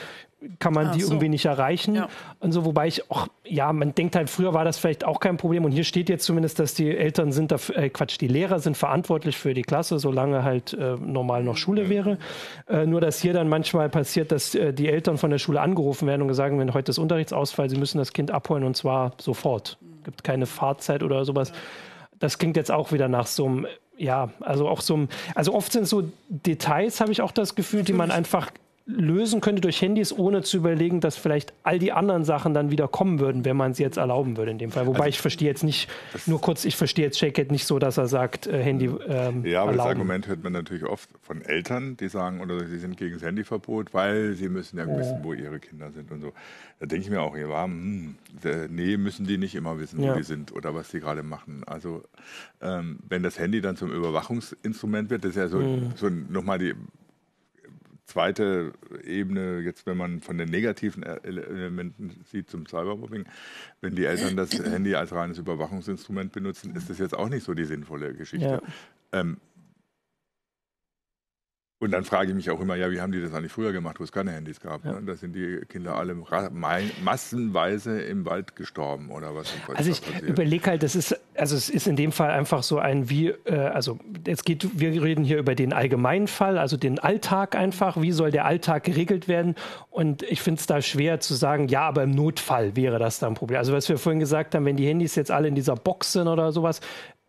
kann 0.58 0.72
man 0.72 0.88
Ach 0.88 0.94
die 0.94 1.02
so. 1.02 1.12
irgendwie 1.12 1.28
nicht 1.28 1.44
erreichen. 1.44 1.94
Ja. 1.94 2.08
Und 2.40 2.52
so, 2.52 2.64
wobei 2.64 2.86
ich 2.86 3.10
auch, 3.10 3.28
ja, 3.44 3.72
man 3.72 3.94
denkt 3.94 4.16
halt, 4.16 4.30
früher 4.30 4.54
war 4.54 4.64
das 4.64 4.78
vielleicht 4.78 5.04
auch 5.04 5.20
kein 5.20 5.36
Problem. 5.36 5.64
Und 5.64 5.72
hier 5.72 5.84
steht 5.84 6.08
jetzt 6.08 6.24
zumindest, 6.24 6.58
dass 6.58 6.74
die 6.74 6.96
Eltern 6.96 7.32
sind, 7.32 7.52
dafür, 7.52 7.76
äh, 7.76 7.90
Quatsch, 7.90 8.20
die 8.20 8.28
Lehrer 8.28 8.58
sind 8.58 8.76
verantwortlich 8.76 9.36
für 9.36 9.54
die 9.54 9.62
Klasse, 9.62 9.98
solange 9.98 10.44
halt 10.44 10.72
äh, 10.72 10.96
normal 10.96 11.42
noch 11.42 11.56
Schule 11.56 11.88
wäre. 11.88 12.18
Äh, 12.68 12.86
nur, 12.86 13.00
dass 13.00 13.20
hier 13.20 13.32
dann 13.32 13.48
manchmal 13.48 13.88
passiert, 13.88 14.32
dass 14.32 14.54
äh, 14.54 14.72
die 14.72 14.88
Eltern 14.88 15.18
von 15.18 15.30
der 15.30 15.38
Schule 15.38 15.60
angerufen 15.60 16.06
werden 16.06 16.22
und 16.22 16.28
gesagt 16.28 16.56
werden, 16.56 16.74
heute 16.74 16.90
ist 16.90 16.98
Unterrichtsausfall, 16.98 17.70
sie 17.70 17.76
müssen 17.76 17.98
das 17.98 18.12
Kind 18.12 18.30
abholen 18.30 18.64
und 18.64 18.76
zwar 18.76 19.12
sofort. 19.18 19.78
Es 19.98 20.04
gibt 20.04 20.24
keine 20.24 20.46
Fahrzeit 20.46 21.02
oder 21.02 21.24
sowas. 21.24 21.52
Das 22.18 22.38
klingt 22.38 22.56
jetzt 22.56 22.70
auch 22.70 22.92
wieder 22.92 23.08
nach 23.08 23.26
so 23.26 23.46
einem 23.46 23.66
ja, 23.96 24.30
also 24.40 24.68
auch 24.68 24.80
so, 24.80 25.06
also 25.36 25.54
oft 25.54 25.70
sind 25.70 25.86
so 25.86 26.10
Details, 26.28 27.00
habe 27.00 27.12
ich 27.12 27.22
auch 27.22 27.30
das 27.30 27.54
Gefühl, 27.54 27.84
die 27.84 27.92
man 27.92 28.10
einfach 28.10 28.50
lösen 28.86 29.40
könnte 29.40 29.62
durch 29.62 29.80
Handys, 29.80 30.12
ohne 30.12 30.42
zu 30.42 30.58
überlegen, 30.58 31.00
dass 31.00 31.16
vielleicht 31.16 31.54
all 31.62 31.78
die 31.78 31.92
anderen 31.92 32.24
Sachen 32.24 32.52
dann 32.52 32.70
wieder 32.70 32.86
kommen 32.86 33.18
würden, 33.18 33.46
wenn 33.46 33.56
man 33.56 33.72
sie 33.72 33.82
jetzt 33.82 33.96
erlauben 33.96 34.36
würde 34.36 34.50
in 34.50 34.58
dem 34.58 34.72
Fall. 34.72 34.86
Wobei 34.86 35.04
also, 35.04 35.08
ich 35.08 35.20
verstehe 35.20 35.48
jetzt 35.48 35.64
nicht, 35.64 35.88
nur 36.26 36.38
kurz, 36.38 36.66
ich 36.66 36.76
verstehe 36.76 37.06
jetzt 37.06 37.18
Shakehead 37.18 37.50
nicht 37.50 37.66
so, 37.66 37.78
dass 37.78 37.96
er 37.96 38.08
sagt, 38.08 38.46
äh, 38.46 38.62
Handy 38.62 38.86
ähm, 39.08 39.44
Ja, 39.46 39.62
aber 39.62 39.70
erlauben. 39.70 39.76
das 39.76 39.86
Argument 39.86 40.28
hört 40.28 40.44
man 40.44 40.52
natürlich 40.52 40.84
oft 40.84 41.08
von 41.22 41.40
Eltern, 41.40 41.96
die 41.96 42.08
sagen, 42.08 42.42
oder 42.42 42.66
sie 42.66 42.78
sind 42.78 42.98
gegen 42.98 43.14
das 43.14 43.22
Handyverbot, 43.22 43.94
weil 43.94 44.34
sie 44.34 44.50
müssen 44.50 44.76
ja 44.76 44.84
oh. 44.86 44.98
wissen, 44.98 45.20
wo 45.22 45.32
ihre 45.32 45.60
Kinder 45.60 45.90
sind 45.90 46.10
und 46.12 46.20
so. 46.20 46.32
Da 46.78 46.84
denke 46.84 47.04
ich 47.04 47.10
mir 47.10 47.22
auch, 47.22 47.34
ja, 47.34 47.64
hm, 47.64 48.16
nee, 48.68 48.98
müssen 48.98 49.26
die 49.26 49.38
nicht 49.38 49.54
immer 49.54 49.78
wissen, 49.78 49.98
wo 50.00 50.06
ja. 50.06 50.14
die 50.14 50.24
sind 50.24 50.52
oder 50.52 50.74
was 50.74 50.90
sie 50.90 51.00
gerade 51.00 51.22
machen. 51.22 51.62
Also 51.64 52.02
ähm, 52.60 52.98
wenn 53.08 53.22
das 53.22 53.38
Handy 53.38 53.62
dann 53.62 53.76
zum 53.76 53.90
Überwachungsinstrument 53.90 55.08
wird, 55.08 55.24
das 55.24 55.30
ist 55.30 55.36
ja 55.36 55.48
so, 55.48 55.60
mhm. 55.60 55.92
so 55.96 56.10
nochmal 56.10 56.58
die 56.58 56.74
zweite 58.06 58.72
Ebene, 59.02 59.60
jetzt 59.60 59.86
wenn 59.86 59.96
man 59.96 60.20
von 60.20 60.38
den 60.38 60.50
negativen 60.50 61.02
Elementen 61.02 62.24
sieht 62.30 62.50
zum 62.50 62.66
Cybermobbing, 62.66 63.24
wenn 63.80 63.94
die 63.94 64.04
Eltern 64.04 64.36
das 64.36 64.52
Handy 64.52 64.94
als 64.94 65.12
reines 65.12 65.38
Überwachungsinstrument 65.38 66.32
benutzen, 66.32 66.74
ist 66.76 66.90
das 66.90 66.98
jetzt 66.98 67.16
auch 67.16 67.28
nicht 67.28 67.44
so 67.44 67.54
die 67.54 67.64
sinnvolle 67.64 68.14
Geschichte. 68.14 68.62
Ja. 69.12 69.20
Ähm, 69.20 69.38
und 71.84 71.90
dann 71.90 72.04
frage 72.04 72.30
ich 72.30 72.34
mich 72.34 72.50
auch 72.50 72.60
immer, 72.60 72.76
ja, 72.76 72.90
wie 72.90 73.00
haben 73.00 73.12
die 73.12 73.20
das 73.20 73.34
eigentlich 73.34 73.52
früher 73.52 73.72
gemacht, 73.72 74.00
wo 74.00 74.04
es 74.04 74.12
keine 74.12 74.32
Handys 74.32 74.58
gab? 74.58 74.84
Ja. 74.84 74.92
Ne? 74.92 75.02
Da 75.04 75.14
sind 75.16 75.34
die 75.36 75.60
Kinder 75.68 75.96
alle 75.96 76.16
massenweise 77.04 78.00
im 78.00 78.24
Wald 78.24 78.56
gestorben 78.56 79.10
oder 79.10 79.34
was? 79.34 79.52
Also 79.74 79.90
ich 79.90 80.22
überlege 80.22 80.70
halt, 80.70 80.82
das 80.82 80.96
ist, 80.96 81.20
also 81.34 81.54
es 81.54 81.68
ist 81.68 81.86
in 81.86 81.96
dem 81.96 82.10
Fall 82.10 82.30
einfach 82.30 82.62
so 82.62 82.78
ein 82.78 83.10
wie, 83.10 83.28
äh, 83.44 83.54
also 83.54 83.98
jetzt 84.26 84.46
geht, 84.46 84.66
wir 84.80 85.02
reden 85.02 85.24
hier 85.24 85.38
über 85.38 85.54
den 85.54 85.74
allgemeinen 85.74 86.26
Fall, 86.26 86.56
also 86.56 86.78
den 86.78 86.98
Alltag 86.98 87.54
einfach, 87.54 88.00
wie 88.00 88.12
soll 88.12 88.30
der 88.30 88.46
Alltag 88.46 88.84
geregelt 88.84 89.28
werden? 89.28 89.54
Und 89.90 90.22
ich 90.22 90.40
finde 90.40 90.60
es 90.60 90.66
da 90.66 90.80
schwer 90.80 91.20
zu 91.20 91.34
sagen, 91.34 91.68
ja, 91.68 91.82
aber 91.82 92.02
im 92.04 92.12
Notfall 92.12 92.76
wäre 92.76 92.98
das 92.98 93.18
da 93.18 93.26
ein 93.26 93.34
Problem. 93.34 93.58
Also 93.58 93.74
was 93.74 93.88
wir 93.90 93.98
vorhin 93.98 94.20
gesagt 94.20 94.54
haben, 94.54 94.64
wenn 94.64 94.76
die 94.76 94.86
Handys 94.86 95.16
jetzt 95.16 95.30
alle 95.30 95.48
in 95.48 95.54
dieser 95.54 95.76
Box 95.76 96.12
sind 96.12 96.28
oder 96.28 96.50
sowas, 96.50 96.80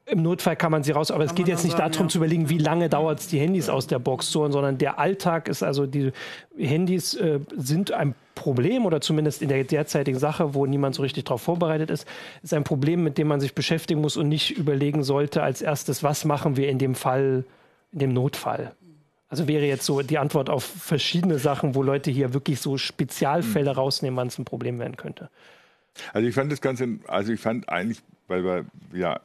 im 0.07 0.21
Notfall 0.21 0.55
kann 0.55 0.71
man 0.71 0.83
sie 0.83 0.91
raus, 0.91 1.09
aber 1.09 1.25
kann 1.25 1.29
es 1.29 1.35
geht 1.35 1.47
jetzt 1.47 1.63
nicht 1.63 1.77
sagen, 1.77 1.91
darum 1.91 2.07
ja. 2.07 2.11
zu 2.11 2.19
überlegen, 2.19 2.49
wie 2.49 2.59
lange 2.59 2.89
dauert 2.89 3.19
es, 3.19 3.27
die 3.27 3.39
Handys 3.39 3.67
ja. 3.67 3.73
aus 3.73 3.87
der 3.87 3.99
Box 3.99 4.29
zu 4.29 4.41
holen, 4.41 4.51
sondern 4.51 4.77
der 4.77 4.99
Alltag 4.99 5.47
ist 5.47 5.63
also, 5.63 5.87
die 5.87 6.11
Handys 6.57 7.15
äh, 7.15 7.39
sind 7.55 7.91
ein 7.91 8.13
Problem 8.35 8.85
oder 8.85 9.01
zumindest 9.01 9.41
in 9.41 9.49
der 9.49 9.63
derzeitigen 9.63 10.19
Sache, 10.19 10.53
wo 10.53 10.65
niemand 10.65 10.93
so 10.93 11.01
richtig 11.01 11.23
darauf 11.23 11.41
vorbereitet 11.41 11.89
ist, 11.89 12.07
ist 12.43 12.53
ein 12.53 12.63
Problem, 12.63 13.03
mit 13.03 13.17
dem 13.17 13.27
man 13.27 13.39
sich 13.39 13.55
beschäftigen 13.55 14.01
muss 14.01 14.17
und 14.17 14.29
nicht 14.29 14.51
überlegen 14.57 15.03
sollte 15.03 15.41
als 15.41 15.61
erstes, 15.61 16.03
was 16.03 16.25
machen 16.25 16.55
wir 16.55 16.69
in 16.69 16.77
dem 16.77 16.93
Fall, 16.93 17.43
in 17.91 17.99
dem 17.99 18.13
Notfall. 18.13 18.73
Also 19.29 19.47
wäre 19.47 19.65
jetzt 19.65 19.85
so 19.85 20.01
die 20.01 20.19
Antwort 20.19 20.51
auf 20.51 20.63
verschiedene 20.63 21.39
Sachen, 21.39 21.73
wo 21.73 21.81
Leute 21.81 22.11
hier 22.11 22.33
wirklich 22.33 22.61
so 22.61 22.77
Spezialfälle 22.77 23.71
mhm. 23.71 23.77
rausnehmen, 23.77 24.17
wann 24.17 24.27
es 24.27 24.37
ein 24.37 24.45
Problem 24.45 24.77
werden 24.77 24.97
könnte. 24.97 25.29
Also 26.13 26.27
ich 26.27 26.35
fand 26.35 26.51
das 26.51 26.61
Ganze, 26.61 26.99
also 27.07 27.33
ich 27.33 27.39
fand 27.39 27.67
eigentlich, 27.69 28.01
weil 28.27 28.43
wir 28.43 28.65
ja 28.93 29.19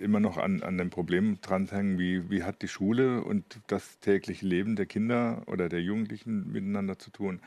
immer 0.00 0.20
noch 0.20 0.36
an, 0.36 0.62
an 0.62 0.78
dem 0.78 0.90
Problem 0.90 1.38
dranhängen, 1.40 1.98
wie, 1.98 2.30
wie 2.30 2.42
hat 2.42 2.62
die 2.62 2.68
Schule 2.68 3.22
und 3.22 3.60
das 3.66 3.98
tägliche 4.00 4.46
Leben 4.46 4.76
der 4.76 4.86
Kinder 4.86 5.42
oder 5.46 5.68
der 5.68 5.82
Jugendlichen 5.82 6.50
miteinander 6.52 6.98
zu 6.98 7.10
tun. 7.10 7.40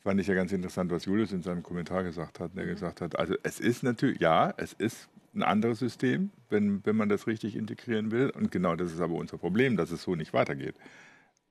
Fand 0.00 0.20
ich 0.20 0.26
ja 0.26 0.34
ganz 0.34 0.52
interessant, 0.52 0.90
was 0.90 1.04
Julius 1.04 1.32
in 1.32 1.42
seinem 1.42 1.62
Kommentar 1.62 2.04
gesagt 2.04 2.40
hat. 2.40 2.56
Der 2.56 2.64
mhm. 2.64 2.70
gesagt 2.70 3.00
hat, 3.00 3.18
also 3.18 3.34
es 3.42 3.60
ist 3.60 3.82
natürlich, 3.82 4.20
ja, 4.20 4.54
es 4.56 4.72
ist 4.72 5.08
ein 5.34 5.42
anderes 5.42 5.78
System, 5.78 6.30
wenn, 6.48 6.84
wenn 6.86 6.96
man 6.96 7.08
das 7.08 7.26
richtig 7.26 7.56
integrieren 7.56 8.10
will. 8.10 8.30
Und 8.30 8.50
genau 8.50 8.76
das 8.76 8.92
ist 8.92 9.00
aber 9.00 9.14
unser 9.14 9.36
Problem, 9.36 9.76
dass 9.76 9.90
es 9.90 10.02
so 10.02 10.14
nicht 10.14 10.32
weitergeht. 10.32 10.76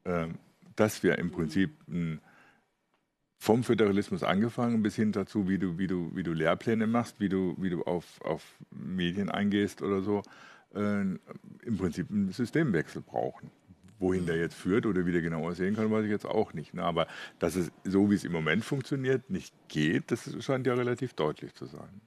Ähm, 0.06 0.36
dass 0.76 1.04
wir 1.04 1.18
im 1.20 1.32
Prinzip 1.32 1.72
ein 1.88 2.20
vom 3.38 3.64
Föderalismus 3.64 4.24
angefangen 4.24 4.82
bis 4.82 4.96
hin 4.96 5.12
dazu, 5.12 5.48
wie 5.48 5.58
du, 5.58 5.78
wie 5.78 5.88
du, 5.88 6.12
wie 6.16 6.24
du 6.24 6.34
Lehrpläne 6.34 6.88
machst, 6.88 7.20
wie 7.20 7.30
du, 7.30 7.56
wie 7.58 7.70
du 7.70 7.84
auf, 7.84 8.22
auf 8.22 8.44
Medien 8.72 9.30
eingehst 9.30 9.82
oder 9.82 10.02
so, 10.02 10.24
äh, 10.74 11.02
im 11.02 11.78
Prinzip 11.78 12.10
einen 12.10 12.32
Systemwechsel 12.32 13.02
brauchen. 13.02 13.52
Wohin 13.98 14.26
der 14.26 14.36
jetzt 14.36 14.56
führt 14.56 14.86
oder 14.86 15.06
wie 15.06 15.14
der 15.14 15.22
genau 15.22 15.48
aussehen 15.48 15.76
kann, 15.76 15.90
weiß 15.90 16.04
ich 16.04 16.12
jetzt 16.12 16.26
auch 16.26 16.54
nicht. 16.54 16.74
Ne? 16.74 16.84
Aber 16.84 17.08
dass 17.40 17.56
es 17.56 17.72
so, 17.86 18.12
wie 18.12 18.16
es 18.16 18.26
im 18.26 18.34
Moment 18.34 18.66
funktioniert, 18.66 19.30
nicht 19.30 19.54
geht, 19.70 20.12
das 20.12 20.36
scheint 20.44 20.68
ja 20.68 20.74
relativ 20.74 21.14
deutlich 21.14 21.54
zu 21.54 21.66
sein. 21.66 22.02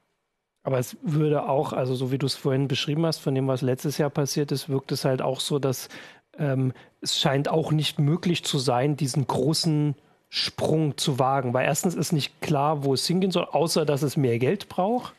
Aber 0.65 0.79
es 0.79 0.99
würde 1.01 1.49
auch, 1.49 1.73
also 1.73 1.95
so 1.95 2.13
wie 2.13 2.19
du 2.19 2.27
es 2.27 2.35
vorhin 2.35 2.69
beschrieben 2.69 3.07
hast, 3.07 3.21
von 3.21 3.35
dem, 3.35 3.47
was 3.47 3.63
letztes 3.63 3.97
Jahr 3.97 4.11
passiert 4.11 4.53
ist, 4.53 4.69
wirkt 4.69 4.93
es 4.93 5.07
halt 5.07 5.23
auch 5.23 5.41
so, 5.41 5.59
dass 5.59 5.89
ähm, 6.37 6.75
es 7.01 7.19
scheint 7.19 7.49
auch 7.49 7.73
nicht 7.73 7.99
möglich 7.99 8.45
zu 8.45 8.59
sein, 8.59 8.97
diesen 8.97 9.27
großen 9.27 9.95
Sprung 10.29 10.97
zu 10.97 11.19
wagen. 11.19 11.55
Weil 11.55 11.67
erstens 11.67 11.95
ist 11.95 12.13
nicht 12.13 12.41
klar, 12.41 12.85
wo 12.85 12.95
es 12.95 13.07
hingehen 13.07 13.31
soll, 13.31 13.47
außer 13.51 13.85
dass 13.85 14.03
es 14.03 14.17
mehr 14.17 14.39
Geld 14.39 14.69
braucht. 14.69 15.15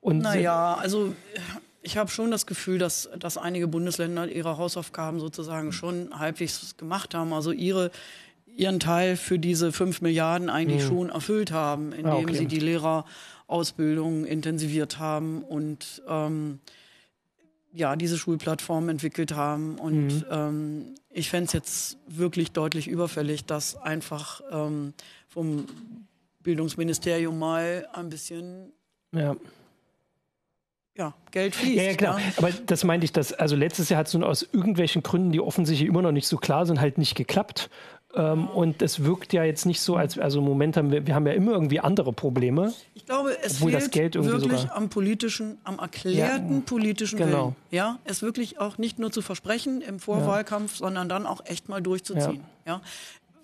Und 0.00 0.18
naja, 0.18 0.74
also 0.74 1.14
ich 1.82 1.96
habe 1.96 2.10
schon 2.10 2.30
das 2.30 2.46
Gefühl, 2.46 2.78
dass, 2.78 3.08
dass 3.18 3.38
einige 3.38 3.68
Bundesländer 3.68 4.28
ihre 4.28 4.58
Hausaufgaben 4.58 5.20
sozusagen 5.20 5.72
schon 5.72 6.18
halbwegs 6.18 6.76
gemacht 6.76 7.14
haben. 7.14 7.32
Also 7.32 7.52
ihre, 7.52 7.90
ihren 8.46 8.80
Teil 8.80 9.16
für 9.16 9.38
diese 9.38 9.72
5 9.72 10.00
Milliarden 10.02 10.50
eigentlich 10.50 10.82
hm. 10.82 10.88
schon 10.88 11.10
erfüllt 11.10 11.52
haben, 11.52 11.92
indem 11.92 12.06
ah, 12.06 12.16
okay. 12.16 12.34
sie 12.34 12.46
die 12.46 12.58
Lehrerausbildung 12.58 14.24
intensiviert 14.24 14.98
haben 14.98 15.42
und 15.42 16.02
ähm, 16.08 16.60
ja, 17.78 17.94
diese 17.94 18.18
Schulplattform 18.18 18.88
entwickelt 18.88 19.34
haben. 19.34 19.78
Und 19.78 20.08
mhm. 20.08 20.24
ähm, 20.30 20.94
ich 21.10 21.30
fände 21.30 21.46
es 21.46 21.52
jetzt 21.52 21.98
wirklich 22.08 22.50
deutlich 22.50 22.88
überfällig, 22.88 23.44
dass 23.44 23.76
einfach 23.76 24.40
ähm, 24.50 24.94
vom 25.28 25.66
Bildungsministerium 26.42 27.38
mal 27.38 27.86
ein 27.92 28.08
bisschen 28.08 28.72
ja. 29.12 29.36
Ja, 30.98 31.14
Geld 31.30 31.54
fließt. 31.54 31.76
Ja, 31.76 31.82
ja 31.84 31.94
klar. 31.94 32.18
Ja. 32.18 32.26
Aber 32.38 32.50
das 32.50 32.82
meinte 32.82 33.04
ich, 33.04 33.12
dass, 33.12 33.32
also 33.32 33.54
letztes 33.54 33.88
Jahr 33.88 34.00
hat 34.00 34.08
es 34.08 34.14
nun 34.14 34.24
aus 34.24 34.42
irgendwelchen 34.42 35.04
Gründen, 35.04 35.30
die 35.30 35.40
offensichtlich 35.40 35.88
immer 35.88 36.02
noch 36.02 36.12
nicht 36.12 36.26
so 36.26 36.36
klar 36.38 36.66
sind, 36.66 36.80
halt 36.80 36.98
nicht 36.98 37.14
geklappt. 37.14 37.70
Ähm, 38.14 38.48
und 38.48 38.82
es 38.82 39.04
wirkt 39.04 39.32
ja 39.32 39.44
jetzt 39.44 39.64
nicht 39.64 39.80
so, 39.80 39.94
als 39.94 40.18
also 40.18 40.40
im 40.40 40.44
Moment 40.44 40.76
haben 40.76 40.90
wir, 40.90 41.06
wir 41.06 41.14
haben 41.14 41.26
ja 41.26 41.34
immer 41.34 41.52
irgendwie 41.52 41.78
andere 41.78 42.12
Probleme. 42.12 42.72
Ich 42.94 43.06
glaube, 43.06 43.36
es 43.42 43.58
fehlt 43.58 43.74
das 43.74 43.90
Geld 43.90 44.14
wirklich 44.14 44.60
sogar 44.60 44.76
am 44.76 44.88
politischen, 44.88 45.58
am 45.62 45.78
erklärten 45.78 46.54
ja, 46.56 46.62
politischen 46.66 47.18
genau. 47.18 47.44
Willen. 47.44 47.56
Ja, 47.70 47.98
es 48.04 48.20
wirklich 48.22 48.60
auch 48.60 48.76
nicht 48.76 48.98
nur 48.98 49.12
zu 49.12 49.22
versprechen 49.22 49.82
im 49.82 50.00
Vorwahlkampf, 50.00 50.72
ja. 50.72 50.78
sondern 50.78 51.08
dann 51.08 51.26
auch 51.26 51.44
echt 51.44 51.68
mal 51.68 51.80
durchzuziehen. 51.80 52.42
Ja. 52.66 52.80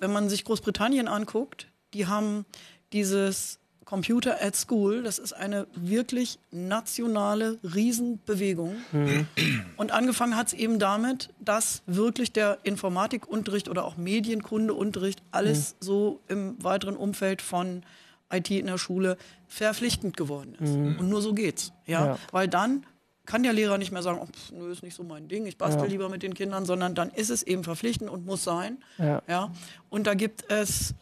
Wenn 0.01 0.13
man 0.13 0.29
sich 0.29 0.45
Großbritannien 0.45 1.07
anguckt, 1.07 1.69
die 1.93 2.09
haben 2.09 2.47
dieses 2.93 3.61
Computer 3.85 4.43
at 4.43 4.57
School, 4.57 5.03
das 5.03 5.19
ist 5.19 5.33
eine 5.33 5.67
wirklich 5.75 6.39
nationale 6.51 7.59
Riesenbewegung. 7.63 8.77
Mhm. 8.93 9.27
Und 9.77 9.93
angefangen 9.93 10.37
hat 10.37 10.49
es 10.49 10.53
eben 10.53 10.79
damit, 10.79 11.31
dass 11.39 11.83
wirklich 11.87 12.33
der 12.33 12.59
Informatikunterricht 12.63 13.69
oder 13.69 13.85
auch 13.85 13.97
Medienkundeunterricht 13.97 15.23
alles 15.31 15.75
mhm. 15.75 15.85
so 15.85 16.21
im 16.29 16.63
weiteren 16.63 16.97
Umfeld 16.97 17.43
von 17.43 17.83
IT 18.33 18.51
in 18.51 18.67
der 18.67 18.79
Schule 18.79 19.17
verpflichtend 19.49 20.17
geworden 20.17 20.57
ist. 20.61 20.75
Mhm. 20.75 20.99
Und 20.99 21.09
nur 21.09 21.23
so 21.23 21.35
geht's. 21.35 21.73
Ja? 21.87 22.07
ja? 22.07 22.19
Weil 22.33 22.49
dann 22.49 22.87
kann 23.27 23.43
der 23.43 23.53
Lehrer 23.53 23.79
nicht 23.79 23.93
mehr 23.93 24.03
sagen, 24.03 24.19
oh, 24.21 24.27
pff, 24.27 24.53
nö, 24.53 24.71
ist 24.71 24.83
nicht 24.83 24.95
so 24.95 25.03
mein 25.03 25.29
Ding, 25.29 25.47
ich 25.47 25.57
bastel 25.57 25.85
ja. 25.85 25.89
lieber 25.89 26.09
mit 26.09 26.23
den 26.23 26.35
Kindern, 26.35 26.67
sondern 26.67 26.95
dann 26.95 27.11
ist 27.11 27.31
es 27.31 27.43
eben 27.43 27.65
verpflichtend 27.65 28.11
und 28.11 28.27
muss 28.27 28.45
sein. 28.45 28.79
Ja. 28.99 29.23
ja? 29.29 29.51
Und 29.89 30.07
da 30.07 30.15
gibt 30.15 30.51
es 30.51 30.95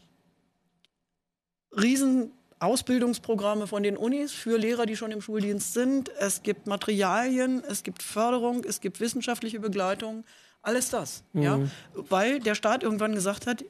riesen 1.76 2.32
Ausbildungsprogramme 2.62 3.66
von 3.66 3.83
den 3.83 3.96
Unis 3.96 4.33
für 4.33 4.57
Lehrer, 4.57 4.87
die 4.87 4.96
schon 4.96 5.11
im 5.11 5.20
Schuldienst 5.20 5.72
sind. 5.72 6.11
Es 6.18 6.42
gibt 6.42 6.66
Materialien, 6.66 7.62
es 7.68 7.83
gibt 7.83 8.03
Förderung, 8.03 8.64
es 8.64 8.81
gibt 8.81 9.01
wissenschaftliche 9.01 9.61
Begleitung, 9.61 10.25
alles 10.62 10.90
das. 10.90 11.25
Mhm. 11.33 11.42
Ja? 11.42 11.61
Weil 11.94 12.38
der 12.40 12.55
Staat 12.55 12.83
irgendwann 12.83 13.14
gesagt 13.14 13.46
hat, 13.46 13.64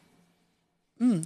hm, 0.99 1.23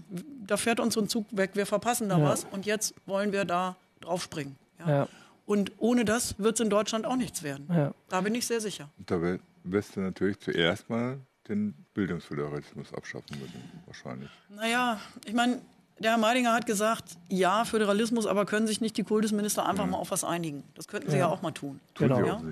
da 0.46 0.56
fährt 0.56 0.80
uns 0.80 0.96
ein 0.96 1.08
Zug 1.08 1.26
weg, 1.32 1.50
wir 1.54 1.66
verpassen 1.66 2.08
da 2.08 2.18
ja. 2.18 2.24
was 2.24 2.46
und 2.50 2.66
jetzt 2.66 2.94
wollen 3.04 3.32
wir 3.32 3.44
da 3.44 3.76
draufspringen. 4.00 4.56
Ja? 4.78 4.88
ja. 4.88 5.08
Und 5.44 5.72
ohne 5.78 6.04
das 6.04 6.38
wird 6.38 6.54
es 6.54 6.60
in 6.60 6.70
Deutschland 6.70 7.04
auch 7.06 7.16
nichts 7.16 7.42
werden. 7.42 7.66
Ja. 7.70 7.94
Da 8.08 8.20
bin 8.20 8.34
ich 8.34 8.46
sehr 8.46 8.60
sicher. 8.60 8.88
Da 8.98 9.20
wirst 9.64 9.96
du 9.96 10.00
natürlich 10.00 10.38
zuerst 10.40 10.88
mal 10.88 11.18
den 11.48 11.74
Bildungsföderalismus 11.94 12.92
abschaffen 12.92 13.38
müssen, 13.40 13.62
wahrscheinlich. 13.86 14.30
Naja, 14.48 15.00
ich 15.24 15.34
meine, 15.34 15.60
der 15.98 16.10
Herr 16.10 16.18
Meidinger 16.18 16.52
hat 16.52 16.66
gesagt, 16.66 17.16
ja, 17.30 17.64
Föderalismus, 17.64 18.26
aber 18.26 18.44
können 18.44 18.66
sich 18.66 18.82
nicht 18.82 18.98
die 18.98 19.02
Kultusminister 19.02 19.66
einfach 19.66 19.86
mhm. 19.86 19.92
mal 19.92 19.98
auf 19.98 20.10
was 20.10 20.24
einigen? 20.24 20.62
Das 20.74 20.88
könnten 20.88 21.10
sie 21.10 21.16
ja, 21.16 21.26
ja 21.26 21.32
auch 21.32 21.40
mal 21.40 21.52
tun. 21.52 21.80
Genau. 21.94 22.24
Ja? 22.24 22.42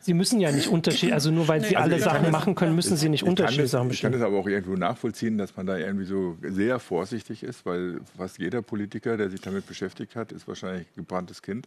Sie 0.00 0.14
müssen 0.14 0.38
ja 0.38 0.52
nicht 0.52 0.68
unterschiedlich, 0.68 1.12
also 1.12 1.32
nur 1.32 1.48
weil 1.48 1.60
nee, 1.60 1.68
sie 1.68 1.76
alle 1.76 1.98
Sachen 1.98 2.30
machen 2.30 2.54
können, 2.54 2.76
müssen 2.76 2.96
sie 2.96 3.08
nicht 3.08 3.24
unterschiedliche 3.24 3.66
Sachen 3.66 3.88
bestimmen. 3.88 4.14
Ich 4.14 4.20
kann 4.20 4.28
es 4.28 4.32
aber 4.32 4.40
auch 4.40 4.46
irgendwo 4.46 4.76
nachvollziehen, 4.76 5.38
dass 5.38 5.56
man 5.56 5.66
da 5.66 5.76
irgendwie 5.76 6.04
so 6.04 6.36
sehr 6.42 6.78
vorsichtig 6.78 7.42
ist, 7.42 7.66
weil 7.66 8.00
fast 8.16 8.38
jeder 8.38 8.62
Politiker, 8.62 9.16
der 9.16 9.28
sich 9.28 9.40
damit 9.40 9.66
beschäftigt 9.66 10.14
hat, 10.14 10.30
ist 10.30 10.46
wahrscheinlich 10.46 10.86
ein 10.86 10.94
gebranntes 10.94 11.42
Kind. 11.42 11.66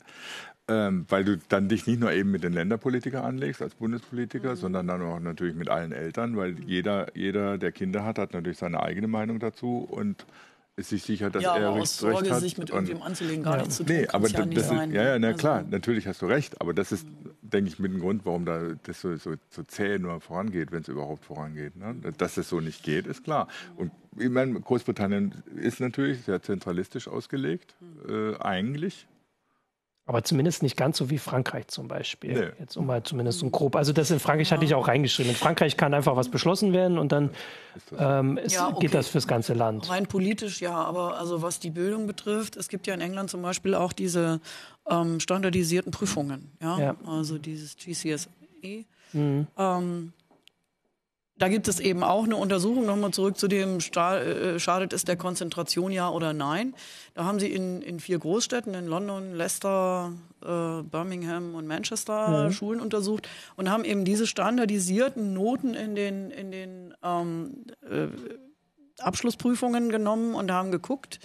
Ähm, 0.69 1.05
weil 1.09 1.25
du 1.25 1.37
dann 1.49 1.67
dich 1.69 1.87
nicht 1.87 1.99
nur 1.99 2.11
eben 2.11 2.31
mit 2.31 2.43
den 2.43 2.51
Länderpolitikern 2.53 3.23
anlegst 3.23 3.61
als 3.61 3.75
Bundespolitiker, 3.75 4.51
mhm. 4.51 4.55
sondern 4.55 4.87
dann 4.87 5.01
auch 5.01 5.19
natürlich 5.19 5.55
mit 5.55 5.69
allen 5.69 5.91
Eltern, 5.91 6.37
weil 6.37 6.57
jeder, 6.65 7.07
jeder, 7.15 7.57
der 7.57 7.73
Kinder 7.73 8.05
hat, 8.05 8.17
hat 8.17 8.33
natürlich 8.33 8.57
seine 8.57 8.81
eigene 8.81 9.07
Meinung 9.07 9.39
dazu 9.39 9.87
und 9.89 10.25
ist 10.77 10.89
sich 10.89 11.03
sicher, 11.03 11.31
dass 11.31 11.43
ja, 11.43 11.57
er 11.57 11.69
aber 11.69 11.81
aus 11.81 11.97
Sorge, 11.97 12.29
hat. 12.29 12.39
sich 12.39 12.57
mit 12.57 12.69
irgendwem 12.69 13.01
anzulegen, 13.01 13.43
gar 13.43 13.55
ja. 13.55 13.61
nichts 13.61 13.77
zu 13.77 13.83
tun. 13.83 13.95
Nee, 13.95 14.07
aber 14.09 14.27
ja, 14.27 14.45
das 14.45 14.65
ist, 14.65 14.71
ja, 14.71 14.85
ja, 14.85 15.19
na 15.19 15.27
also, 15.29 15.39
klar, 15.39 15.65
natürlich 15.67 16.07
hast 16.07 16.21
du 16.21 16.27
recht, 16.27 16.61
aber 16.61 16.73
das 16.75 16.91
ist, 16.91 17.07
denke 17.41 17.69
ich, 17.69 17.79
mit 17.79 17.91
dem 17.91 17.99
Grund, 17.99 18.25
warum 18.25 18.45
da 18.45 18.75
das 18.83 19.01
so, 19.01 19.15
so, 19.15 19.33
so 19.49 19.63
zäh 19.63 19.97
nur 19.97 20.21
vorangeht, 20.21 20.71
wenn 20.71 20.81
es 20.81 20.87
überhaupt 20.87 21.25
vorangeht. 21.25 21.75
Ne? 21.75 21.95
Dass 22.19 22.37
es 22.37 22.47
so 22.47 22.61
nicht 22.61 22.83
geht, 22.83 23.07
ist 23.07 23.23
klar. 23.23 23.47
Und 23.75 23.91
ich 24.17 24.29
meine, 24.29 24.59
Großbritannien 24.59 25.33
ist 25.55 25.79
natürlich 25.79 26.21
sehr 26.21 26.43
zentralistisch 26.43 27.07
ausgelegt, 27.07 27.75
äh, 28.07 28.35
eigentlich. 28.37 29.07
Aber 30.07 30.23
zumindest 30.23 30.63
nicht 30.63 30.77
ganz 30.77 30.97
so 30.97 31.09
wie 31.09 31.17
Frankreich 31.17 31.67
zum 31.67 31.89
Beispiel. 31.89 32.33
Nee. 32.33 32.61
Jetzt 32.61 32.77
um 32.77 32.85
mal 32.85 33.03
zumindest 33.03 33.39
so 33.39 33.49
grob. 33.49 33.75
Also 33.75 33.91
das 33.91 34.09
in 34.09 34.21
Frankreich 34.21 34.53
hatte 34.53 34.63
ich 34.63 34.73
auch 34.73 34.87
reingeschrieben. 34.87 35.31
In 35.31 35.35
Frankreich 35.35 35.75
kann 35.75 35.93
einfach 35.93 36.15
was 36.15 36.29
beschlossen 36.29 36.71
werden 36.71 36.97
und 36.97 37.11
dann 37.11 37.31
ähm, 37.99 38.39
ja, 38.47 38.69
okay. 38.69 38.79
geht 38.79 38.93
das 38.93 39.09
fürs 39.09 39.27
ganze 39.27 39.53
Land. 39.53 39.89
Rein 39.89 40.07
politisch 40.07 40.61
ja, 40.61 40.73
aber 40.73 41.19
also 41.19 41.41
was 41.41 41.59
die 41.59 41.71
Bildung 41.71 42.07
betrifft, 42.07 42.55
es 42.55 42.69
gibt 42.69 42.87
ja 42.87 42.93
in 42.93 43.01
England 43.01 43.29
zum 43.29 43.41
Beispiel 43.41 43.75
auch 43.75 43.91
diese 43.91 44.39
ähm, 44.89 45.19
standardisierten 45.19 45.91
Prüfungen. 45.91 46.51
Ja? 46.61 46.79
ja? 46.79 46.95
Also 47.05 47.37
dieses 47.37 47.75
GCSE. 47.75 48.29
Mhm. 49.11 49.47
Ähm, 49.57 50.13
da 51.39 51.49
gibt 51.49 51.67
es 51.67 51.79
eben 51.79 52.03
auch 52.03 52.23
eine 52.23 52.35
Untersuchung, 52.35 52.85
nochmal 52.85 53.11
zurück 53.11 53.37
zu 53.37 53.47
dem, 53.47 53.77
äh, 53.77 54.59
schadet 54.59 54.93
es 54.93 55.05
der 55.05 55.17
Konzentration 55.17 55.91
ja 55.91 56.09
oder 56.09 56.33
nein. 56.33 56.73
Da 57.13 57.25
haben 57.25 57.39
sie 57.39 57.51
in, 57.51 57.81
in 57.81 57.99
vier 57.99 58.17
Großstädten, 58.17 58.73
in 58.73 58.87
London, 58.87 59.35
Leicester, 59.35 60.13
äh, 60.41 60.83
Birmingham 60.83 61.53
und 61.55 61.67
Manchester, 61.67 62.45
mhm. 62.45 62.51
Schulen 62.51 62.79
untersucht 62.79 63.27
und 63.55 63.69
haben 63.69 63.85
eben 63.85 64.03
diese 64.03 64.25
standardisierten 64.25 65.33
Noten 65.33 65.75
in 65.75 65.95
den, 65.95 66.31
in 66.31 66.51
den 66.51 66.93
ähm, 67.03 67.65
äh, 67.89 68.07
Abschlussprüfungen 68.99 69.89
genommen 69.89 70.33
und 70.33 70.51
haben 70.51 70.71
geguckt, 70.71 71.19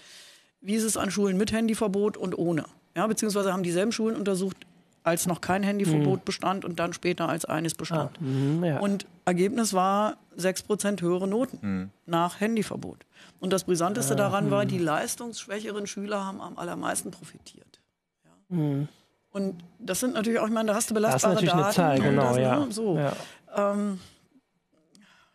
wie 0.60 0.74
ist 0.74 0.84
es 0.84 0.96
an 0.96 1.10
Schulen 1.10 1.38
mit 1.38 1.52
Handyverbot 1.52 2.16
und 2.16 2.36
ohne. 2.36 2.64
Ja, 2.94 3.06
beziehungsweise 3.06 3.52
haben 3.52 3.62
dieselben 3.62 3.92
Schulen 3.92 4.16
untersucht, 4.16 4.58
als 5.04 5.26
noch 5.26 5.40
kein 5.40 5.62
Handyverbot 5.62 6.20
mhm. 6.20 6.24
bestand 6.24 6.64
und 6.64 6.78
dann 6.78 6.92
später 6.92 7.28
als 7.28 7.44
eines 7.44 7.74
bestand. 7.74 8.18
Ah, 8.18 8.24
mh, 8.24 8.66
ja. 8.66 8.80
Und 8.80 9.06
Ergebnis 9.24 9.74
war 9.74 10.16
6% 10.38 11.00
höhere 11.00 11.26
Noten 11.26 11.58
mhm. 11.60 11.90
nach 12.06 12.40
Handyverbot. 12.40 12.98
Und 13.40 13.52
das 13.52 13.64
Brisanteste 13.64 14.14
ah, 14.14 14.16
daran 14.16 14.50
war, 14.50 14.64
mhm. 14.64 14.68
die 14.68 14.78
leistungsschwächeren 14.78 15.86
Schüler 15.86 16.24
haben 16.24 16.40
am 16.40 16.58
allermeisten 16.58 17.10
profitiert. 17.10 17.80
Ja. 18.24 18.56
Mhm. 18.56 18.88
Und 19.32 19.64
das 19.78 20.00
sind 20.00 20.14
natürlich 20.14 20.38
auch, 20.38 20.46
ich 20.46 20.52
meine, 20.52 20.68
da 20.68 20.74
hast 20.74 20.90
du 20.90 20.94
belastbare 20.94 21.34
das 21.34 21.42
ist 21.42 21.48
natürlich 21.48 21.74
Daten. 21.74 21.80
Eine 21.80 22.00
Zahl, 22.00 22.10
genau, 22.10 22.22
das, 22.22 22.36
ne, 22.36 22.42
ja. 22.42 22.66
So. 22.70 22.98
Ja. 22.98 23.72
Ähm, 23.72 24.00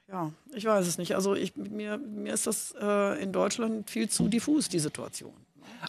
ja, 0.09 0.31
ich 0.53 0.65
weiß 0.65 0.87
es 0.87 0.97
nicht. 0.97 1.15
Also 1.15 1.35
ich, 1.35 1.55
mir, 1.55 1.97
mir 1.97 2.33
ist 2.33 2.47
das 2.47 2.73
äh, 2.79 3.21
in 3.21 3.33
Deutschland 3.33 3.89
viel 3.89 4.07
zu 4.07 4.27
diffus, 4.27 4.69
die 4.69 4.79
Situation. 4.79 5.33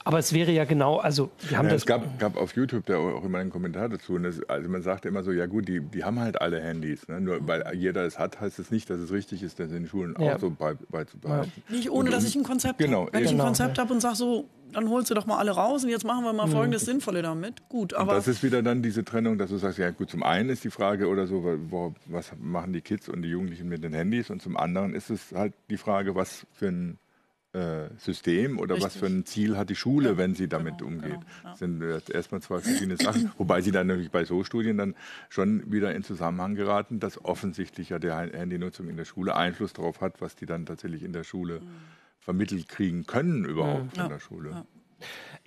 Aber 0.05 0.19
es 0.19 0.33
wäre 0.33 0.51
ja 0.53 0.65
genau, 0.65 0.99
also 0.99 1.31
wir 1.49 1.59
haben 1.59 1.67
ja, 1.67 1.73
das. 1.73 1.83
Es 1.83 1.87
gab, 1.87 2.19
gab 2.19 2.37
auf 2.37 2.55
YouTube 2.55 2.87
da 2.87 2.97
auch 2.97 3.25
immer 3.25 3.39
einen 3.39 3.51
Kommentar 3.51 3.89
dazu. 3.89 4.19
Das, 4.19 4.41
also 4.49 4.69
man 4.69 4.83
sagte 4.83 5.09
immer 5.09 5.23
so, 5.23 5.33
ja 5.33 5.47
gut, 5.47 5.69
die, 5.69 5.81
die 5.81 6.05
haben 6.05 6.21
halt 6.21 6.41
alle 6.41 6.61
Handys. 6.61 7.09
Ne? 7.09 7.21
Nur 7.21 7.47
weil 7.47 7.65
jeder 7.75 8.05
es 8.05 8.19
hat, 8.19 8.41
heißt 8.41 8.59
es 8.59 8.71
nicht, 8.71 8.89
dass 8.91 8.99
es 8.99 9.13
richtig 9.13 9.43
ist, 9.43 9.59
das 9.59 9.69
in 9.69 9.75
den 9.75 9.89
Schulen 9.89 10.15
ja. 10.19 10.35
auch 10.35 10.39
so 10.39 10.51
beizubehalten. 10.51 11.53
Ja. 11.69 11.75
Nicht 11.75 11.91
ohne, 11.91 12.07
und, 12.07 12.13
dass 12.13 12.25
ich 12.25 12.37
ein 12.37 12.43
Konzept 12.43 12.79
genau, 12.79 13.03
habe. 13.03 13.13
Wenn 13.13 13.25
ich 13.25 13.31
ein 13.31 13.39
Konzept 13.39 13.75
genau. 13.75 13.85
habe 13.85 13.95
und 13.95 14.01
sage 14.01 14.17
so, 14.17 14.49
dann 14.73 14.89
holst 14.91 15.11
du 15.11 15.15
doch 15.15 15.27
mal 15.27 15.39
alle 15.39 15.53
raus 15.53 15.85
und 15.85 15.91
jetzt 15.91 16.05
machen 16.05 16.25
wir 16.25 16.33
mal 16.33 16.47
mhm. 16.47 16.53
folgendes 16.53 16.83
mhm. 16.83 16.93
Sinnvolle 16.93 17.23
damit. 17.23 17.69
Gut, 17.69 17.95
aber. 17.95 18.13
Und 18.13 18.19
das 18.19 18.29
ist 18.29 18.43
wieder 18.43 18.63
dann 18.63 18.83
diese 18.83 19.05
Trennung, 19.05 19.39
dass 19.39 19.51
du 19.51 19.57
sagst, 19.57 19.79
ja 19.79 19.91
gut, 19.91 20.11
zum 20.11 20.23
einen 20.23 20.51
ist 20.51 20.65
die 20.65 20.71
Frage 20.71 21.09
oder 21.09 21.27
so, 21.27 21.45
wo, 21.71 21.95
was 22.07 22.33
machen 22.39 22.73
die 22.73 22.81
Kids 22.81 23.09
und 23.09 23.23
die 23.23 23.31
Jugendlichen 23.31 23.69
mit 23.69 23.83
den 23.83 23.93
Handys 23.93 24.31
und 24.31 24.43
zum 24.43 24.57
anderen 24.57 24.95
ist 24.95 25.11
es 25.11 25.33
halt 25.33 25.55
die 25.71 25.79
Frage, 25.79 26.15
was 26.15 26.47
für 26.53 26.69
ein 26.69 26.99
System 27.99 28.59
oder 28.59 28.75
Richtig. 28.75 28.95
was 28.95 28.97
für 28.97 29.07
ein 29.07 29.25
Ziel 29.27 29.57
hat 29.57 29.71
die 29.71 29.77
Schule, 29.77 30.11
ja, 30.11 30.17
wenn 30.17 30.35
sie 30.35 30.49
damit 30.49 30.79
genau, 30.79 30.91
umgeht. 30.91 31.11
Genau, 31.11 31.25
ja. 31.45 31.51
Das 31.51 31.59
sind 31.59 31.83
äh, 31.83 32.01
erstmal 32.13 32.41
zwei 32.43 32.61
verschiedene 32.61 32.97
Sachen, 32.97 33.31
wobei 33.39 33.61
sie 33.61 33.71
dann 33.71 33.87
natürlich 33.87 34.11
bei 34.11 34.25
so 34.25 34.45
Studien 34.45 34.79
dann 34.79 34.95
schon 35.29 35.71
wieder 35.71 35.95
in 35.95 36.03
Zusammenhang 36.03 36.55
geraten, 36.55 37.01
dass 37.01 37.25
offensichtlich 37.25 37.91
ja 37.91 37.99
die 37.99 38.11
Handynutzung 38.11 38.89
in 38.89 38.97
der 38.97 39.05
Schule 39.05 39.37
Einfluss 39.37 39.73
darauf 39.73 40.01
hat, 40.01 40.21
was 40.21 40.37
die 40.37 40.47
dann 40.47 40.67
tatsächlich 40.67 41.03
in 41.03 41.13
der 41.13 41.25
Schule 41.25 41.61
mhm. 41.61 41.67
vermittelt 42.19 42.69
kriegen 42.69 43.07
können 43.07 43.45
überhaupt 43.45 43.97
ja. 43.97 44.05
in 44.05 44.09
der 44.11 44.21
Schule 44.21 44.65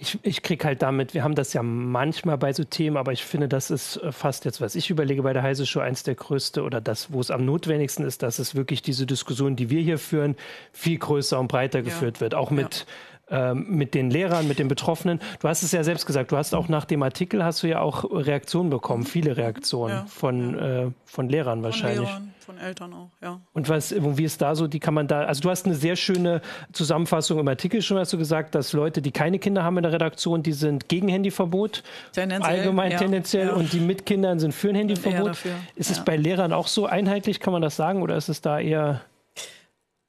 ich, 0.01 0.17
ich 0.23 0.41
kriege 0.41 0.65
halt 0.65 0.81
damit, 0.81 1.13
wir 1.13 1.23
haben 1.23 1.35
das 1.35 1.53
ja 1.53 1.61
manchmal 1.61 2.37
bei 2.37 2.51
so 2.53 2.63
Themen, 2.63 2.97
aber 2.97 3.11
ich 3.11 3.23
finde, 3.23 3.47
das 3.47 3.69
ist 3.69 3.97
äh, 3.97 4.11
fast 4.11 4.45
jetzt, 4.45 4.59
was 4.59 4.73
ich 4.73 4.89
überlege 4.89 5.21
bei 5.21 5.31
der 5.31 5.43
Heise 5.43 5.67
Show, 5.67 5.79
eins 5.79 6.01
der 6.01 6.15
größte 6.15 6.63
oder 6.63 6.81
das, 6.81 7.13
wo 7.13 7.19
es 7.19 7.29
am 7.29 7.45
notwendigsten 7.45 8.03
ist, 8.03 8.23
dass 8.23 8.39
es 8.39 8.55
wirklich 8.55 8.81
diese 8.81 9.05
Diskussion, 9.05 9.55
die 9.55 9.69
wir 9.69 9.81
hier 9.81 9.99
führen, 9.99 10.35
viel 10.73 10.97
größer 10.97 11.39
und 11.39 11.49
breiter 11.49 11.79
ja. 11.79 11.85
geführt 11.85 12.19
wird. 12.19 12.33
Auch 12.33 12.49
mit, 12.49 12.79
ja. 12.79 12.85
Ähm, 13.31 13.65
mit 13.69 13.93
den 13.93 14.11
Lehrern, 14.11 14.47
mit 14.47 14.59
den 14.59 14.67
Betroffenen. 14.67 15.19
Du 15.39 15.47
hast 15.47 15.63
es 15.63 15.71
ja 15.71 15.83
selbst 15.83 16.05
gesagt, 16.05 16.31
du 16.31 16.37
hast 16.37 16.53
auch 16.53 16.67
nach 16.67 16.85
dem 16.85 17.01
Artikel 17.01 17.43
hast 17.43 17.63
du 17.63 17.67
ja 17.67 17.79
auch 17.79 18.03
Reaktionen 18.11 18.69
bekommen, 18.69 19.03
viele 19.03 19.37
Reaktionen 19.37 19.95
ja. 19.95 20.05
von, 20.05 20.59
äh, 20.59 20.91
von 21.05 21.29
Lehrern 21.29 21.63
wahrscheinlich. 21.63 22.09
Von 22.09 22.23
Lehrern 22.23 22.33
von 22.51 22.57
Eltern 22.57 22.93
auch, 22.93 23.09
ja. 23.21 23.39
Und 23.53 23.69
was, 23.69 23.93
wie 23.97 24.23
ist 24.23 24.41
da 24.41 24.55
so, 24.55 24.67
die 24.67 24.79
kann 24.79 24.93
man 24.93 25.07
da, 25.07 25.23
also 25.23 25.41
du 25.41 25.49
hast 25.49 25.65
eine 25.65 25.75
sehr 25.75 25.95
schöne 25.95 26.41
Zusammenfassung 26.73 27.39
im 27.39 27.47
Artikel 27.47 27.81
schon, 27.81 27.97
hast 27.97 28.11
du 28.11 28.17
gesagt, 28.17 28.55
dass 28.55 28.73
Leute, 28.73 29.01
die 29.01 29.11
keine 29.11 29.39
Kinder 29.39 29.63
haben 29.63 29.77
in 29.77 29.83
der 29.83 29.93
Redaktion, 29.93 30.43
die 30.43 30.51
sind 30.51 30.89
gegen 30.89 31.07
Handyverbot. 31.07 31.83
Tendenziell. 32.11 32.57
Allgemein 32.57 32.91
ja, 32.91 32.97
tendenziell. 32.97 33.47
Ja. 33.47 33.53
Und 33.53 33.71
die 33.73 33.79
mit 33.79 34.05
Kindern 34.05 34.39
sind 34.39 34.53
für 34.53 34.69
ein 34.69 34.75
Handyverbot. 34.75 35.37
Ist 35.75 35.89
ja. 35.89 35.95
es 35.95 36.03
bei 36.03 36.17
Lehrern 36.17 36.51
auch 36.51 36.67
so 36.67 36.85
einheitlich, 36.85 37.39
kann 37.39 37.53
man 37.53 37.61
das 37.61 37.75
sagen, 37.75 38.01
oder 38.01 38.17
ist 38.17 38.29
es 38.29 38.41
da 38.41 38.59
eher. 38.59 39.01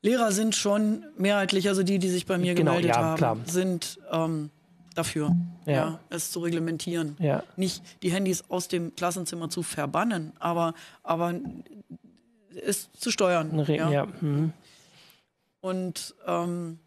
Lehrer 0.03 0.33
sind 0.33 0.55
schon 0.57 1.05
mehrheitlich, 1.17 1.69
also 1.69 1.83
die, 1.83 1.99
die 1.99 2.09
sich 2.09 2.27
bei 2.27 2.37
mir 2.37 2.55
genau, 2.55 2.73
gemeldet 2.73 2.97
haben, 2.97 3.17
klar. 3.17 3.37
sind 3.47 4.01
ähm, 4.11 4.51
dafür, 4.95 5.35
ja. 5.65 5.73
ja. 5.73 6.01
es 6.11 6.33
zu 6.33 6.41
reglementieren. 6.41 7.17
Ja. 7.21 7.45
Nicht 7.57 7.83
die 8.03 8.11
Handys 8.11 8.45
aus 8.49 8.69
dem 8.69 8.95
Klassenzimmer 8.97 9.49
zu 9.49 9.63
verbannen, 9.63 10.33
aber, 10.41 10.75
aber 11.03 11.35
es 12.67 12.91
zu 12.93 13.11
steuern. 13.11 13.65
ja. 13.69 13.91
ja. 13.91 14.07
Mhm. 14.21 14.53
Und 15.61 16.17
ähm, 16.27 16.81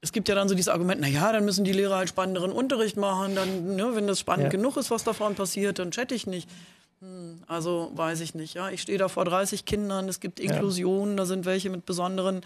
es 0.00 0.10
gibt 0.10 0.28
ja 0.28 0.34
dann 0.34 0.48
so 0.48 0.54
dieses 0.54 0.68
Argument, 0.68 1.00
na 1.00 1.06
ja, 1.06 1.30
dann 1.32 1.44
müssen 1.44 1.64
die 1.64 1.72
Lehrer 1.72 1.96
halt 1.96 2.08
spannenderen 2.08 2.50
Unterricht 2.50 2.96
machen, 2.96 3.34
dann, 3.34 3.76
ne, 3.76 3.94
wenn 3.94 4.06
das 4.06 4.18
spannend 4.18 4.44
ja. 4.44 4.50
genug 4.50 4.76
ist, 4.78 4.90
was 4.90 5.04
davon 5.04 5.34
passiert, 5.34 5.78
dann 5.78 5.90
chatte 5.90 6.14
ich 6.14 6.26
nicht. 6.26 6.48
Also 7.46 7.90
weiß 7.94 8.20
ich 8.20 8.34
nicht, 8.34 8.54
ja. 8.54 8.70
Ich 8.70 8.82
stehe 8.82 8.98
da 8.98 9.08
vor 9.08 9.24
30 9.24 9.64
Kindern, 9.64 10.08
es 10.08 10.20
gibt 10.20 10.38
Inklusion, 10.38 11.10
ja. 11.10 11.16
da 11.16 11.26
sind 11.26 11.44
welche 11.44 11.68
mit 11.68 11.84
besonderen 11.84 12.42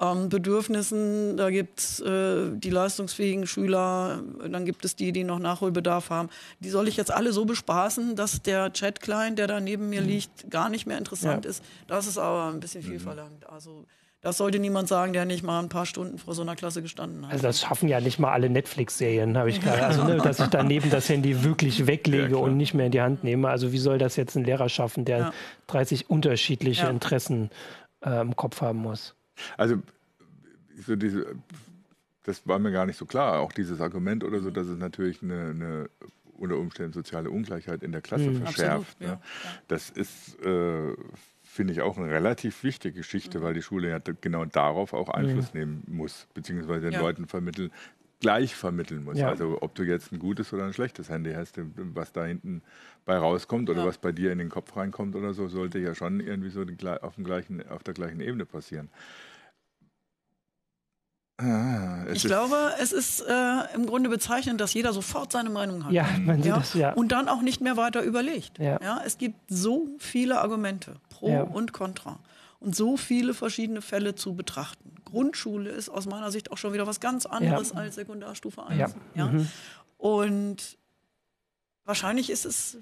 ähm, 0.00 0.28
Bedürfnissen, 0.28 1.36
da 1.36 1.50
gibt 1.50 1.80
es 1.80 2.00
äh, 2.00 2.50
die 2.52 2.70
leistungsfähigen 2.70 3.46
Schüler, 3.46 4.22
dann 4.48 4.64
gibt 4.64 4.84
es 4.84 4.96
die, 4.96 5.12
die 5.12 5.24
noch 5.24 5.38
Nachholbedarf 5.38 6.10
haben. 6.10 6.28
Die 6.60 6.68
soll 6.68 6.88
ich 6.88 6.96
jetzt 6.96 7.12
alle 7.12 7.32
so 7.32 7.44
bespaßen, 7.44 8.16
dass 8.16 8.42
der 8.42 8.72
Chat-Client, 8.72 9.38
der 9.38 9.46
da 9.46 9.60
neben 9.60 9.88
mir 9.88 10.02
mhm. 10.02 10.08
liegt, 10.08 10.50
gar 10.50 10.68
nicht 10.68 10.86
mehr 10.86 10.98
interessant 10.98 11.44
ja. 11.44 11.50
ist. 11.50 11.62
Das 11.86 12.06
ist 12.06 12.18
aber 12.18 12.52
ein 12.52 12.60
bisschen 12.60 12.82
viel 12.82 12.98
mhm. 12.98 13.04
verlangt. 13.04 13.48
Also 13.48 13.84
das 14.24 14.38
sollte 14.38 14.58
niemand 14.58 14.88
sagen, 14.88 15.12
der 15.12 15.26
nicht 15.26 15.42
mal 15.42 15.60
ein 15.60 15.68
paar 15.68 15.84
Stunden 15.84 16.16
vor 16.16 16.34
so 16.34 16.40
einer 16.40 16.56
Klasse 16.56 16.80
gestanden 16.80 17.26
hat. 17.26 17.32
Also 17.32 17.42
das 17.42 17.60
schaffen 17.60 17.90
ja 17.90 18.00
nicht 18.00 18.18
mal 18.18 18.32
alle 18.32 18.48
Netflix-Serien, 18.48 19.36
habe 19.36 19.50
ich 19.50 19.60
gerade. 19.60 19.84
Also, 19.84 20.02
ne, 20.02 20.16
dass 20.24 20.40
ich 20.40 20.46
daneben 20.46 20.88
das 20.88 21.10
Handy 21.10 21.44
wirklich 21.44 21.86
weglege 21.86 22.32
ja, 22.32 22.36
und 22.38 22.56
nicht 22.56 22.72
mehr 22.72 22.86
in 22.86 22.92
die 22.92 23.02
Hand 23.02 23.22
nehme. 23.22 23.50
Also 23.50 23.72
wie 23.72 23.78
soll 23.78 23.98
das 23.98 24.16
jetzt 24.16 24.34
ein 24.34 24.44
Lehrer 24.44 24.70
schaffen, 24.70 25.04
der 25.04 25.18
ja. 25.18 25.32
30 25.66 26.08
unterschiedliche 26.08 26.84
ja. 26.84 26.90
Interessen 26.90 27.50
äh, 28.00 28.22
im 28.22 28.34
Kopf 28.34 28.62
haben 28.62 28.78
muss? 28.78 29.14
Also 29.58 29.76
so 30.86 30.96
diese, 30.96 31.26
das 32.22 32.48
war 32.48 32.58
mir 32.58 32.72
gar 32.72 32.86
nicht 32.86 32.96
so 32.96 33.04
klar, 33.04 33.40
auch 33.40 33.52
dieses 33.52 33.82
Argument 33.82 34.24
oder 34.24 34.40
so, 34.40 34.50
dass 34.50 34.66
es 34.66 34.78
natürlich 34.78 35.22
eine, 35.22 35.50
eine 35.50 35.90
unter 36.38 36.56
Umständen 36.56 36.94
soziale 36.94 37.30
Ungleichheit 37.30 37.82
in 37.82 37.92
der 37.92 38.00
Klasse 38.00 38.30
mhm. 38.30 38.42
verschärft. 38.42 38.96
Absolut, 39.00 39.18
ne? 39.18 39.20
Das 39.68 39.90
ist 39.90 40.42
äh, 40.42 40.94
finde 41.54 41.72
ich 41.72 41.82
auch 41.82 41.96
eine 41.96 42.10
relativ 42.10 42.64
wichtige 42.64 42.96
Geschichte, 42.96 43.38
mhm. 43.38 43.42
weil 43.44 43.54
die 43.54 43.62
Schule 43.62 43.88
ja 43.88 44.00
genau 44.20 44.44
darauf 44.44 44.92
auch 44.92 45.08
Einfluss 45.08 45.54
mhm. 45.54 45.60
nehmen 45.60 45.82
muss, 45.86 46.26
beziehungsweise 46.34 46.86
den 46.86 46.94
ja. 46.94 47.00
Leuten 47.00 47.28
vermitteln, 47.28 47.70
gleich 48.18 48.56
vermitteln 48.56 49.04
muss. 49.04 49.18
Ja. 49.18 49.28
Also 49.28 49.58
ob 49.60 49.72
du 49.76 49.84
jetzt 49.84 50.10
ein 50.10 50.18
gutes 50.18 50.52
oder 50.52 50.64
ein 50.64 50.72
schlechtes 50.72 51.10
Handy 51.10 51.32
hast, 51.32 51.60
was 51.76 52.10
da 52.10 52.24
hinten 52.24 52.60
bei 53.04 53.16
rauskommt 53.16 53.70
oder 53.70 53.82
ja. 53.82 53.86
was 53.86 53.98
bei 53.98 54.10
dir 54.10 54.32
in 54.32 54.38
den 54.38 54.48
Kopf 54.48 54.76
reinkommt 54.76 55.14
oder 55.14 55.32
so, 55.32 55.46
sollte 55.46 55.78
ja 55.78 55.94
schon 55.94 56.18
irgendwie 56.18 56.50
so 56.50 56.62
auf, 56.62 57.14
dem 57.14 57.24
gleichen, 57.24 57.68
auf 57.68 57.84
der 57.84 57.94
gleichen 57.94 58.20
Ebene 58.20 58.46
passieren. 58.46 58.88
Ah, 61.36 62.04
ich 62.12 62.22
glaube, 62.22 62.74
es 62.80 62.92
ist 62.92 63.20
äh, 63.20 63.74
im 63.74 63.86
Grunde 63.86 64.08
bezeichnend, 64.08 64.60
dass 64.60 64.72
jeder 64.72 64.92
sofort 64.92 65.32
seine 65.32 65.50
Meinung 65.50 65.84
hat. 65.84 65.92
Ja, 65.92 66.06
man 66.20 66.36
sieht 66.36 66.46
ja? 66.46 66.56
Das, 66.56 66.74
ja. 66.74 66.92
Und 66.92 67.10
dann 67.10 67.28
auch 67.28 67.40
nicht 67.40 67.60
mehr 67.60 67.76
weiter 67.76 68.02
überlegt. 68.02 68.58
Ja. 68.60 68.78
ja? 68.80 69.02
Es 69.04 69.18
gibt 69.18 69.36
so 69.48 69.88
viele 69.98 70.40
Argumente, 70.40 70.94
pro 71.08 71.28
ja. 71.28 71.42
und 71.42 71.72
contra. 71.72 72.20
Und 72.60 72.76
so 72.76 72.96
viele 72.96 73.34
verschiedene 73.34 73.82
Fälle 73.82 74.14
zu 74.14 74.34
betrachten. 74.34 74.94
Grundschule 75.04 75.70
ist 75.70 75.88
aus 75.88 76.06
meiner 76.06 76.30
Sicht 76.30 76.52
auch 76.52 76.56
schon 76.56 76.72
wieder 76.72 76.86
was 76.86 77.00
ganz 77.00 77.26
anderes 77.26 77.70
ja. 77.70 77.76
als 77.76 77.96
Sekundarstufe 77.96 78.64
1. 78.64 78.78
Ja. 78.78 78.88
ja? 79.16 79.26
Mhm. 79.26 79.48
Und 79.98 80.78
wahrscheinlich 81.84 82.30
ist 82.30 82.44
es 82.44 82.78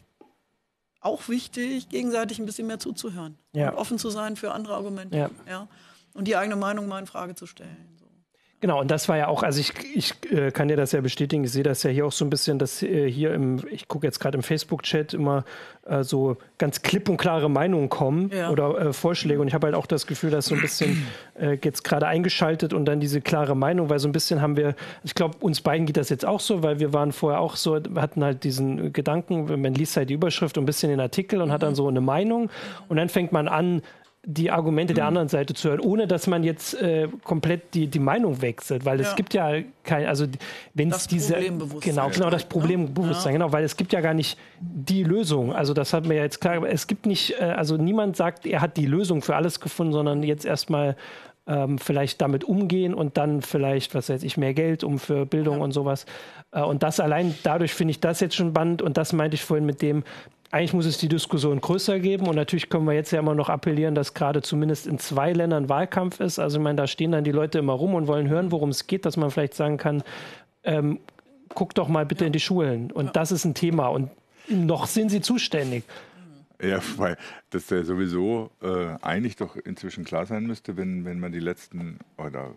auch 1.00 1.28
wichtig, 1.28 1.88
gegenseitig 1.88 2.38
ein 2.38 2.46
bisschen 2.46 2.66
mehr 2.66 2.78
zuzuhören. 2.78 3.38
Ja. 3.54 3.70
Und 3.70 3.76
offen 3.76 3.98
zu 3.98 4.10
sein 4.10 4.36
für 4.36 4.52
andere 4.52 4.74
Argumente. 4.74 5.16
Ja. 5.16 5.30
Ja? 5.48 5.68
Und 6.12 6.28
die 6.28 6.36
eigene 6.36 6.56
Meinung 6.56 6.86
mal 6.86 6.98
in 6.98 7.06
Frage 7.06 7.34
zu 7.34 7.46
stellen. 7.46 7.88
Genau, 8.62 8.80
und 8.80 8.92
das 8.92 9.08
war 9.08 9.16
ja 9.16 9.26
auch, 9.26 9.42
also 9.42 9.58
ich, 9.58 9.72
ich 9.92 10.14
äh, 10.30 10.52
kann 10.52 10.68
dir 10.68 10.76
das 10.76 10.92
ja 10.92 11.00
bestätigen, 11.00 11.42
ich 11.42 11.50
sehe 11.50 11.64
das 11.64 11.82
ja 11.82 11.90
hier 11.90 12.06
auch 12.06 12.12
so 12.12 12.24
ein 12.24 12.30
bisschen, 12.30 12.60
dass 12.60 12.80
äh, 12.80 13.10
hier 13.10 13.34
im, 13.34 13.60
ich 13.72 13.88
gucke 13.88 14.06
jetzt 14.06 14.20
gerade 14.20 14.38
im 14.38 14.44
Facebook-Chat 14.44 15.14
immer 15.14 15.44
äh, 15.84 16.04
so 16.04 16.36
ganz 16.58 16.80
klipp 16.80 17.08
und 17.08 17.16
klare 17.16 17.50
Meinungen 17.50 17.88
kommen 17.88 18.30
ja. 18.32 18.50
oder 18.50 18.78
äh, 18.78 18.92
Vorschläge. 18.92 19.40
Und 19.40 19.48
ich 19.48 19.54
habe 19.54 19.66
halt 19.66 19.74
auch 19.74 19.86
das 19.86 20.06
Gefühl, 20.06 20.30
dass 20.30 20.46
so 20.46 20.54
ein 20.54 20.60
bisschen 20.60 21.08
äh, 21.40 21.58
jetzt 21.60 21.82
gerade 21.82 22.06
eingeschaltet 22.06 22.72
und 22.72 22.84
dann 22.84 23.00
diese 23.00 23.20
klare 23.20 23.56
Meinung, 23.56 23.90
weil 23.90 23.98
so 23.98 24.06
ein 24.06 24.12
bisschen 24.12 24.40
haben 24.40 24.56
wir, 24.56 24.76
ich 25.02 25.16
glaube, 25.16 25.38
uns 25.40 25.60
beiden 25.60 25.84
geht 25.84 25.96
das 25.96 26.08
jetzt 26.08 26.24
auch 26.24 26.38
so, 26.38 26.62
weil 26.62 26.78
wir 26.78 26.92
waren 26.92 27.10
vorher 27.10 27.40
auch 27.40 27.56
so, 27.56 27.80
hatten 27.96 28.22
halt 28.22 28.44
diesen 28.44 28.92
Gedanken, 28.92 29.60
man 29.60 29.74
liest 29.74 29.96
halt 29.96 30.08
die 30.08 30.14
Überschrift 30.14 30.56
und 30.56 30.62
ein 30.62 30.66
bisschen 30.66 30.88
den 30.88 31.00
Artikel 31.00 31.42
und 31.42 31.48
mhm. 31.48 31.52
hat 31.52 31.64
dann 31.64 31.74
so 31.74 31.88
eine 31.88 32.00
Meinung 32.00 32.48
und 32.88 32.96
dann 32.96 33.08
fängt 33.08 33.32
man 33.32 33.48
an, 33.48 33.82
die 34.24 34.52
Argumente 34.52 34.92
mhm. 34.92 34.96
der 34.96 35.06
anderen 35.06 35.28
Seite 35.28 35.52
zu 35.52 35.68
hören, 35.70 35.80
ohne 35.80 36.06
dass 36.06 36.28
man 36.28 36.44
jetzt 36.44 36.80
äh, 36.80 37.08
komplett 37.24 37.74
die, 37.74 37.88
die 37.88 37.98
Meinung 37.98 38.40
wechselt, 38.40 38.84
weil 38.84 39.00
ja. 39.00 39.08
es 39.08 39.16
gibt 39.16 39.34
ja 39.34 39.50
kein, 39.82 40.06
also 40.06 40.26
wenn 40.74 40.90
es 40.92 41.08
diese 41.08 41.34
genau 41.80 42.08
genau 42.08 42.30
das 42.30 42.44
Problembewusstsein 42.44 43.32
ja. 43.32 43.38
genau, 43.38 43.52
weil 43.52 43.64
es 43.64 43.76
gibt 43.76 43.92
ja 43.92 44.00
gar 44.00 44.14
nicht 44.14 44.38
die 44.60 45.02
Lösung. 45.02 45.52
Also 45.52 45.74
das 45.74 45.92
hat 45.92 46.06
mir 46.06 46.14
ja 46.14 46.22
jetzt 46.22 46.40
klar, 46.40 46.56
aber 46.56 46.70
es 46.70 46.86
gibt 46.86 47.06
nicht, 47.06 47.34
äh, 47.40 47.44
also 47.44 47.76
niemand 47.76 48.16
sagt, 48.16 48.46
er 48.46 48.60
hat 48.60 48.76
die 48.76 48.86
Lösung 48.86 49.22
für 49.22 49.34
alles 49.34 49.58
gefunden, 49.58 49.92
sondern 49.92 50.22
jetzt 50.22 50.44
erstmal 50.44 50.96
ähm, 51.48 51.78
vielleicht 51.78 52.20
damit 52.20 52.44
umgehen 52.44 52.94
und 52.94 53.16
dann 53.16 53.42
vielleicht, 53.42 53.94
was 53.96 54.08
weiß 54.08 54.22
ich, 54.22 54.36
mehr 54.36 54.54
Geld 54.54 54.84
um 54.84 55.00
für 55.00 55.26
Bildung 55.26 55.58
ja. 55.58 55.64
und 55.64 55.72
sowas. 55.72 56.06
Äh, 56.52 56.62
und 56.62 56.84
das 56.84 57.00
allein, 57.00 57.34
dadurch 57.42 57.74
finde 57.74 57.90
ich 57.90 58.00
das 58.00 58.20
jetzt 58.20 58.36
schon 58.36 58.50
spannend 58.50 58.82
und 58.82 58.96
das 58.96 59.12
meinte 59.12 59.34
ich 59.34 59.42
vorhin 59.42 59.66
mit 59.66 59.82
dem, 59.82 60.04
eigentlich 60.52 60.74
muss 60.74 60.84
es 60.84 60.98
die 60.98 61.08
Diskussion 61.08 61.62
größer 61.62 61.98
geben 61.98 62.28
und 62.28 62.36
natürlich 62.36 62.68
können 62.68 62.84
wir 62.86 62.92
jetzt 62.92 63.10
ja 63.10 63.18
immer 63.18 63.34
noch 63.34 63.48
appellieren, 63.48 63.94
dass 63.94 64.12
gerade 64.12 64.42
zumindest 64.42 64.86
in 64.86 64.98
zwei 64.98 65.32
Ländern 65.32 65.70
Wahlkampf 65.70 66.20
ist. 66.20 66.38
Also 66.38 66.58
ich 66.58 66.62
meine, 66.62 66.76
da 66.76 66.86
stehen 66.86 67.12
dann 67.12 67.24
die 67.24 67.32
Leute 67.32 67.58
immer 67.58 67.72
rum 67.72 67.94
und 67.94 68.06
wollen 68.06 68.28
hören, 68.28 68.52
worum 68.52 68.68
es 68.68 68.86
geht, 68.86 69.06
dass 69.06 69.16
man 69.16 69.30
vielleicht 69.30 69.54
sagen 69.54 69.78
kann, 69.78 70.02
ähm, 70.62 71.00
guck 71.48 71.74
doch 71.74 71.88
mal 71.88 72.04
bitte 72.04 72.24
ja. 72.24 72.26
in 72.26 72.34
die 72.34 72.40
Schulen 72.40 72.92
und 72.92 73.06
ja. 73.06 73.12
das 73.12 73.32
ist 73.32 73.46
ein 73.46 73.54
Thema 73.54 73.88
und 73.88 74.10
noch 74.48 74.86
sind 74.86 75.10
sie 75.10 75.22
zuständig. 75.22 75.84
Ja, 76.60 76.80
weil 76.96 77.16
das 77.48 77.70
ja 77.70 77.82
sowieso 77.82 78.50
äh, 78.62 78.96
eigentlich 79.00 79.36
doch 79.36 79.56
inzwischen 79.56 80.04
klar 80.04 80.26
sein 80.26 80.46
müsste, 80.46 80.76
wenn, 80.76 81.06
wenn 81.06 81.18
man 81.18 81.32
die 81.32 81.40
letzten 81.40 81.98
oder 82.18 82.50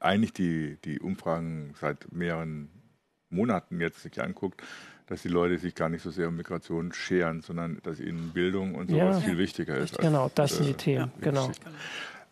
eigentlich 0.00 0.32
die, 0.32 0.78
die 0.86 0.98
Umfragen 0.98 1.74
seit 1.78 2.10
mehreren 2.12 2.70
Monaten 3.28 3.78
jetzt 3.80 4.02
sich 4.02 4.20
anguckt, 4.22 4.62
dass 5.10 5.22
die 5.22 5.28
Leute 5.28 5.58
sich 5.58 5.74
gar 5.74 5.88
nicht 5.88 6.02
so 6.02 6.10
sehr 6.10 6.28
um 6.28 6.36
Migration 6.36 6.92
scheren, 6.92 7.40
sondern 7.42 7.80
dass 7.82 7.98
ihnen 7.98 8.30
Bildung 8.30 8.76
und 8.76 8.90
sowas 8.90 9.16
ja, 9.16 9.20
viel 9.20 9.38
wichtiger 9.38 9.76
ist. 9.76 9.98
Genau, 9.98 10.30
das 10.36 10.56
sind 10.56 10.66
die 10.66 10.70
äh, 10.70 10.74
Themen. 10.74 11.12
Ja, 11.16 11.24
genau. 11.24 11.50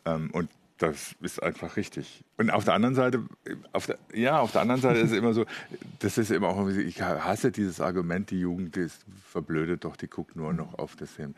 Ähm, 0.04 0.30
und 0.30 0.48
das 0.78 1.16
ist 1.20 1.42
einfach 1.42 1.76
richtig. 1.76 2.22
Und 2.36 2.50
auf 2.50 2.64
der 2.64 2.74
anderen 2.74 2.94
Seite, 2.94 3.24
auf 3.72 3.86
der, 3.86 3.98
ja, 4.14 4.38
auf 4.38 4.52
der 4.52 4.60
anderen 4.60 4.80
Seite 4.80 5.00
ist 5.00 5.10
es 5.10 5.18
immer 5.18 5.34
so, 5.34 5.44
das 5.98 6.18
ist 6.18 6.30
immer 6.30 6.50
auch, 6.50 6.68
ich 6.68 7.02
hasse 7.02 7.50
dieses 7.50 7.80
Argument, 7.80 8.30
die 8.30 8.38
Jugend 8.38 8.76
ist 8.76 9.04
verblödet 9.28 9.84
doch, 9.84 9.96
die 9.96 10.06
guckt 10.06 10.36
nur 10.36 10.52
noch 10.52 10.78
auf 10.78 10.94
das 10.94 11.10
Film. 11.10 11.34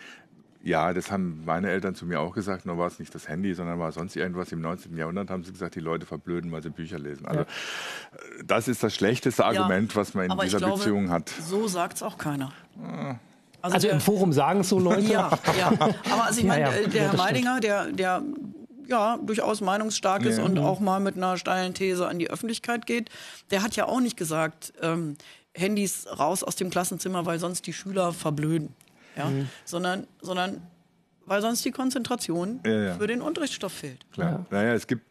Ja, 0.63 0.93
das 0.93 1.11
haben 1.11 1.43
meine 1.47 1.71
Eltern 1.71 1.95
zu 1.95 2.05
mir 2.05 2.21
auch 2.21 2.35
gesagt. 2.35 2.67
Nur 2.67 2.77
war 2.77 2.87
es 2.87 2.99
nicht 2.99 3.15
das 3.15 3.29
Handy, 3.29 3.55
sondern 3.55 3.79
war 3.79 3.93
sonst 3.93 4.15
irgendwas. 4.15 4.53
Im 4.53 4.61
19. 4.61 4.95
Jahrhundert 4.95 5.31
haben 5.31 5.43
sie 5.43 5.53
gesagt, 5.53 5.75
die 5.75 5.81
Leute 5.81 6.05
verblöden, 6.05 6.53
weil 6.53 6.63
sie 6.63 6.69
Bücher 6.69 6.99
lesen. 6.99 7.27
Also 7.27 7.41
ja. 7.41 7.47
das 8.45 8.69
ist 8.69 8.83
das 8.83 8.95
schlechteste 8.95 9.45
Argument, 9.45 9.93
ja, 9.93 9.97
was 9.97 10.13
man 10.13 10.31
in 10.31 10.39
dieser 10.39 10.59
glaube, 10.59 10.77
Beziehung 10.77 11.09
hat. 11.09 11.31
So 11.31 11.67
sagt 11.67 11.97
es 11.97 12.03
auch 12.03 12.19
keiner. 12.19 12.53
Also, 13.63 13.75
also 13.75 13.87
der, 13.87 13.95
im 13.95 14.01
Forum 14.01 14.33
sagen 14.35 14.63
so 14.63 14.79
Leute. 14.79 15.01
Ja, 15.01 15.31
ja. 15.59 15.73
Aber 16.13 16.25
also 16.27 16.41
ich 16.41 16.47
meine, 16.47 16.63
ja, 16.63 16.89
der 16.89 17.03
Herr 17.11 17.17
Meidinger, 17.17 17.61
der, 17.61 17.87
der 17.87 18.23
ja 18.87 19.19
durchaus 19.23 19.63
meinungsstark 19.63 20.25
ist 20.25 20.39
und 20.39 20.59
auch 20.59 20.81
mal 20.81 21.01
mit 21.01 21.17
einer 21.17 21.39
steilen 21.39 21.73
These 21.73 22.07
an 22.07 22.19
die 22.19 22.29
Öffentlichkeit 22.29 22.85
geht, 22.85 23.09
der 23.51 23.63
hat 23.63 23.77
ja 23.77 23.87
auch 23.87 24.01
nicht 24.01 24.19
gesagt, 24.19 24.75
ähm, 24.83 25.17
Handys 25.55 26.07
raus 26.19 26.43
aus 26.43 26.57
dem 26.57 26.69
Klassenzimmer, 26.69 27.25
weil 27.25 27.39
sonst 27.39 27.67
die 27.67 27.73
Schüler 27.73 28.13
verblöden 28.13 28.75
ja? 29.21 29.31
Mhm. 29.31 29.49
sondern, 29.65 30.07
sondern 30.21 30.63
weil 31.27 31.41
sonst 31.43 31.65
die 31.65 31.71
Konzentration 31.71 32.61
ja, 32.67 32.73
ja. 32.73 32.95
für 32.95 33.07
den 33.07 33.23
Unterrichtsstoff 33.23 33.73
fehlt. 33.73 34.05
Klar. 34.13 34.47
Naja, 34.51 34.75
es 34.75 34.87
gibt 34.87 35.05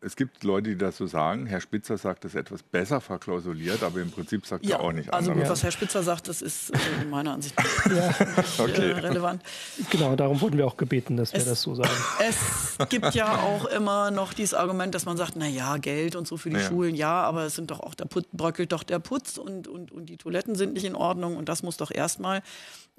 es 0.00 0.14
gibt 0.14 0.44
Leute, 0.44 0.70
die 0.70 0.78
das 0.78 0.96
so 0.96 1.06
sagen. 1.06 1.46
Herr 1.46 1.60
Spitzer 1.60 1.98
sagt 1.98 2.24
das 2.24 2.34
etwas 2.34 2.62
besser 2.62 3.00
verklausuliert, 3.00 3.82
aber 3.82 4.00
im 4.00 4.10
Prinzip 4.10 4.46
sagt 4.46 4.64
ja, 4.64 4.76
er 4.76 4.82
auch 4.82 4.92
nicht 4.92 5.12
Also 5.12 5.32
gut, 5.32 5.48
was 5.48 5.62
Herr 5.62 5.72
Spitzer 5.72 6.02
sagt, 6.02 6.28
das 6.28 6.40
ist 6.40 6.72
also 6.72 6.86
meiner 7.10 7.32
Ansicht 7.32 7.56
nach 7.86 8.20
ja. 8.20 8.26
nicht 8.36 8.60
okay. 8.60 8.90
äh, 8.90 8.98
relevant. 8.98 9.42
Genau, 9.90 10.14
darum 10.14 10.40
wurden 10.40 10.56
wir 10.56 10.66
auch 10.66 10.76
gebeten, 10.76 11.16
dass 11.16 11.32
es, 11.32 11.44
wir 11.44 11.50
das 11.50 11.62
so 11.62 11.74
sagen. 11.74 11.90
Es 12.20 12.88
gibt 12.88 13.14
ja 13.14 13.38
auch 13.38 13.64
immer 13.66 14.10
noch 14.10 14.34
dieses 14.34 14.54
Argument, 14.54 14.94
dass 14.94 15.04
man 15.04 15.16
sagt, 15.16 15.34
na 15.36 15.48
ja, 15.48 15.78
Geld 15.78 16.14
und 16.14 16.28
so 16.28 16.36
für 16.36 16.50
die 16.50 16.56
ja. 16.56 16.62
Schulen, 16.62 16.94
ja, 16.94 17.22
aber 17.22 17.44
es 17.44 17.56
sind 17.56 17.70
doch 17.70 17.80
auch, 17.80 17.94
da 17.94 18.04
bröckelt 18.32 18.72
doch 18.72 18.84
der 18.84 19.00
Putz 19.00 19.36
und, 19.36 19.66
und, 19.66 19.90
und 19.90 20.06
die 20.06 20.16
Toiletten 20.16 20.54
sind 20.54 20.74
nicht 20.74 20.84
in 20.84 20.94
Ordnung 20.94 21.36
und 21.36 21.48
das 21.48 21.62
muss 21.62 21.76
doch 21.76 21.90
erstmal 21.90 22.42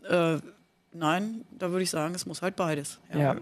äh, 0.04 0.38
nein, 0.92 1.46
da 1.52 1.72
würde 1.72 1.84
ich 1.84 1.90
sagen, 1.90 2.16
es 2.16 2.26
muss 2.26 2.42
halt 2.42 2.56
beides. 2.56 3.00
Ja. 3.14 3.36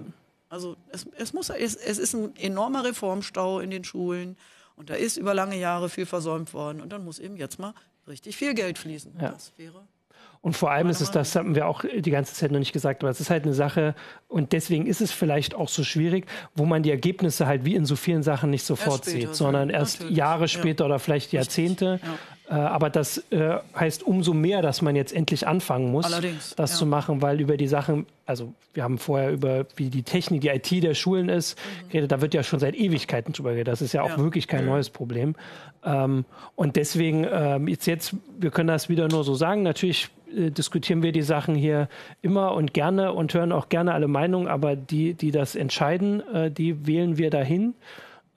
Also 0.49 0.77
es, 0.89 1.05
es, 1.17 1.33
muss, 1.33 1.49
es, 1.49 1.75
es 1.75 1.97
ist 1.97 2.13
ein 2.13 2.35
enormer 2.35 2.83
Reformstau 2.83 3.59
in 3.59 3.69
den 3.69 3.83
Schulen 3.83 4.37
und 4.75 4.89
da 4.89 4.93
ist 4.93 5.17
über 5.17 5.33
lange 5.33 5.57
Jahre 5.57 5.89
viel 5.89 6.05
versäumt 6.05 6.53
worden 6.53 6.81
und 6.81 6.89
dann 6.89 7.03
muss 7.03 7.19
eben 7.19 7.35
jetzt 7.37 7.59
mal 7.59 7.73
richtig 8.07 8.37
viel 8.37 8.53
Geld 8.53 8.77
fließen. 8.77 9.13
Ja. 9.19 9.31
Das 9.31 9.53
wäre 9.57 9.83
und 10.41 10.55
vor 10.55 10.71
allem 10.71 10.89
ist 10.89 11.01
es, 11.01 11.11
das 11.11 11.35
haben 11.35 11.55
wir 11.55 11.67
auch 11.67 11.83
die 11.83 12.11
ganze 12.11 12.33
Zeit 12.33 12.51
noch 12.51 12.59
nicht 12.59 12.71
gesagt, 12.71 13.03
aber 13.03 13.09
es 13.09 13.19
ist 13.19 13.29
halt 13.29 13.43
eine 13.43 13.53
Sache 13.53 13.95
und 14.27 14.53
deswegen 14.53 14.85
ist 14.85 15.01
es 15.01 15.11
vielleicht 15.11 15.55
auch 15.55 15.67
so 15.67 15.83
schwierig, 15.83 16.25
wo 16.55 16.65
man 16.65 16.83
die 16.83 16.91
Ergebnisse 16.91 17.47
halt 17.47 17.65
wie 17.65 17.75
in 17.75 17.85
so 17.85 17.95
vielen 17.95 18.23
Sachen 18.23 18.49
nicht 18.49 18.63
sofort 18.63 19.05
sieht, 19.05 19.35
sondern 19.35 19.69
erst 19.69 20.09
Jahre 20.09 20.47
später 20.47 20.83
ja. 20.83 20.85
oder 20.85 20.99
vielleicht 20.99 21.33
Jahrzehnte. 21.33 21.99
Ja. 22.01 22.19
Äh, 22.49 22.53
aber 22.53 22.89
das 22.89 23.17
äh, 23.31 23.57
heißt 23.75 24.03
umso 24.03 24.33
mehr, 24.33 24.61
dass 24.61 24.81
man 24.81 24.95
jetzt 24.95 25.13
endlich 25.13 25.45
anfangen 25.47 25.91
muss, 25.91 26.05
Allerdings, 26.05 26.55
das 26.55 26.71
ja. 26.71 26.77
zu 26.77 26.85
machen, 26.85 27.21
weil 27.21 27.41
über 27.41 27.57
die 27.57 27.67
Sachen, 27.67 28.05
also 28.25 28.53
wir 28.73 28.83
haben 28.83 28.97
vorher 28.97 29.31
über, 29.31 29.65
wie 29.75 29.89
die 29.89 30.03
Technik, 30.03 30.41
die 30.41 30.47
IT 30.49 30.71
der 30.83 30.93
Schulen 30.93 31.27
ist, 31.29 31.57
Mhm. 31.57 31.89
geredet, 31.89 32.11
da 32.11 32.21
wird 32.21 32.33
ja 32.33 32.43
schon 32.43 32.59
seit 32.59 32.75
Ewigkeiten 32.75 33.33
drüber 33.33 33.49
geredet. 33.51 33.67
Das 33.67 33.81
ist 33.81 33.93
ja 33.93 34.01
auch 34.01 34.11
Ja. 34.11 34.17
wirklich 34.17 34.47
kein 34.47 34.65
neues 34.65 34.89
Problem. 34.89 35.35
Ähm, 35.83 36.23
und 36.55 36.75
deswegen, 36.77 37.27
ähm, 37.29 37.67
jetzt, 37.67 37.85
jetzt, 37.85 38.15
wir 38.39 38.49
können 38.51 38.67
das 38.69 38.87
wieder 38.87 39.07
nur 39.09 39.23
so 39.25 39.35
sagen, 39.35 39.63
natürlich 39.63 40.09
äh, 40.35 40.49
diskutieren 40.51 41.03
wir 41.03 41.11
die 41.11 41.21
Sachen 41.23 41.53
hier 41.55 41.89
immer 42.21 42.53
und 42.53 42.73
gerne 42.73 43.11
und 43.13 43.33
hören 43.33 43.51
auch 43.51 43.67
gerne 43.69 43.93
alle 43.93 44.07
Meinungen, 44.07 44.47
aber 44.47 44.75
die, 44.77 45.13
die 45.15 45.31
das 45.31 45.55
entscheiden, 45.55 46.21
äh, 46.33 46.49
die 46.51 46.87
wählen 46.87 47.17
wir 47.17 47.29
dahin. 47.29 47.73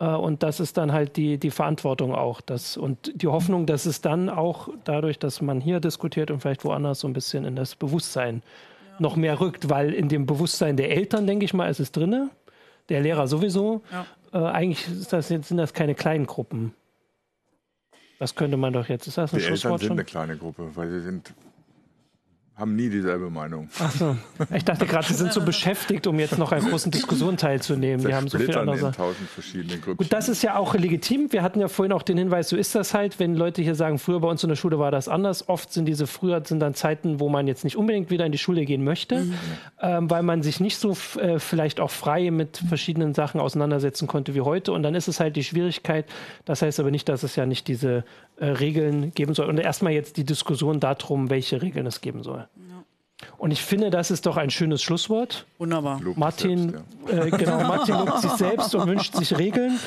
Äh, 0.01 0.07
Und 0.07 0.43
das 0.43 0.59
ist 0.59 0.77
dann 0.77 0.93
halt 0.93 1.17
die, 1.17 1.39
die 1.39 1.51
Verantwortung 1.51 2.15
auch. 2.15 2.41
Das, 2.41 2.77
und 2.77 3.13
die 3.15 3.29
Hoffnung, 3.29 3.67
dass 3.67 3.87
es 3.87 4.01
dann 4.01 4.29
auch 4.29 4.69
dadurch, 4.85 5.19
dass 5.19 5.41
man 5.41 5.61
hier 5.61 5.79
diskutiert 5.79 6.31
und 6.31 6.41
vielleicht 6.41 6.65
woanders 6.65 7.01
so 7.01 7.07
ein 7.09 7.13
bisschen 7.13 7.45
in 7.45 7.55
das 7.55 7.77
Bewusstsein 7.77 8.43
noch 8.99 9.17
mehr 9.17 9.41
rückt, 9.41 9.71
weil 9.71 9.93
in 9.95 10.09
dem 10.09 10.27
Bewusstsein 10.27 10.77
der 10.77 10.91
Eltern, 10.91 11.27
denke 11.27 11.45
ich 11.45 11.55
mal, 11.55 11.71
ist 11.71 11.81
es 11.81 11.93
drinne, 11.93 12.31
der 12.89 13.01
Lehrer 13.01 13.27
sowieso. 13.29 13.83
Ja. 13.93 14.07
Äh, 14.33 14.51
eigentlich 14.53 14.89
ist 14.89 15.13
das 15.13 15.29
sind 15.29 15.51
das 15.53 15.73
keine 15.73 15.95
kleinen 15.95 16.27
Gruppen. 16.27 16.75
Das 18.19 18.35
könnte 18.35 18.59
man 18.59 18.75
doch 18.75 18.87
jetzt. 18.89 19.07
Ist 19.07 19.17
das 19.17 19.33
ein 19.33 19.39
Die 19.39 19.45
Eltern 19.45 19.57
Schlusswort 19.59 19.81
sind 19.81 19.89
schon? 19.89 19.99
eine 19.99 20.05
kleine 20.05 20.37
Gruppe, 20.37 20.71
weil 20.75 20.91
sie 20.91 21.01
sind, 21.01 21.33
haben 22.61 22.77
nie 22.77 22.91
dieselbe 22.91 23.31
Meinung. 23.31 23.69
Ach 23.79 23.91
so. 23.91 24.17
Ich 24.55 24.65
dachte 24.65 24.87
gerade, 24.87 25.07
sie 25.07 25.15
sind 25.15 25.33
so 25.33 25.41
beschäftigt, 25.41 26.07
um 26.07 26.19
jetzt 26.21 26.37
noch 26.39 26.53
an 26.53 26.61
großen 26.61 26.93
Diskussionen 26.93 27.39
teilzunehmen. 27.39 28.07
Die 28.07 28.15
haben 28.15 28.29
so 28.29 28.39
viel 28.39 28.57
andere 28.57 28.89
in 28.89 28.93
tausend 28.93 29.29
verschiedene 29.31 29.75
Grüppchen. 29.77 29.97
Gut, 29.97 30.13
das 30.13 30.29
ist 30.29 30.43
ja 30.43 30.57
auch 30.57 30.75
legitim. 30.75 31.33
Wir 31.33 31.43
hatten 31.43 31.59
ja 31.59 31.69
vorhin 31.69 31.93
auch 31.93 32.03
den 32.03 32.19
Hinweis, 32.19 32.51
so 32.51 32.57
ist 32.57 32.75
das 32.75 32.93
halt, 32.93 33.19
wenn 33.19 33.35
Leute 33.35 33.63
hier 33.63 33.75
sagen, 33.75 33.99
früher 33.99 34.21
bei 34.21 34.29
uns 34.29 34.43
in 34.43 34.51
der 34.51 34.57
Schule 34.57 34.79
war 34.79 34.91
das 34.91 35.09
anders. 35.09 35.49
Oft 35.49 35.73
sind 35.73 35.87
diese 35.87 36.07
früher 36.07 36.43
sind 36.45 36.61
dann 36.61 36.75
Zeiten, 36.75 37.19
wo 37.19 37.29
man 37.31 37.47
jetzt 37.47 37.65
nicht 37.65 37.77
unbedingt 37.77 38.11
wieder 38.11 38.27
in 38.27 38.33
die 38.33 38.39
Schule 38.39 38.65
gehen 38.67 38.85
möchte, 38.85 39.27
ähm, 39.81 40.11
weil 40.11 40.23
man 40.23 40.43
sich 40.43 40.61
nicht 40.61 40.77
so 40.77 40.97
äh, 41.19 41.39
vielleicht 41.39 41.81
auch 41.81 41.91
frei 41.91 42.31
mit 42.31 42.63
verschiedenen 42.69 43.15
Sachen 43.15 43.41
auseinandersetzen 43.41 44.07
konnte 44.07 44.35
wie 44.35 44.43
heute. 44.43 44.73
Und 44.73 44.83
dann 44.83 44.95
ist 44.95 45.09
es 45.09 45.19
halt 45.19 45.37
die 45.37 45.45
Schwierigkeit. 45.45 46.05
Das 46.45 46.61
heißt 46.61 46.79
aber 46.79 46.91
nicht, 46.91 47.09
dass 47.09 47.23
es 47.23 47.37
ja 47.37 47.47
nicht 47.47 47.69
diese 47.69 48.05
äh, 48.41 48.47
Regeln 48.47 49.13
geben 49.15 49.35
soll. 49.35 49.49
Und 49.49 49.59
erstmal 49.59 49.93
jetzt 49.93 50.17
die 50.17 50.25
Diskussion 50.25 50.81
darum, 50.81 51.31
welche 51.31 51.63
Regeln 51.63 51.87
es 51.87 52.01
geben 52.01 52.23
soll. 52.23 52.49
Und 53.37 53.51
ich 53.51 53.63
finde, 53.63 53.91
das 53.91 54.11
ist 54.11 54.27
doch 54.27 54.37
ein 54.37 54.51
schönes 54.51 54.83
Schlusswort. 54.83 55.47
Wunderbar. 55.59 56.01
Lob 56.01 56.17
Martin, 56.17 56.77
selbst, 57.07 57.35
äh, 57.35 57.37
genau, 57.37 57.59
Martin 57.63 57.95
lobt 57.99 58.19
sich 58.19 58.31
selbst 58.33 58.75
und 58.75 58.89
wünscht 58.89 59.15
sich 59.15 59.37
Regeln. 59.37 59.79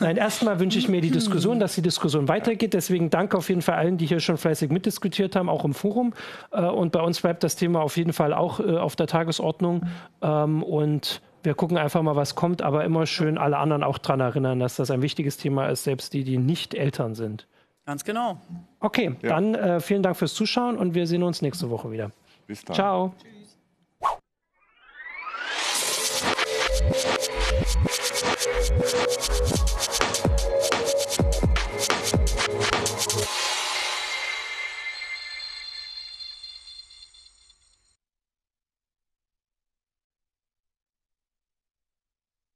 Nein, 0.00 0.16
erstmal 0.16 0.58
wünsche 0.58 0.78
ich 0.78 0.88
mir 0.88 1.00
die 1.00 1.10
Diskussion, 1.10 1.60
dass 1.60 1.74
die 1.74 1.82
Diskussion 1.82 2.28
weitergeht. 2.28 2.74
Deswegen 2.74 3.10
danke 3.10 3.36
auf 3.36 3.48
jeden 3.48 3.62
Fall 3.62 3.76
allen, 3.76 3.98
die 3.98 4.06
hier 4.06 4.20
schon 4.20 4.36
fleißig 4.36 4.70
mitdiskutiert 4.70 5.36
haben, 5.36 5.48
auch 5.48 5.64
im 5.64 5.74
Forum. 5.74 6.14
Äh, 6.50 6.62
und 6.62 6.92
bei 6.92 7.00
uns 7.00 7.20
bleibt 7.20 7.44
das 7.44 7.56
Thema 7.56 7.82
auf 7.82 7.96
jeden 7.96 8.12
Fall 8.12 8.32
auch 8.32 8.60
äh, 8.60 8.76
auf 8.76 8.96
der 8.96 9.06
Tagesordnung. 9.06 9.86
Ähm, 10.22 10.62
und 10.62 11.20
wir 11.42 11.54
gucken 11.54 11.78
einfach 11.78 12.02
mal, 12.02 12.16
was 12.16 12.34
kommt, 12.34 12.62
aber 12.62 12.84
immer 12.84 13.06
schön 13.06 13.38
alle 13.38 13.58
anderen 13.58 13.84
auch 13.84 13.98
daran 13.98 14.20
erinnern, 14.20 14.60
dass 14.60 14.76
das 14.76 14.90
ein 14.90 15.02
wichtiges 15.02 15.36
Thema 15.36 15.68
ist, 15.68 15.84
selbst 15.84 16.12
die, 16.12 16.24
die 16.24 16.38
nicht 16.38 16.74
Eltern 16.74 17.14
sind. 17.14 17.46
Ganz 17.88 18.04
genau. 18.04 18.38
Okay, 18.80 19.16
ja. 19.22 19.30
dann 19.30 19.54
äh, 19.54 19.80
vielen 19.80 20.02
Dank 20.02 20.14
fürs 20.14 20.34
Zuschauen 20.34 20.76
und 20.76 20.94
wir 20.94 21.06
sehen 21.06 21.22
uns 21.22 21.40
nächste 21.40 21.70
Woche 21.70 21.90
wieder. 21.90 22.10
Bis 22.46 22.62
dann. 22.62 22.74
Ciao. 22.74 23.14
Tschüss. 23.22 23.56